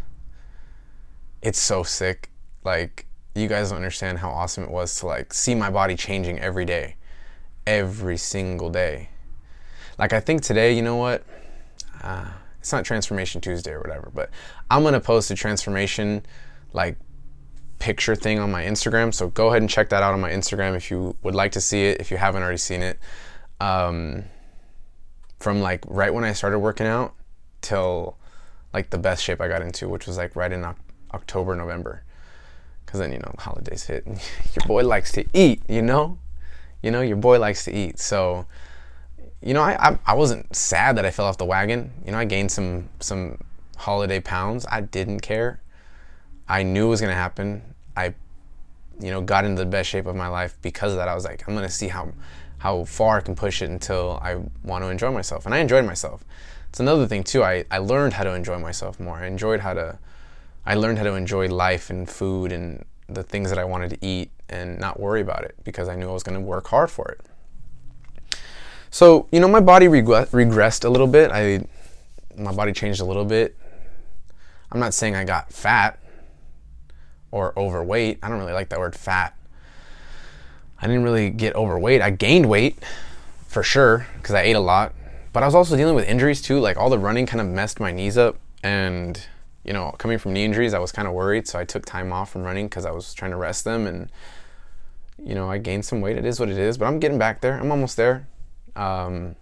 it's 1.42 1.58
so 1.58 1.82
sick. 1.82 2.30
Like 2.64 3.06
you 3.34 3.48
guys 3.48 3.70
don't 3.70 3.76
understand 3.76 4.18
how 4.18 4.30
awesome 4.30 4.64
it 4.64 4.70
was 4.70 4.98
to 5.00 5.06
like 5.06 5.32
see 5.32 5.54
my 5.54 5.70
body 5.70 5.96
changing 5.96 6.38
every 6.38 6.64
day. 6.64 6.96
Every 7.66 8.18
single 8.18 8.68
day. 8.68 9.08
Like 9.98 10.12
I 10.12 10.20
think 10.20 10.42
today, 10.42 10.74
you 10.74 10.82
know 10.82 10.96
what? 10.96 11.24
Uh, 12.02 12.26
it's 12.60 12.72
not 12.72 12.84
Transformation 12.84 13.40
Tuesday 13.40 13.72
or 13.72 13.80
whatever, 13.80 14.10
but 14.14 14.30
I'm 14.70 14.82
gonna 14.82 15.00
post 15.00 15.30
a 15.30 15.34
transformation 15.34 16.24
like 16.74 16.98
picture 17.78 18.14
thing 18.14 18.38
on 18.38 18.50
my 18.50 18.64
Instagram. 18.64 19.14
So 19.14 19.29
go 19.29 19.48
ahead 19.48 19.62
and 19.62 19.70
check 19.70 19.88
that 19.88 20.02
out 20.02 20.12
on 20.12 20.20
my 20.20 20.31
Instagram 20.31 20.77
if 20.77 20.90
you 20.90 21.16
would 21.22 21.35
like 21.35 21.52
to 21.52 21.60
see 21.60 21.85
it, 21.85 22.00
if 22.00 22.10
you 22.10 22.16
haven't 22.18 22.42
already 22.42 22.58
seen 22.58 22.83
it. 22.83 22.98
Um, 23.60 24.25
from 25.38 25.60
like 25.60 25.85
right 25.87 26.12
when 26.12 26.25
I 26.25 26.33
started 26.33 26.58
working 26.58 26.87
out 26.87 27.14
till 27.60 28.16
like 28.72 28.90
the 28.90 28.98
best 28.98 29.22
shape 29.22 29.40
I 29.40 29.48
got 29.48 29.62
into, 29.62 29.88
which 29.88 30.06
was 30.06 30.16
like 30.16 30.35
right 30.35 30.50
in 30.50 30.66
October, 31.12 31.54
November. 31.54 32.02
Cause 32.87 33.00
then, 33.00 33.12
you 33.12 33.18
know, 33.18 33.35
holidays 33.38 33.85
hit 33.85 34.06
and 34.06 34.20
your 34.54 34.66
boy 34.66 34.85
likes 34.85 35.12
to 35.12 35.25
eat, 35.33 35.62
you 35.68 35.83
know? 35.83 36.18
You 36.83 36.90
know, 36.90 37.00
your 37.00 37.16
boy 37.16 37.38
likes 37.38 37.64
to 37.64 37.72
eat. 37.72 37.98
So, 37.98 38.46
you 39.40 39.52
know, 39.54 39.62
I, 39.62 39.90
I, 39.90 39.98
I 40.06 40.14
wasn't 40.14 40.54
sad 40.54 40.96
that 40.96 41.04
I 41.04 41.10
fell 41.10 41.27
off 41.27 41.38
the 41.38 41.44
wagon. 41.44 41.92
You 42.04 42.12
know, 42.12 42.18
I 42.18 42.25
gained 42.25 42.52
some, 42.52 42.88
some 43.00 43.38
holiday 43.77 44.20
pounds. 44.20 44.64
I 44.70 44.81
didn't 44.81 45.20
care. 45.20 45.60
I 46.48 46.62
knew 46.62 46.86
it 46.86 46.90
was 46.90 47.00
gonna 47.00 47.14
happen. 47.14 47.62
I, 47.96 48.14
you 49.00 49.10
know, 49.10 49.20
got 49.20 49.44
into 49.44 49.62
the 49.62 49.68
best 49.68 49.88
shape 49.88 50.06
of 50.06 50.16
my 50.16 50.28
life 50.28 50.56
because 50.62 50.92
of 50.92 50.98
that. 50.98 51.08
I 51.08 51.14
was 51.14 51.24
like, 51.24 51.46
I'm 51.48 51.54
gonna 51.54 51.68
see 51.68 51.88
how 51.88 52.12
how 52.58 52.84
far 52.84 53.18
I 53.18 53.20
can 53.20 53.34
push 53.34 53.60
it 53.60 53.68
until 53.68 54.18
I 54.22 54.36
want 54.62 54.84
to 54.84 54.88
enjoy 54.88 55.10
myself, 55.10 55.44
and 55.44 55.54
I 55.54 55.58
enjoyed 55.58 55.84
myself. 55.84 56.24
It's 56.68 56.80
another 56.80 57.06
thing 57.06 57.22
too. 57.22 57.42
I 57.42 57.64
I 57.70 57.78
learned 57.78 58.14
how 58.14 58.24
to 58.24 58.32
enjoy 58.34 58.58
myself 58.58 59.00
more. 59.00 59.16
I 59.16 59.26
enjoyed 59.26 59.60
how 59.60 59.74
to, 59.74 59.98
I 60.66 60.74
learned 60.74 60.98
how 60.98 61.04
to 61.04 61.14
enjoy 61.14 61.48
life 61.48 61.90
and 61.90 62.08
food 62.08 62.52
and 62.52 62.84
the 63.08 63.22
things 63.22 63.50
that 63.50 63.58
I 63.58 63.64
wanted 63.64 63.90
to 63.90 63.98
eat 64.04 64.30
and 64.48 64.78
not 64.78 64.98
worry 65.00 65.20
about 65.20 65.44
it 65.44 65.56
because 65.64 65.88
I 65.88 65.96
knew 65.96 66.08
I 66.08 66.12
was 66.12 66.22
gonna 66.22 66.40
work 66.40 66.68
hard 66.68 66.90
for 66.90 67.08
it. 67.08 67.20
So 68.90 69.28
you 69.32 69.40
know, 69.40 69.48
my 69.48 69.60
body 69.60 69.86
regre- 69.86 70.28
regressed 70.28 70.84
a 70.84 70.88
little 70.88 71.06
bit. 71.06 71.30
I 71.32 71.64
my 72.36 72.52
body 72.52 72.72
changed 72.72 73.00
a 73.00 73.04
little 73.04 73.24
bit. 73.24 73.56
I'm 74.72 74.80
not 74.80 74.92
saying 74.94 75.14
I 75.14 75.24
got 75.24 75.52
fat 75.52 76.00
or 77.35 77.52
overweight. 77.58 78.20
I 78.22 78.28
don't 78.28 78.38
really 78.38 78.52
like 78.52 78.68
that 78.68 78.78
word 78.78 78.94
fat. 78.94 79.37
I 80.80 80.87
didn't 80.87 81.02
really 81.02 81.30
get 81.30 81.56
overweight. 81.56 82.00
I 82.00 82.10
gained 82.10 82.48
weight 82.48 82.78
for 83.48 83.64
sure 83.64 84.06
because 84.16 84.37
I 84.37 84.42
ate 84.42 84.54
a 84.54 84.60
lot. 84.60 84.94
But 85.32 85.42
I 85.42 85.46
was 85.46 85.54
also 85.56 85.76
dealing 85.76 85.96
with 85.96 86.06
injuries 86.06 86.40
too. 86.40 86.60
Like 86.60 86.76
all 86.76 86.88
the 86.88 86.98
running 86.98 87.26
kind 87.26 87.40
of 87.40 87.48
messed 87.48 87.80
my 87.80 87.90
knees 87.90 88.16
up. 88.16 88.37
And, 88.62 89.20
you 89.64 89.72
know, 89.72 89.90
coming 89.98 90.16
from 90.16 90.32
knee 90.32 90.44
injuries, 90.44 90.74
I 90.74 90.78
was 90.78 90.92
kind 90.92 91.08
of 91.08 91.14
worried. 91.14 91.48
So 91.48 91.58
I 91.58 91.64
took 91.64 91.85
time 91.85 92.12
off 92.12 92.30
from 92.30 92.44
running 92.44 92.66
because 92.66 92.87
I 92.87 92.92
was 92.92 93.12
trying 93.12 93.32
to 93.32 93.37
rest 93.37 93.64
them. 93.64 93.88
And, 93.88 94.12
you 95.18 95.35
know, 95.35 95.50
I 95.50 95.58
gained 95.58 95.85
some 95.85 96.00
weight. 96.00 96.16
It 96.16 96.24
is 96.24 96.38
what 96.38 96.48
it 96.48 96.56
is. 96.56 96.78
But 96.78 96.87
I'm 96.87 97.00
getting 97.00 97.18
back 97.18 97.40
there. 97.40 97.58
I'm 97.58 97.72
almost 97.72 97.96
there. 97.96 98.28
Um, 98.76 99.35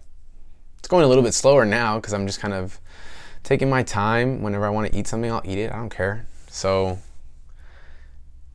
it's 0.79 0.87
going 0.87 1.05
a 1.05 1.07
little 1.07 1.23
bit 1.23 1.35
slower 1.35 1.63
now 1.63 1.99
because 1.99 2.13
I'm 2.13 2.25
just 2.25 2.39
kind 2.39 2.55
of 2.55 2.79
taking 3.43 3.69
my 3.69 3.83
time. 3.83 4.41
Whenever 4.41 4.65
I 4.65 4.71
want 4.71 4.91
to 4.91 4.97
eat 4.97 5.05
something, 5.05 5.31
I'll 5.31 5.43
eat 5.45 5.59
it. 5.59 5.71
I 5.71 5.75
don't 5.75 5.91
care. 5.91 6.25
So, 6.47 6.97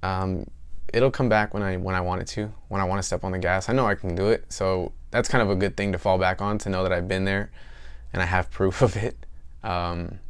um, 0.02 0.46
it'll 0.92 1.10
come 1.10 1.28
back 1.28 1.54
when 1.54 1.62
I 1.62 1.76
when 1.76 1.94
I 1.94 2.00
want 2.00 2.22
it 2.22 2.28
to. 2.28 2.52
When 2.68 2.80
I 2.80 2.84
want 2.84 2.98
to 2.98 3.02
step 3.02 3.24
on 3.24 3.32
the 3.32 3.38
gas, 3.38 3.68
I 3.68 3.72
know 3.72 3.86
I 3.86 3.94
can 3.94 4.14
do 4.14 4.28
it. 4.28 4.52
So 4.52 4.92
that's 5.10 5.28
kind 5.28 5.42
of 5.42 5.50
a 5.50 5.56
good 5.56 5.76
thing 5.76 5.92
to 5.92 5.98
fall 5.98 6.18
back 6.18 6.40
on 6.40 6.58
to 6.58 6.68
know 6.68 6.82
that 6.82 6.92
I've 6.92 7.08
been 7.08 7.24
there, 7.24 7.50
and 8.12 8.22
I 8.22 8.26
have 8.26 8.50
proof 8.58 8.82
of 8.82 8.96
it. 8.96 9.16
Um, 9.62 10.20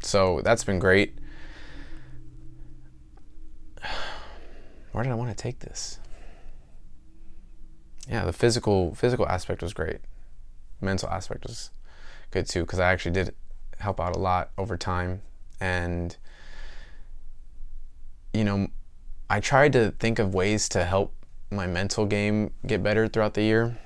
so 0.00 0.40
that's 0.42 0.64
been 0.64 0.78
great. 0.78 1.18
Where 4.92 5.04
did 5.04 5.12
I 5.12 5.16
want 5.16 5.30
to 5.30 5.36
take 5.36 5.60
this? 5.60 5.98
Yeah, 8.08 8.24
the 8.24 8.32
physical 8.32 8.94
physical 8.94 9.28
aspect 9.28 9.62
was 9.62 9.74
great. 9.74 9.98
Mental 10.80 11.08
aspect 11.08 11.44
was 11.44 11.70
good 12.30 12.48
too 12.48 12.62
because 12.62 12.78
I 12.78 12.90
actually 12.90 13.12
did 13.12 13.34
help 13.78 14.00
out 14.00 14.16
a 14.16 14.18
lot 14.18 14.50
over 14.56 14.76
time 14.76 15.22
and 15.60 16.16
you 18.32 18.44
know 18.44 18.68
I 19.30 19.40
tried 19.40 19.72
to 19.74 19.90
think 19.98 20.18
of 20.18 20.34
ways 20.34 20.68
to 20.70 20.84
help 20.84 21.12
my 21.50 21.66
mental 21.66 22.06
game 22.06 22.52
get 22.66 22.82
better 22.82 23.08
throughout 23.08 23.34
the 23.34 23.42
year. 23.42 23.78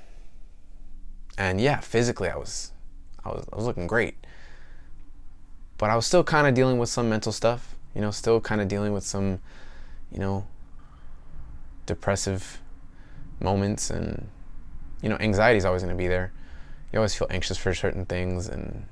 And 1.37 1.61
yeah, 1.61 1.81
physically 1.81 2.29
I 2.29 2.37
was 2.37 2.73
I 3.25 3.31
was 3.31 3.47
I 3.53 3.57
was 3.57 3.65
looking 3.65 3.87
great. 3.87 4.27
But 5.79 5.91
I 5.91 5.97
was 5.97 6.07
still 6.07 6.23
kind 6.23 6.47
of 6.47 6.55
dealing 6.55 6.79
with 6.79 6.89
some 6.89 7.09
mental 7.09 7.33
stuff, 7.33 7.75
you 7.95 8.01
know, 8.01 8.13
still 8.13 8.41
kind 8.41 8.61
of 8.61 8.69
dealing 8.69 8.93
with 8.93 9.05
some, 9.05 9.41
you 10.13 10.21
know, 10.21 10.47
depressive 11.87 12.61
moments 13.41 13.91
and 13.91 14.29
you 15.01 15.09
know, 15.09 15.17
anxiety 15.19 15.59
is 15.59 15.65
always 15.65 15.83
going 15.83 15.95
to 15.95 15.99
be 15.99 16.07
there. 16.07 16.33
You 16.93 17.01
always 17.01 17.15
feel 17.15 17.27
anxious 17.31 17.59
for 17.59 17.75
certain 17.75 18.07
things 18.07 18.47
and 18.47 18.87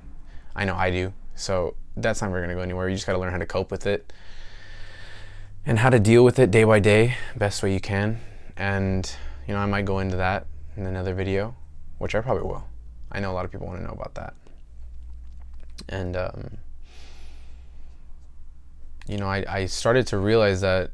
I 0.56 0.64
know 0.64 0.74
I 0.74 0.90
do. 0.90 1.12
So 1.36 1.76
that's 1.96 2.20
not 2.20 2.32
really 2.32 2.46
going 2.46 2.50
to 2.50 2.54
go 2.56 2.62
anywhere. 2.62 2.88
You 2.88 2.96
just 2.96 3.06
got 3.06 3.12
to 3.12 3.20
learn 3.20 3.30
how 3.30 3.38
to 3.38 3.46
cope 3.46 3.70
with 3.70 3.86
it 3.86 4.12
and 5.66 5.78
how 5.78 5.90
to 5.90 5.98
deal 5.98 6.24
with 6.24 6.38
it 6.38 6.50
day 6.50 6.64
by 6.64 6.80
day, 6.80 7.16
best 7.36 7.62
way 7.62 7.72
you 7.72 7.80
can. 7.80 8.20
And 8.56 9.10
you 9.46 9.54
know, 9.54 9.60
I 9.60 9.66
might 9.66 9.84
go 9.84 9.98
into 9.98 10.16
that 10.16 10.46
in 10.76 10.86
another 10.86 11.14
video, 11.14 11.54
which 11.98 12.14
I 12.14 12.20
probably 12.20 12.44
will. 12.44 12.64
I 13.12 13.20
know 13.20 13.30
a 13.30 13.34
lot 13.34 13.44
of 13.44 13.50
people 13.50 13.66
want 13.66 13.80
to 13.80 13.84
know 13.84 13.92
about 13.92 14.14
that. 14.14 14.34
And 15.88 16.16
um, 16.16 16.58
you 19.06 19.18
know, 19.18 19.26
I, 19.26 19.44
I 19.48 19.66
started 19.66 20.06
to 20.08 20.18
realize 20.18 20.60
that 20.60 20.92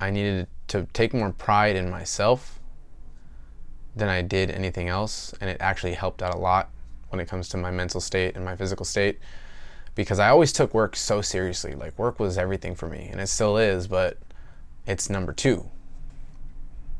I 0.00 0.10
needed 0.10 0.48
to 0.68 0.86
take 0.92 1.12
more 1.12 1.32
pride 1.32 1.76
in 1.76 1.90
myself 1.90 2.58
than 3.94 4.08
I 4.08 4.22
did 4.22 4.50
anything 4.50 4.88
else, 4.88 5.34
and 5.40 5.50
it 5.50 5.58
actually 5.60 5.94
helped 5.94 6.22
out 6.22 6.34
a 6.34 6.38
lot 6.38 6.70
when 7.10 7.20
it 7.20 7.28
comes 7.28 7.48
to 7.50 7.56
my 7.56 7.70
mental 7.70 8.00
state 8.00 8.36
and 8.36 8.44
my 8.44 8.56
physical 8.56 8.86
state 8.86 9.18
because 9.94 10.18
I 10.18 10.28
always 10.28 10.52
took 10.52 10.72
work 10.72 10.96
so 10.96 11.20
seriously. 11.20 11.74
Like 11.74 11.98
work 11.98 12.20
was 12.20 12.38
everything 12.38 12.74
for 12.74 12.88
me, 12.88 13.08
and 13.10 13.20
it 13.20 13.28
still 13.28 13.56
is, 13.56 13.86
but 13.86 14.18
it's 14.86 15.10
number 15.10 15.32
two 15.32 15.68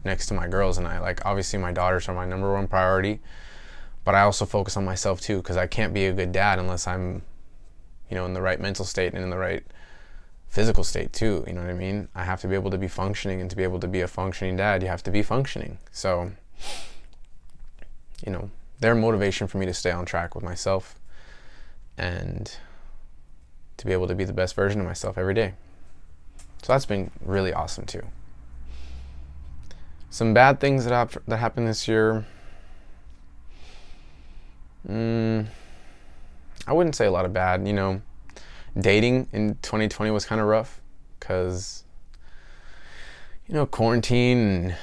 next 0.05 0.27
to 0.27 0.35
my 0.35 0.49
girls 0.49 0.79
and 0.79 0.87
I. 0.87 0.99
Like 0.99 1.25
obviously 1.27 1.59
my 1.59 1.73
daughters 1.73 2.09
are 2.09 2.15
my 2.15 2.25
number 2.25 2.53
one 2.53 2.69
priority, 2.69 3.21
but 4.05 4.15
I 4.15 4.23
also 4.23 4.47
focus 4.47 4.77
on 4.77 4.85
myself 4.85 5.21
too 5.21 5.39
because 5.39 5.57
I 5.57 5.67
can't 5.67 5.93
be 5.93 6.07
a 6.07 6.13
good 6.13 6.33
dad 6.33 6.59
unless 6.59 6.87
I'm, 6.87 7.23
you 8.09 8.17
know, 8.17 8.27
in 8.27 8.35
the 8.35 8.43
right 8.43 8.61
mental 8.61 8.85
state 8.85 9.13
and 9.15 9.23
in 9.23 9.31
the 9.31 9.39
right 9.39 9.65
physical 10.49 10.85
state 10.85 11.13
too. 11.13 11.45
You 11.47 11.53
know 11.53 11.61
what 11.61 11.71
I 11.71 11.75
mean? 11.75 12.09
I 12.15 12.25
have 12.25 12.41
to 12.43 12.49
be 12.49 12.55
able 12.55 12.71
to 12.71 12.79
be 12.79 12.89
functioning, 12.89 13.41
and 13.41 13.49
to 13.51 13.57
be 13.57 13.63
able 13.63 13.81
to 13.81 13.89
be 13.89 14.01
a 14.01 14.09
functioning 14.09 14.57
dad, 14.57 14.83
you 14.83 14.89
have 14.89 15.03
to 15.05 15.11
be 15.11 15.23
functioning. 15.23 15.79
So, 15.93 16.33
you 18.25 18.33
know, 18.33 18.51
their 18.81 18.95
motivation 18.95 19.47
for 19.47 19.59
me 19.59 19.67
to 19.67 19.75
stay 19.75 19.91
on 19.91 20.05
track 20.07 20.35
with 20.35 20.43
myself 20.43 20.97
and 21.97 22.57
to 23.81 23.87
be 23.87 23.95
able 23.95 24.07
to 24.07 24.15
be 24.15 24.25
the 24.25 24.33
best 24.35 24.55
version 24.55 24.79
of 24.79 24.87
myself 24.87 25.17
every 25.17 25.33
day. 25.33 25.55
So 26.63 26.75
that's 26.75 26.85
been 26.85 27.11
really 27.25 27.55
awesome 27.55 27.87
too. 27.87 28.03
Some 30.11 30.35
bad 30.35 30.61
things 30.61 30.85
that 30.85 31.17
that 31.27 31.39
happened 31.39 31.67
this 31.67 31.89
year. 31.89 32.27
Mm, 34.87 35.47
I 36.67 36.73
wouldn't 36.75 36.95
say 36.95 37.07
a 37.07 37.11
lot 37.11 37.25
of 37.25 37.33
bad. 37.33 37.67
You 37.67 37.73
know, 37.73 38.03
dating 38.79 39.29
in 39.33 39.57
2020 39.63 40.11
was 40.11 40.27
kind 40.27 40.43
of 40.43 40.47
rough 40.47 40.83
because 41.19 41.85
you 43.47 43.55
know 43.55 43.65
quarantine 43.65 44.39
and 44.39 44.77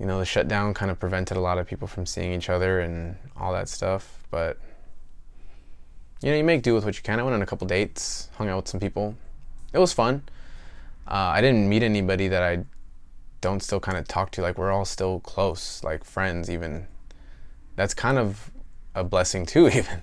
you 0.00 0.06
know 0.06 0.18
the 0.18 0.24
shutdown 0.24 0.74
kind 0.74 0.90
of 0.90 0.98
prevented 0.98 1.36
a 1.36 1.40
lot 1.40 1.58
of 1.58 1.66
people 1.68 1.86
from 1.86 2.06
seeing 2.06 2.32
each 2.32 2.50
other 2.50 2.80
and 2.80 3.14
all 3.36 3.52
that 3.52 3.68
stuff. 3.68 4.24
But 4.32 4.58
you 6.22 6.30
know, 6.30 6.36
you 6.36 6.44
make 6.44 6.62
do 6.62 6.74
with 6.74 6.84
what 6.84 6.96
you 6.96 7.02
can. 7.02 7.18
I 7.18 7.22
went 7.24 7.34
on 7.34 7.42
a 7.42 7.46
couple 7.46 7.66
dates, 7.66 8.28
hung 8.36 8.48
out 8.48 8.56
with 8.56 8.68
some 8.68 8.80
people. 8.80 9.16
It 9.72 9.78
was 9.78 9.92
fun. 9.92 10.22
Uh, 11.06 11.32
I 11.34 11.40
didn't 11.40 11.68
meet 11.68 11.82
anybody 11.82 12.28
that 12.28 12.42
I 12.42 12.64
don't 13.40 13.60
still 13.62 13.80
kind 13.80 13.98
of 13.98 14.06
talk 14.06 14.30
to. 14.32 14.42
Like 14.42 14.56
we're 14.56 14.70
all 14.70 14.84
still 14.84 15.18
close, 15.20 15.82
like 15.82 16.04
friends. 16.04 16.48
Even 16.48 16.86
that's 17.74 17.92
kind 17.92 18.18
of 18.18 18.50
a 18.94 19.02
blessing 19.02 19.46
too. 19.46 19.68
Even 19.74 20.02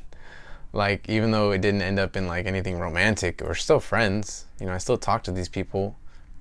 like 0.74 1.08
even 1.08 1.32
though 1.32 1.52
it 1.52 1.62
didn't 1.62 1.82
end 1.82 2.00
up 2.00 2.18
in 2.18 2.28
like 2.28 2.46
anything 2.46 2.78
romantic, 2.80 3.42
we're 3.42 3.54
still 3.54 3.80
friends. 3.80 4.46
You 4.60 4.66
know, 4.66 4.74
I 4.74 4.78
still 4.78 4.98
talk 4.98 5.24
to 5.24 5.32
these 5.32 5.50
people 5.50 5.98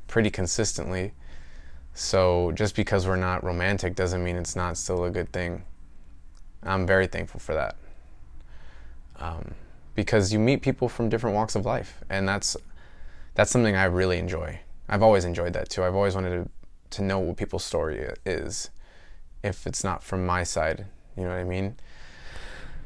pretty 0.08 0.30
consistently. 0.30 1.12
So 1.94 2.52
just 2.52 2.74
because 2.74 3.06
we're 3.06 3.16
not 3.16 3.44
romantic 3.44 3.94
doesn't 3.94 4.22
mean 4.22 4.36
it's 4.36 4.56
not 4.56 4.76
still 4.76 5.04
a 5.04 5.10
good 5.10 5.32
thing. 5.32 5.62
I'm 6.62 6.86
very 6.86 7.06
thankful 7.06 7.40
for 7.40 7.54
that. 7.54 7.76
Um, 9.16 9.54
because 9.98 10.32
you 10.32 10.38
meet 10.38 10.62
people 10.62 10.88
from 10.88 11.08
different 11.08 11.34
walks 11.34 11.56
of 11.56 11.66
life, 11.66 12.04
and 12.08 12.28
that's 12.28 12.56
that's 13.34 13.50
something 13.50 13.74
I 13.74 13.86
really 13.86 14.18
enjoy. 14.18 14.60
I've 14.88 15.02
always 15.02 15.24
enjoyed 15.24 15.54
that 15.54 15.70
too. 15.70 15.82
I've 15.82 15.96
always 15.96 16.14
wanted 16.14 16.44
to 16.44 16.50
to 16.90 17.02
know 17.02 17.18
what 17.18 17.36
people's 17.36 17.64
story 17.64 18.08
is, 18.24 18.70
if 19.42 19.66
it's 19.66 19.82
not 19.82 20.04
from 20.04 20.24
my 20.24 20.44
side. 20.44 20.86
You 21.16 21.24
know 21.24 21.30
what 21.30 21.38
I 21.38 21.42
mean? 21.42 21.74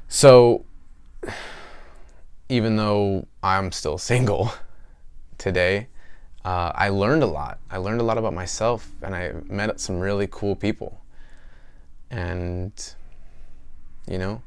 So, 0.09 0.65
even 2.49 2.77
though 2.77 3.27
I'm 3.43 3.73
still 3.73 3.99
single 4.13 4.51
today, 5.37 5.89
uh, 6.47 6.73
I 6.75 6.89
learned 6.89 7.23
a 7.23 7.27
lot. 7.27 7.59
I 7.71 7.77
learned 7.77 8.01
a 8.01 8.05
lot 8.05 8.17
about 8.17 8.33
myself, 8.33 8.91
and 9.03 9.15
I 9.15 9.33
met 9.51 9.79
some 9.81 10.01
really 10.01 10.29
cool 10.31 10.57
people. 10.57 11.03
And, 12.11 12.73
you 14.09 14.17
know, 14.17 14.41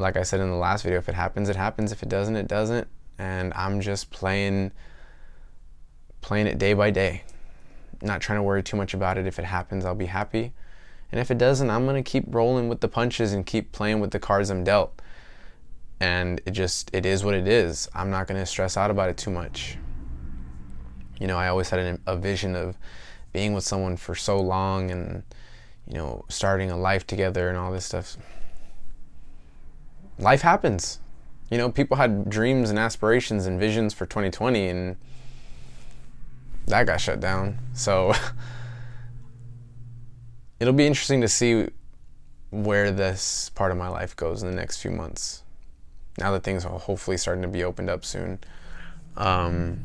like 0.00 0.16
I 0.16 0.22
said 0.22 0.40
in 0.40 0.50
the 0.50 0.56
last 0.56 0.82
video, 0.82 0.98
if 0.98 1.08
it 1.08 1.14
happens, 1.14 1.48
it 1.48 1.56
happens. 1.56 1.92
If 1.92 2.02
it 2.02 2.08
doesn't, 2.08 2.36
it 2.36 2.48
doesn't. 2.48 2.88
And 3.18 3.52
I'm 3.54 3.80
just 3.80 4.10
playing 4.10 4.72
playing 6.20 6.46
it 6.46 6.58
day 6.58 6.74
by 6.74 6.90
day. 6.90 7.22
Not 8.02 8.20
trying 8.20 8.38
to 8.38 8.42
worry 8.42 8.62
too 8.62 8.76
much 8.76 8.94
about 8.94 9.18
it. 9.18 9.26
If 9.26 9.38
it 9.38 9.44
happens, 9.44 9.84
I'll 9.84 9.94
be 9.94 10.06
happy. 10.06 10.52
And 11.12 11.20
if 11.20 11.30
it 11.30 11.38
doesn't, 11.38 11.70
I'm 11.70 11.84
going 11.84 12.02
to 12.02 12.08
keep 12.08 12.24
rolling 12.28 12.68
with 12.68 12.80
the 12.80 12.88
punches 12.88 13.32
and 13.32 13.44
keep 13.44 13.72
playing 13.72 14.00
with 14.00 14.10
the 14.10 14.18
cards 14.18 14.50
I'm 14.50 14.64
dealt. 14.64 15.00
And 15.98 16.40
it 16.46 16.52
just 16.52 16.90
it 16.94 17.04
is 17.04 17.24
what 17.24 17.34
it 17.34 17.46
is. 17.46 17.88
I'm 17.94 18.10
not 18.10 18.26
going 18.26 18.40
to 18.40 18.46
stress 18.46 18.76
out 18.76 18.90
about 18.90 19.10
it 19.10 19.18
too 19.18 19.30
much. 19.30 19.76
You 21.18 21.26
know, 21.26 21.36
I 21.36 21.48
always 21.48 21.68
had 21.68 21.80
an, 21.80 22.00
a 22.06 22.16
vision 22.16 22.56
of 22.56 22.78
being 23.32 23.52
with 23.52 23.64
someone 23.64 23.96
for 23.96 24.14
so 24.14 24.40
long 24.40 24.90
and 24.90 25.22
you 25.86 25.96
know, 25.96 26.24
starting 26.28 26.70
a 26.70 26.76
life 26.76 27.06
together 27.06 27.48
and 27.48 27.58
all 27.58 27.72
this 27.72 27.84
stuff 27.84 28.16
life 30.20 30.42
happens. 30.42 31.00
You 31.50 31.58
know, 31.58 31.70
people 31.70 31.96
had 31.96 32.30
dreams 32.30 32.70
and 32.70 32.78
aspirations 32.78 33.46
and 33.46 33.58
visions 33.58 33.92
for 33.92 34.06
2020 34.06 34.68
and 34.68 34.96
that 36.66 36.86
got 36.86 37.00
shut 37.00 37.18
down. 37.18 37.58
So 37.74 38.14
it'll 40.60 40.74
be 40.74 40.86
interesting 40.86 41.20
to 41.22 41.28
see 41.28 41.68
where 42.50 42.90
this 42.90 43.50
part 43.50 43.72
of 43.72 43.78
my 43.78 43.88
life 43.88 44.14
goes 44.14 44.42
in 44.42 44.50
the 44.50 44.54
next 44.54 44.80
few 44.80 44.90
months. 44.90 45.42
Now 46.18 46.32
that 46.32 46.42
things 46.42 46.64
are 46.64 46.78
hopefully 46.78 47.16
starting 47.16 47.42
to 47.42 47.48
be 47.48 47.64
opened 47.64 47.90
up 47.90 48.04
soon. 48.04 48.38
Um, 49.16 49.80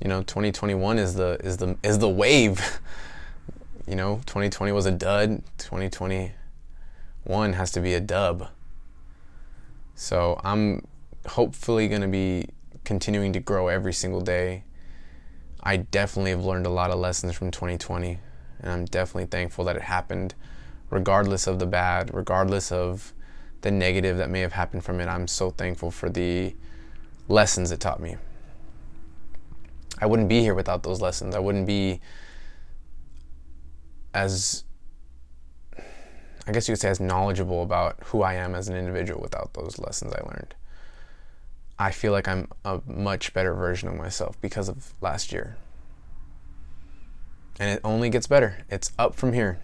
you 0.00 0.08
know, 0.08 0.22
2021 0.22 0.98
is 0.98 1.14
the 1.14 1.38
is 1.42 1.56
the 1.56 1.76
is 1.82 1.98
the 1.98 2.08
wave. 2.08 2.80
you 3.86 3.96
know, 3.96 4.16
2020 4.26 4.72
was 4.72 4.86
a 4.86 4.90
dud. 4.90 5.42
2021 7.24 7.52
has 7.54 7.70
to 7.72 7.80
be 7.80 7.94
a 7.94 8.00
dub. 8.00 8.48
So 9.94 10.40
I'm 10.42 10.86
hopefully 11.26 11.88
going 11.88 12.00
to 12.00 12.08
be 12.08 12.46
continuing 12.84 13.32
to 13.34 13.40
grow 13.40 13.68
every 13.68 13.92
single 13.92 14.20
day. 14.20 14.64
I 15.62 15.76
definitely 15.76 16.30
have 16.30 16.44
learned 16.44 16.66
a 16.66 16.70
lot 16.70 16.90
of 16.90 16.98
lessons 16.98 17.34
from 17.34 17.50
2020, 17.50 18.18
and 18.60 18.72
I'm 18.72 18.84
definitely 18.86 19.26
thankful 19.26 19.64
that 19.66 19.76
it 19.76 19.82
happened, 19.82 20.34
regardless 20.88 21.46
of 21.46 21.58
the 21.58 21.66
bad, 21.66 22.14
regardless 22.14 22.72
of 22.72 23.12
the 23.60 23.70
negative 23.70 24.16
that 24.16 24.30
may 24.30 24.40
have 24.40 24.54
happened 24.54 24.84
from 24.84 25.00
it. 25.00 25.06
I'm 25.06 25.28
so 25.28 25.50
thankful 25.50 25.90
for 25.90 26.08
the 26.08 26.54
lessons 27.28 27.70
it 27.70 27.80
taught 27.80 28.00
me. 28.00 28.16
I 30.00 30.06
wouldn't 30.06 30.30
be 30.30 30.40
here 30.40 30.54
without 30.54 30.82
those 30.82 31.02
lessons. 31.02 31.34
I 31.34 31.40
wouldn't 31.40 31.66
be 31.66 32.00
as 34.14 34.64
I 36.50 36.52
guess 36.52 36.66
you 36.66 36.72
could 36.72 36.80
say 36.80 36.88
as 36.88 36.98
knowledgeable 36.98 37.62
about 37.62 37.96
who 38.06 38.22
I 38.22 38.34
am 38.34 38.56
as 38.56 38.68
an 38.68 38.74
individual 38.74 39.20
without 39.20 39.54
those 39.54 39.78
lessons 39.78 40.12
I 40.12 40.20
learned. 40.26 40.56
I 41.78 41.92
feel 41.92 42.10
like 42.10 42.26
I'm 42.26 42.48
a 42.64 42.80
much 42.88 43.32
better 43.32 43.54
version 43.54 43.88
of 43.88 43.94
myself 43.94 44.36
because 44.40 44.68
of 44.68 44.92
last 45.00 45.30
year. 45.30 45.56
And 47.60 47.70
it 47.70 47.80
only 47.84 48.10
gets 48.10 48.26
better. 48.26 48.64
It's 48.68 48.90
up 48.98 49.14
from 49.14 49.32
here. 49.32 49.60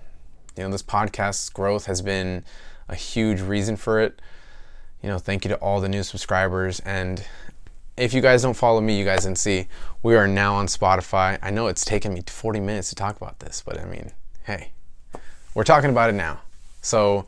You 0.56 0.62
know, 0.62 0.70
this 0.70 0.84
podcast's 0.84 1.48
growth 1.48 1.86
has 1.86 2.02
been 2.02 2.44
a 2.88 2.94
huge 2.94 3.40
reason 3.40 3.76
for 3.76 3.98
it. 3.98 4.22
You 5.02 5.08
know, 5.08 5.18
thank 5.18 5.44
you 5.44 5.48
to 5.48 5.56
all 5.56 5.80
the 5.80 5.88
new 5.88 6.04
subscribers. 6.04 6.78
And 6.84 7.26
if 7.96 8.14
you 8.14 8.20
guys 8.20 8.42
don't 8.42 8.54
follow 8.54 8.80
me, 8.80 8.96
you 8.96 9.04
guys 9.04 9.24
can 9.24 9.34
see 9.34 9.66
we 10.04 10.14
are 10.14 10.28
now 10.28 10.54
on 10.54 10.68
Spotify. 10.68 11.36
I 11.42 11.50
know 11.50 11.66
it's 11.66 11.84
taken 11.84 12.14
me 12.14 12.22
40 12.24 12.60
minutes 12.60 12.90
to 12.90 12.94
talk 12.94 13.16
about 13.16 13.40
this, 13.40 13.60
but 13.66 13.76
I 13.80 13.86
mean, 13.86 14.12
hey, 14.44 14.70
we're 15.52 15.64
talking 15.64 15.90
about 15.90 16.10
it 16.10 16.14
now. 16.14 16.42
So 16.86 17.26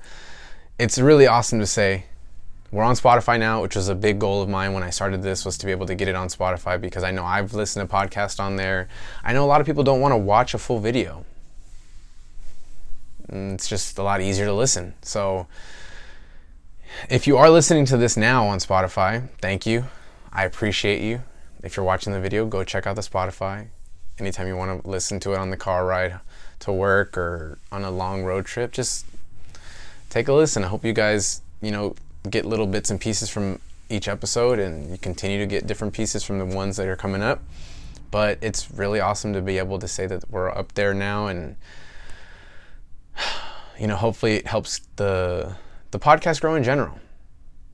it's 0.79 0.99
really 0.99 1.27
awesome 1.27 1.59
to 1.59 1.67
say 1.67 2.05
we're 2.71 2.85
on 2.85 2.95
Spotify 2.95 3.41
now, 3.41 3.61
which 3.61 3.75
was 3.75 3.89
a 3.89 3.95
big 3.97 4.21
goal 4.21 4.41
of 4.41 4.49
mine 4.49 4.73
when 4.73 4.85
I 4.85 4.91
started 4.91 5.21
this 5.23 5.45
was 5.45 5.59
to 5.59 5.67
be 5.67 5.73
able 5.73 5.87
to 5.87 5.97
get 5.97 6.07
it 6.07 6.15
on 6.15 6.29
Spotify 6.29 6.81
because 6.81 7.03
I 7.03 7.11
know 7.11 7.25
I've 7.25 7.55
listened 7.55 7.89
to 7.89 7.93
podcasts 7.93 8.39
on 8.39 8.55
there. 8.55 8.89
I 9.25 9.33
know 9.33 9.45
a 9.45 9.49
lot 9.49 9.61
of 9.61 9.67
people 9.67 9.83
don't 9.83 10.01
want 10.01 10.13
to 10.13 10.17
watch 10.17 10.55
a 10.55 10.59
full 10.59 10.79
video. 10.79 11.25
Mm, 13.33 13.55
it's 13.55 13.69
just 13.69 13.99
a 13.99 14.03
lot 14.05 14.21
easier 14.21 14.47
to 14.47 14.55
listen. 14.55 14.95
So 15.03 15.49
if 17.11 17.27
you 17.27 17.37
are 17.37 17.51
listening 17.51 17.85
to 17.87 17.97
this 17.97 18.17
now 18.17 18.47
on 18.47 18.59
Spotify, 18.59 19.29
thank 19.41 19.67
you. 19.67 19.87
I 20.33 20.45
appreciate 20.45 21.03
you. 21.03 21.23
If 21.65 21.77
you're 21.77 21.85
watching 21.85 22.13
the 22.13 22.21
video, 22.21 22.47
go 22.47 22.63
check 22.63 22.87
out 22.87 22.95
the 22.95 23.03
Spotify. 23.03 23.67
Anytime 24.21 24.47
you 24.47 24.57
want 24.57 24.85
to 24.85 24.89
listen 24.89 25.19
to 25.21 25.33
it 25.33 25.39
on 25.39 25.51
the 25.51 25.57
car 25.57 25.85
ride 25.85 26.21
to 26.61 26.73
work 26.73 27.19
or 27.19 27.59
on 27.73 27.83
a 27.83 27.91
long 27.91 28.23
road 28.23 28.47
trip, 28.47 28.71
just 28.71 29.05
take 30.09 30.29
a 30.29 30.33
listen. 30.33 30.65
I 30.65 30.69
hope 30.69 30.85
you 30.85 30.93
guys, 30.93 31.43
you 31.61 31.71
know, 31.71 31.95
get 32.29 32.45
little 32.45 32.67
bits 32.67 32.91
and 32.91 33.01
pieces 33.01 33.29
from 33.29 33.61
each 33.89 34.09
episode 34.09 34.59
and 34.59 34.91
you 34.91 34.99
continue 34.99 35.39
to 35.39 35.47
get 35.47 35.67
different 35.67 35.95
pieces 35.95 36.23
from 36.23 36.39
the 36.39 36.45
ones 36.45 36.77
that 36.77 36.87
are 36.87 36.97
coming 36.97 37.23
up. 37.23 37.43
But 38.11 38.39
it's 38.41 38.71
really 38.71 39.01
awesome 39.01 39.33
to 39.35 39.43
be 39.43 39.59
able 39.59 39.79
to 39.79 39.89
say 39.89 40.07
that 40.07 40.31
we're 40.31 40.51
up 40.51 40.73
there 40.75 40.95
now 40.95 41.27
and 41.27 41.57
you 43.79 43.87
know, 43.87 43.97
hopefully 43.97 44.37
it 44.37 44.47
helps 44.47 44.81
the 44.97 45.55
the 45.91 45.99
podcast 45.99 46.41
grow 46.41 46.55
in 46.55 46.63
general. 46.63 46.99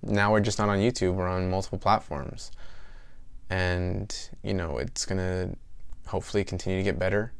Now 0.02 0.30
we're 0.32 0.40
just 0.40 0.58
not 0.58 0.68
on 0.68 0.78
YouTube, 0.78 1.14
we're 1.14 1.28
on 1.28 1.50
multiple 1.50 1.78
platforms. 1.78 2.52
And, 3.50 4.14
you 4.42 4.54
know, 4.54 4.78
it's 4.78 5.04
going 5.04 5.18
to 5.18 5.56
hopefully 6.06 6.44
continue 6.44 6.78
to 6.78 6.84
get 6.84 6.98
better 6.98 7.32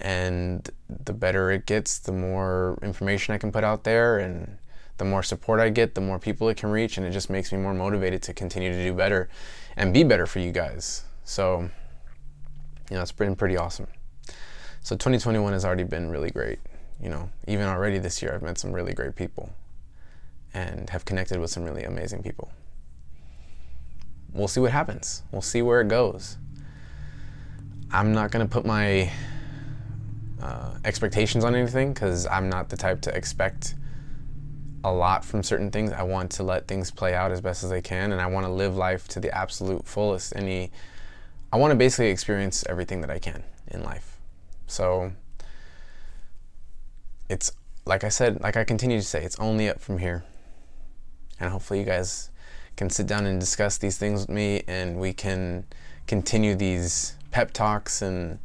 and 0.00 0.68
the 0.88 1.12
better 1.12 1.50
it 1.50 1.66
gets, 1.66 1.98
the 1.98 2.12
more 2.12 2.78
information 2.82 3.34
I 3.34 3.38
can 3.38 3.52
put 3.52 3.64
out 3.64 3.84
there, 3.84 4.18
and 4.18 4.58
the 4.96 5.04
more 5.04 5.22
support 5.22 5.60
I 5.60 5.68
get, 5.68 5.94
the 5.94 6.00
more 6.00 6.18
people 6.18 6.48
it 6.48 6.56
can 6.56 6.70
reach, 6.70 6.96
and 6.96 7.06
it 7.06 7.10
just 7.10 7.30
makes 7.30 7.52
me 7.52 7.58
more 7.58 7.74
motivated 7.74 8.22
to 8.24 8.34
continue 8.34 8.70
to 8.70 8.82
do 8.82 8.94
better 8.94 9.28
and 9.76 9.92
be 9.92 10.02
better 10.04 10.26
for 10.26 10.38
you 10.38 10.52
guys. 10.52 11.04
So, 11.24 11.70
you 12.90 12.96
know, 12.96 13.02
it's 13.02 13.12
been 13.12 13.36
pretty 13.36 13.56
awesome. 13.56 13.86
So, 14.82 14.96
2021 14.96 15.52
has 15.52 15.64
already 15.64 15.84
been 15.84 16.10
really 16.10 16.30
great. 16.30 16.58
You 17.02 17.08
know, 17.08 17.30
even 17.46 17.66
already 17.66 17.98
this 17.98 18.22
year, 18.22 18.34
I've 18.34 18.42
met 18.42 18.58
some 18.58 18.72
really 18.72 18.92
great 18.92 19.16
people 19.16 19.50
and 20.52 20.90
have 20.90 21.04
connected 21.04 21.38
with 21.38 21.50
some 21.50 21.64
really 21.64 21.84
amazing 21.84 22.22
people. 22.22 22.50
We'll 24.32 24.48
see 24.48 24.60
what 24.60 24.72
happens. 24.72 25.22
We'll 25.32 25.42
see 25.42 25.62
where 25.62 25.80
it 25.80 25.88
goes. 25.88 26.36
I'm 27.92 28.12
not 28.12 28.30
going 28.30 28.46
to 28.46 28.50
put 28.50 28.64
my 28.64 29.10
uh, 30.42 30.78
expectations 30.84 31.44
on 31.44 31.54
anything 31.54 31.92
because 31.92 32.26
I'm 32.26 32.48
not 32.48 32.68
the 32.68 32.76
type 32.76 33.00
to 33.02 33.14
expect 33.14 33.74
a 34.82 34.92
lot 34.92 35.24
from 35.24 35.42
certain 35.42 35.70
things. 35.70 35.92
I 35.92 36.02
want 36.02 36.30
to 36.32 36.42
let 36.42 36.66
things 36.66 36.90
play 36.90 37.14
out 37.14 37.30
as 37.30 37.40
best 37.40 37.64
as 37.64 37.72
I 37.72 37.80
can, 37.80 38.12
and 38.12 38.20
I 38.20 38.26
want 38.26 38.46
to 38.46 38.52
live 38.52 38.76
life 38.76 39.08
to 39.08 39.20
the 39.20 39.36
absolute 39.36 39.86
fullest. 39.86 40.34
Any, 40.34 40.70
I 41.52 41.56
want 41.56 41.72
to 41.72 41.76
basically 41.76 42.10
experience 42.10 42.64
everything 42.68 43.00
that 43.02 43.10
I 43.10 43.18
can 43.18 43.42
in 43.68 43.82
life. 43.82 44.16
So 44.66 45.12
it's 47.28 47.52
like 47.84 48.04
I 48.04 48.08
said, 48.08 48.40
like 48.40 48.56
I 48.56 48.64
continue 48.64 48.98
to 48.98 49.06
say, 49.06 49.22
it's 49.22 49.38
only 49.38 49.68
up 49.68 49.80
from 49.80 49.98
here. 49.98 50.24
And 51.38 51.50
hopefully, 51.50 51.80
you 51.80 51.86
guys 51.86 52.30
can 52.76 52.90
sit 52.90 53.06
down 53.06 53.26
and 53.26 53.40
discuss 53.40 53.78
these 53.78 53.98
things 53.98 54.20
with 54.22 54.30
me, 54.30 54.62
and 54.66 54.98
we 54.98 55.12
can 55.12 55.64
continue 56.06 56.54
these 56.54 57.14
pep 57.30 57.52
talks 57.52 58.02
and 58.02 58.38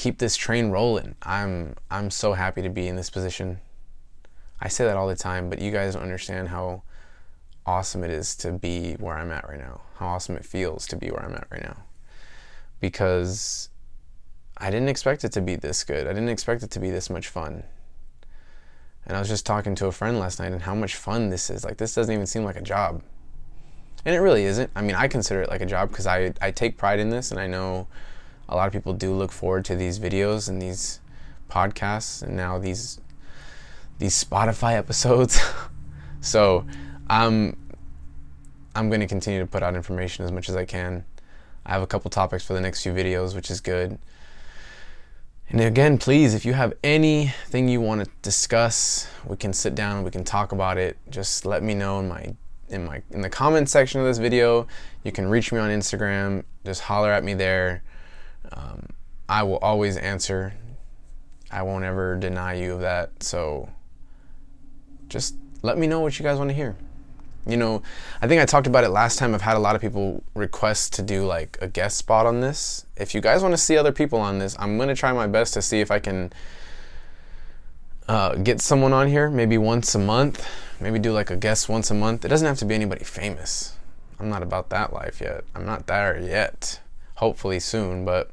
keep 0.00 0.16
this 0.16 0.34
train 0.34 0.70
rolling. 0.70 1.14
I'm 1.20 1.74
I'm 1.90 2.10
so 2.10 2.32
happy 2.32 2.62
to 2.62 2.70
be 2.70 2.88
in 2.88 2.96
this 2.96 3.10
position. 3.10 3.60
I 4.58 4.68
say 4.68 4.86
that 4.86 4.96
all 4.96 5.06
the 5.06 5.14
time, 5.14 5.50
but 5.50 5.60
you 5.60 5.70
guys 5.70 5.92
don't 5.92 6.02
understand 6.02 6.48
how 6.48 6.84
awesome 7.66 8.02
it 8.02 8.10
is 8.10 8.34
to 8.36 8.52
be 8.52 8.94
where 8.94 9.14
I'm 9.18 9.30
at 9.30 9.46
right 9.46 9.58
now. 9.58 9.82
How 9.96 10.06
awesome 10.06 10.36
it 10.36 10.44
feels 10.46 10.86
to 10.86 10.96
be 10.96 11.10
where 11.10 11.22
I'm 11.22 11.34
at 11.34 11.46
right 11.50 11.62
now. 11.62 11.76
Because 12.80 13.68
I 14.56 14.70
didn't 14.70 14.88
expect 14.88 15.22
it 15.22 15.32
to 15.32 15.42
be 15.42 15.56
this 15.56 15.84
good. 15.84 16.06
I 16.06 16.14
didn't 16.14 16.30
expect 16.30 16.62
it 16.62 16.70
to 16.70 16.80
be 16.80 16.88
this 16.88 17.10
much 17.10 17.28
fun. 17.28 17.62
And 19.04 19.18
I 19.18 19.20
was 19.20 19.28
just 19.28 19.44
talking 19.44 19.74
to 19.74 19.86
a 19.86 19.92
friend 19.92 20.18
last 20.18 20.40
night 20.40 20.52
and 20.52 20.62
how 20.62 20.74
much 20.74 20.96
fun 20.96 21.28
this 21.28 21.50
is. 21.50 21.62
Like 21.62 21.76
this 21.76 21.94
doesn't 21.94 22.14
even 22.14 22.26
seem 22.26 22.44
like 22.44 22.56
a 22.56 22.62
job. 22.62 23.02
And 24.06 24.14
it 24.14 24.20
really 24.20 24.44
isn't. 24.44 24.70
I 24.74 24.80
mean, 24.80 24.94
I 24.94 25.08
consider 25.08 25.42
it 25.42 25.50
like 25.50 25.60
a 25.60 25.66
job 25.66 25.90
because 25.90 26.06
I 26.06 26.32
I 26.40 26.52
take 26.52 26.78
pride 26.78 27.00
in 27.00 27.10
this 27.10 27.30
and 27.30 27.38
I 27.38 27.46
know 27.46 27.86
a 28.50 28.56
lot 28.56 28.66
of 28.66 28.72
people 28.72 28.92
do 28.92 29.14
look 29.14 29.32
forward 29.32 29.64
to 29.66 29.76
these 29.76 29.98
videos 29.98 30.48
and 30.48 30.60
these 30.60 31.00
podcasts 31.48 32.22
and 32.22 32.36
now 32.36 32.58
these 32.58 33.00
these 33.98 34.22
Spotify 34.22 34.74
episodes. 34.76 35.40
so 36.20 36.58
um, 36.58 36.66
I'm 37.08 37.56
I'm 38.74 38.88
going 38.88 39.00
to 39.00 39.06
continue 39.06 39.40
to 39.40 39.46
put 39.46 39.62
out 39.62 39.74
information 39.74 40.24
as 40.24 40.32
much 40.32 40.48
as 40.48 40.56
I 40.56 40.64
can. 40.64 41.04
I 41.64 41.72
have 41.72 41.82
a 41.82 41.86
couple 41.86 42.10
topics 42.10 42.44
for 42.44 42.54
the 42.54 42.60
next 42.60 42.82
few 42.82 42.92
videos, 42.92 43.34
which 43.34 43.50
is 43.50 43.60
good. 43.60 43.98
And 45.50 45.60
again, 45.60 45.98
please, 45.98 46.34
if 46.34 46.44
you 46.44 46.52
have 46.52 46.74
anything 46.84 47.68
you 47.68 47.80
want 47.80 48.04
to 48.04 48.10
discuss, 48.22 49.08
we 49.26 49.36
can 49.36 49.52
sit 49.52 49.74
down, 49.74 50.04
we 50.04 50.10
can 50.12 50.22
talk 50.22 50.52
about 50.52 50.78
it. 50.78 50.96
Just 51.10 51.44
let 51.44 51.62
me 51.62 51.74
know 51.74 51.98
in 51.98 52.08
my 52.08 52.34
in 52.68 52.84
my 52.84 53.02
in 53.10 53.20
the 53.20 53.30
comment 53.30 53.68
section 53.68 54.00
of 54.00 54.06
this 54.06 54.18
video. 54.18 54.66
You 55.04 55.12
can 55.12 55.28
reach 55.28 55.52
me 55.52 55.58
on 55.58 55.70
Instagram. 55.70 56.44
Just 56.64 56.82
holler 56.82 57.10
at 57.10 57.24
me 57.24 57.34
there. 57.34 57.82
Um, 58.52 58.86
I 59.28 59.42
will 59.42 59.58
always 59.58 59.96
answer. 59.96 60.54
I 61.50 61.62
won't 61.62 61.84
ever 61.84 62.16
deny 62.16 62.54
you 62.54 62.74
of 62.74 62.80
that. 62.80 63.22
So 63.22 63.68
just 65.08 65.34
let 65.62 65.78
me 65.78 65.86
know 65.86 66.00
what 66.00 66.18
you 66.18 66.22
guys 66.22 66.38
want 66.38 66.50
to 66.50 66.54
hear. 66.54 66.76
You 67.46 67.56
know, 67.56 67.82
I 68.20 68.28
think 68.28 68.40
I 68.40 68.44
talked 68.44 68.66
about 68.66 68.84
it 68.84 68.90
last 68.90 69.18
time. 69.18 69.34
I've 69.34 69.42
had 69.42 69.56
a 69.56 69.60
lot 69.60 69.74
of 69.74 69.80
people 69.80 70.22
request 70.34 70.92
to 70.94 71.02
do 71.02 71.24
like 71.24 71.58
a 71.60 71.68
guest 71.68 71.96
spot 71.96 72.26
on 72.26 72.40
this. 72.40 72.84
If 72.96 73.14
you 73.14 73.20
guys 73.20 73.42
want 73.42 73.52
to 73.52 73.58
see 73.58 73.76
other 73.76 73.92
people 73.92 74.20
on 74.20 74.38
this, 74.38 74.54
I'm 74.58 74.76
going 74.76 74.88
to 74.88 74.94
try 74.94 75.12
my 75.12 75.26
best 75.26 75.54
to 75.54 75.62
see 75.62 75.80
if 75.80 75.90
I 75.90 75.98
can 75.98 76.32
uh, 78.08 78.34
get 78.36 78.60
someone 78.60 78.92
on 78.92 79.08
here 79.08 79.30
maybe 79.30 79.56
once 79.56 79.94
a 79.94 79.98
month. 79.98 80.46
Maybe 80.80 80.98
do 80.98 81.12
like 81.12 81.30
a 81.30 81.36
guest 81.36 81.68
once 81.68 81.90
a 81.90 81.94
month. 81.94 82.24
It 82.24 82.28
doesn't 82.28 82.46
have 82.46 82.58
to 82.58 82.64
be 82.64 82.74
anybody 82.74 83.04
famous. 83.04 83.76
I'm 84.18 84.28
not 84.28 84.42
about 84.42 84.68
that 84.70 84.92
life 84.92 85.20
yet. 85.20 85.44
I'm 85.54 85.64
not 85.64 85.86
there 85.86 86.20
yet. 86.20 86.80
Hopefully 87.16 87.58
soon, 87.58 88.04
but 88.04 88.30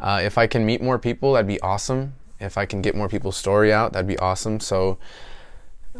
uh, 0.00 0.20
if 0.22 0.38
I 0.38 0.46
can 0.46 0.64
meet 0.64 0.82
more 0.82 0.98
people, 0.98 1.34
that'd 1.34 1.46
be 1.46 1.60
awesome. 1.60 2.14
If 2.40 2.56
I 2.56 2.64
can 2.64 2.80
get 2.80 2.94
more 2.94 3.08
people's 3.08 3.36
story 3.36 3.72
out, 3.72 3.92
that'd 3.92 4.08
be 4.08 4.18
awesome. 4.18 4.58
So 4.60 4.98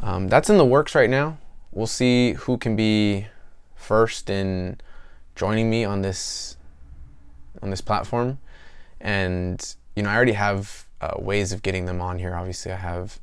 um, 0.01 0.29
that's 0.29 0.49
in 0.49 0.57
the 0.57 0.65
works 0.65 0.95
right 0.95 1.11
now. 1.11 1.39
We'll 1.71 1.87
see 1.87 2.33
who 2.33 2.57
can 2.57 2.77
be 2.77 3.27
first 3.75 4.31
in 4.31 4.81
joining 5.37 5.69
me 5.71 5.85
on 5.85 6.03
this 6.03 6.57
on 7.63 7.71
this 7.71 7.83
platform. 7.83 8.39
And 9.01 9.75
you 9.95 10.03
know, 10.03 10.09
I 10.09 10.17
already 10.17 10.33
have 10.33 10.87
uh, 11.01 11.15
ways 11.19 11.53
of 11.53 11.63
getting 11.63 11.85
them 11.85 12.01
on 12.01 12.19
here. 12.19 12.35
Obviously, 12.35 12.73
I 12.73 12.77
have 12.77 13.21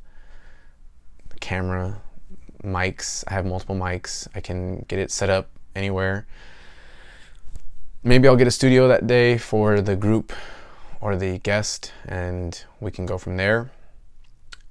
camera, 1.40 2.02
mics. 2.64 3.24
I 3.28 3.34
have 3.34 3.46
multiple 3.46 3.76
mics. 3.76 4.28
I 4.36 4.42
can 4.42 4.86
get 4.88 5.00
it 5.00 5.12
set 5.12 5.30
up 5.30 5.50
anywhere. 5.76 6.28
Maybe 8.04 8.28
I'll 8.28 8.36
get 8.36 8.48
a 8.48 8.52
studio 8.52 8.88
that 8.88 9.08
day 9.08 9.38
for 9.38 9.82
the 9.82 9.96
group 9.96 10.32
or 11.02 11.16
the 11.16 11.40
guest, 11.40 11.92
and 12.06 12.64
we 12.80 12.92
can 12.92 13.06
go 13.06 13.18
from 13.18 13.38
there. 13.38 13.72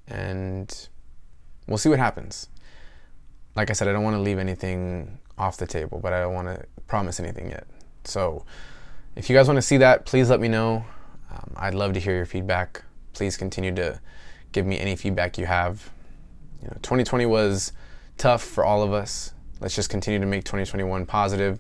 And 0.08 0.88
we'll 1.66 1.78
see 1.78 1.88
what 1.88 1.98
happens. 1.98 2.48
Like 3.54 3.70
I 3.70 3.72
said, 3.72 3.88
I 3.88 3.92
don't 3.92 4.02
want 4.02 4.16
to 4.16 4.20
leave 4.20 4.38
anything 4.38 5.18
off 5.38 5.56
the 5.56 5.66
table, 5.66 5.98
but 6.02 6.12
I 6.12 6.20
don't 6.20 6.34
want 6.34 6.48
to 6.48 6.64
promise 6.86 7.20
anything 7.20 7.50
yet. 7.50 7.66
So, 8.04 8.44
if 9.14 9.30
you 9.30 9.36
guys 9.36 9.48
want 9.48 9.56
to 9.56 9.62
see 9.62 9.78
that, 9.78 10.04
please 10.04 10.28
let 10.30 10.40
me 10.40 10.48
know. 10.48 10.84
Um, 11.30 11.52
I'd 11.56 11.74
love 11.74 11.94
to 11.94 12.00
hear 12.00 12.14
your 12.14 12.26
feedback. 12.26 12.82
Please 13.12 13.36
continue 13.36 13.74
to 13.74 14.00
give 14.52 14.66
me 14.66 14.78
any 14.78 14.94
feedback 14.94 15.38
you 15.38 15.46
have. 15.46 15.90
You 16.60 16.68
know, 16.68 16.76
2020 16.82 17.26
was 17.26 17.72
tough 18.18 18.42
for 18.42 18.64
all 18.64 18.82
of 18.82 18.92
us. 18.92 19.32
Let's 19.60 19.74
just 19.74 19.88
continue 19.88 20.20
to 20.20 20.26
make 20.26 20.44
2021 20.44 21.06
positive, 21.06 21.58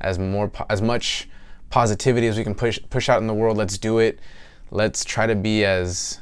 as 0.00 0.18
more 0.18 0.50
as 0.68 0.82
much 0.82 1.28
positivity 1.70 2.26
as 2.26 2.36
we 2.36 2.44
can 2.44 2.54
push 2.54 2.78
push 2.90 3.08
out 3.08 3.20
in 3.20 3.26
the 3.26 3.34
world. 3.34 3.56
Let's 3.56 3.78
do 3.78 3.98
it. 3.98 4.18
Let's 4.70 5.04
try 5.04 5.26
to 5.26 5.34
be 5.34 5.64
as 5.64 6.20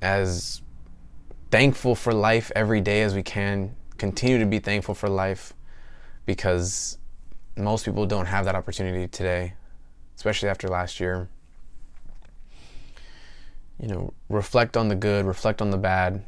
as 0.00 0.62
thankful 1.50 1.94
for 1.94 2.12
life 2.12 2.50
every 2.56 2.80
day 2.80 3.02
as 3.02 3.14
we 3.14 3.22
can. 3.22 3.76
Continue 3.98 4.38
to 4.38 4.46
be 4.46 4.58
thankful 4.58 4.94
for 4.94 5.08
life 5.08 5.52
because 6.26 6.98
most 7.56 7.84
people 7.84 8.06
don't 8.06 8.26
have 8.26 8.44
that 8.46 8.54
opportunity 8.54 9.06
today, 9.06 9.54
especially 10.16 10.48
after 10.48 10.68
last 10.68 10.98
year. 10.98 11.28
You 13.78 13.88
know, 13.88 14.12
reflect 14.28 14.76
on 14.76 14.88
the 14.88 14.94
good, 14.94 15.24
reflect 15.24 15.60
on 15.60 15.70
the 15.70 15.78
bad. 15.78 16.24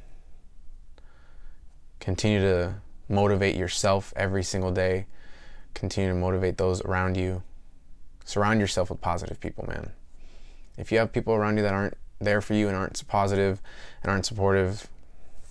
Continue 2.00 2.40
to 2.40 2.74
motivate 3.08 3.56
yourself 3.56 4.12
every 4.16 4.42
single 4.42 4.72
day. 4.72 5.06
Continue 5.72 6.10
to 6.10 6.16
motivate 6.16 6.58
those 6.58 6.82
around 6.82 7.16
you. 7.16 7.42
Surround 8.24 8.60
yourself 8.60 8.90
with 8.90 9.00
positive 9.00 9.38
people, 9.38 9.66
man. 9.66 9.92
If 10.76 10.90
you 10.90 10.98
have 10.98 11.12
people 11.12 11.34
around 11.34 11.56
you 11.56 11.62
that 11.62 11.74
aren't 11.74 11.96
there 12.20 12.40
for 12.40 12.54
you 12.54 12.68
and 12.68 12.76
aren't 12.76 13.06
positive 13.06 13.60
and 14.02 14.10
aren't 14.10 14.26
supportive, 14.26 14.88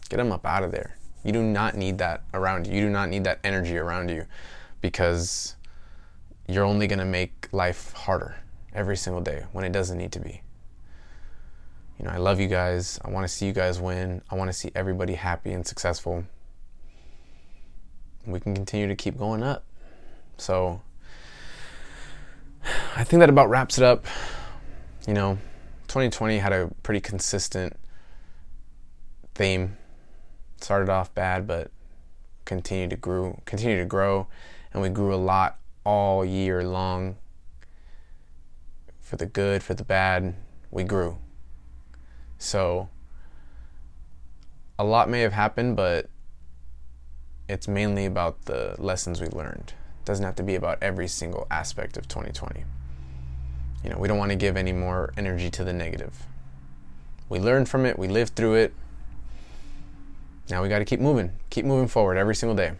get 0.09 0.17
them 0.17 0.32
up 0.32 0.45
out 0.45 0.63
of 0.63 0.71
there. 0.71 0.97
You 1.24 1.32
do 1.32 1.41
not 1.41 1.76
need 1.76 1.99
that 1.99 2.24
around 2.34 2.67
you. 2.67 2.74
You 2.74 2.82
do 2.82 2.89
not 2.89 3.09
need 3.09 3.24
that 3.24 3.39
energy 3.43 3.78
around 3.78 4.09
you 4.09 4.26
because 4.82 5.55
you're 6.47 6.65
only 6.65 6.88
going 6.88 6.99
to 6.99 7.05
make 7.05 7.47
life 7.51 7.93
harder 7.93 8.36
every 8.74 8.97
single 8.97 9.21
day 9.21 9.45
when 9.53 9.63
it 9.63 9.71
doesn't 9.71 9.97
need 9.97 10.11
to 10.11 10.19
be. 10.19 10.41
You 11.97 12.05
know, 12.05 12.11
I 12.11 12.17
love 12.17 12.39
you 12.39 12.47
guys. 12.47 12.99
I 13.05 13.09
want 13.11 13.24
to 13.24 13.34
see 13.34 13.45
you 13.45 13.53
guys 13.53 13.80
win. 13.80 14.21
I 14.30 14.36
want 14.36 14.49
to 14.49 14.53
see 14.53 14.71
everybody 14.76 15.13
happy 15.13 15.53
and 15.53 15.65
successful. 15.65 16.26
We 18.26 18.39
can 18.39 18.55
continue 18.55 18.88
to 18.88 18.95
keep 18.95 19.17
going 19.17 19.43
up. 19.43 19.63
So, 20.38 20.82
I 22.95 23.03
think 23.03 23.20
that 23.20 23.30
about 23.30 23.49
wraps 23.49 23.78
it 23.78 23.84
up. 23.84 24.05
You 25.07 25.14
know, 25.14 25.38
2020 25.88 26.38
had 26.39 26.53
a 26.53 26.72
pretty 26.84 27.01
consistent 27.01 27.78
theme. 29.36 29.78
Started 30.61 30.89
off 30.89 31.14
bad, 31.14 31.45
but 31.45 31.72
continued 32.45 32.91
to 32.91 32.95
grow, 32.95 33.41
continued 33.45 33.80
to 33.80 33.86
grow, 33.86 34.28
and 34.72 34.82
we 34.82 34.89
grew 34.89 35.14
a 35.14 35.18
lot 35.18 35.57
all 35.84 36.24
year 36.24 36.64
long. 36.64 37.18
For 39.01 39.18
the 39.18 39.26
good, 39.26 39.61
for 39.61 39.74
the 39.74 39.84
bad, 39.84 40.34
we 40.72 40.84
grew. 40.84 41.18
So 42.38 42.89
a 44.80 44.84
lot 44.84 45.09
may 45.09 45.22
have 45.22 45.34
happened, 45.34 45.76
but 45.76 46.09
it's 47.49 47.68
mainly 47.68 48.05
about 48.05 48.45
the 48.45 48.76
lessons 48.80 49.22
we 49.22 49.28
learned. 49.28 49.74
Doesn't 50.06 50.26
have 50.26 50.36
to 50.36 50.43
be 50.43 50.56
about 50.56 50.78
every 50.82 51.08
single 51.08 51.47
aspect 51.49 51.97
of 51.97 52.08
2020. 52.08 52.66
You 53.84 53.89
know, 53.89 53.97
we 53.97 54.08
don't 54.08 54.18
want 54.18 54.32
to 54.32 54.38
give 54.38 54.58
any 54.58 54.72
more 54.72 55.14
energy 55.18 55.49
to 55.51 55.64
the 55.64 55.74
negative. 55.74 56.26
We 57.30 57.39
learned 57.39 57.70
from 57.70 57.86
it, 57.86 57.97
we 57.97 58.08
lived 58.08 58.36
through 58.36 58.56
it. 58.56 58.74
Now 60.49 60.62
we 60.62 60.70
got 60.70 60.80
to 60.80 60.86
keep 60.86 60.99
moving, 60.99 61.32
keep 61.49 61.66
moving 61.66 61.88
forward 61.88 62.18
every 62.18 62.36
single 62.36 62.56
day. 62.56 62.74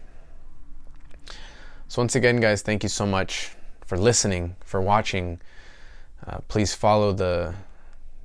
So, 1.88 2.02
once 2.02 2.14
again, 2.14 2.40
guys, 2.40 2.62
thank 2.62 2.82
you 2.82 2.88
so 2.88 3.06
much 3.06 3.52
for 3.86 3.96
listening, 3.96 4.56
for 4.64 4.80
watching. 4.80 5.40
Uh, 6.26 6.38
please 6.48 6.74
follow 6.74 7.12
the 7.12 7.54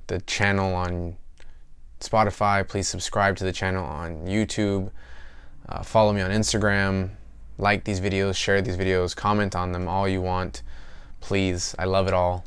the 0.06 0.20
channel 0.22 0.74
on 0.74 1.16
Spotify. 2.00 2.66
Please 2.66 2.88
subscribe 2.88 3.36
to 3.36 3.44
the 3.44 3.52
channel 3.52 3.84
on 3.84 4.26
YouTube. 4.26 4.90
Uh, 5.68 5.82
follow 5.82 6.12
me 6.12 6.20
on 6.20 6.30
Instagram. 6.30 7.10
Like 7.60 7.84
these 7.84 8.00
videos, 8.00 8.36
share 8.36 8.62
these 8.62 8.78
videos, 8.78 9.14
comment 9.14 9.54
on 9.54 9.72
them 9.72 9.86
all 9.86 10.08
you 10.08 10.22
want. 10.22 10.62
Please, 11.20 11.74
I 11.78 11.84
love 11.84 12.08
it 12.08 12.14
all. 12.14 12.42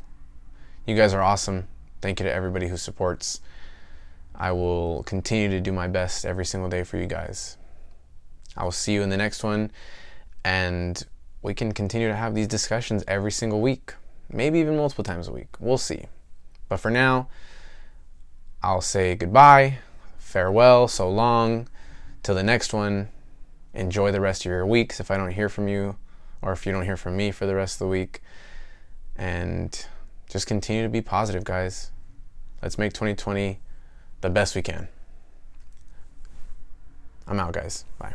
You 0.86 0.96
guys 0.96 1.14
are 1.14 1.22
awesome. 1.22 1.68
Thank 2.00 2.18
you 2.18 2.26
to 2.26 2.32
everybody 2.32 2.66
who 2.66 2.76
supports. 2.76 3.40
I 4.34 4.50
will 4.50 5.04
continue 5.04 5.48
to 5.50 5.60
do 5.60 5.70
my 5.70 5.86
best 5.86 6.26
every 6.26 6.44
single 6.44 6.68
day 6.68 6.82
for 6.82 6.96
you 6.96 7.06
guys. 7.06 7.56
I 8.56 8.64
will 8.64 8.72
see 8.72 8.92
you 8.92 9.02
in 9.02 9.08
the 9.08 9.16
next 9.16 9.44
one, 9.44 9.70
and 10.44 11.00
we 11.42 11.54
can 11.54 11.70
continue 11.70 12.08
to 12.08 12.16
have 12.16 12.34
these 12.34 12.48
discussions 12.48 13.04
every 13.06 13.30
single 13.30 13.60
week, 13.60 13.94
maybe 14.32 14.58
even 14.58 14.76
multiple 14.76 15.04
times 15.04 15.28
a 15.28 15.32
week. 15.32 15.54
We'll 15.60 15.78
see. 15.78 16.06
But 16.68 16.80
for 16.80 16.90
now, 16.90 17.28
I'll 18.64 18.80
say 18.80 19.14
goodbye, 19.14 19.78
farewell, 20.18 20.88
so 20.88 21.08
long, 21.08 21.68
till 22.24 22.34
the 22.34 22.42
next 22.42 22.74
one. 22.74 23.10
Enjoy 23.74 24.12
the 24.12 24.20
rest 24.20 24.46
of 24.46 24.50
your 24.50 24.64
weeks 24.64 25.00
if 25.00 25.10
I 25.10 25.16
don't 25.16 25.32
hear 25.32 25.48
from 25.48 25.68
you, 25.68 25.96
or 26.40 26.52
if 26.52 26.64
you 26.64 26.72
don't 26.72 26.84
hear 26.84 26.96
from 26.96 27.16
me 27.16 27.30
for 27.30 27.44
the 27.44 27.54
rest 27.54 27.76
of 27.76 27.78
the 27.80 27.88
week. 27.88 28.22
And 29.16 29.86
just 30.30 30.46
continue 30.46 30.82
to 30.82 30.88
be 30.88 31.00
positive, 31.00 31.44
guys. 31.44 31.90
Let's 32.62 32.78
make 32.78 32.92
2020 32.92 33.60
the 34.20 34.30
best 34.30 34.54
we 34.54 34.62
can. 34.62 34.88
I'm 37.26 37.40
out, 37.40 37.52
guys. 37.52 37.84
Bye. 37.98 38.14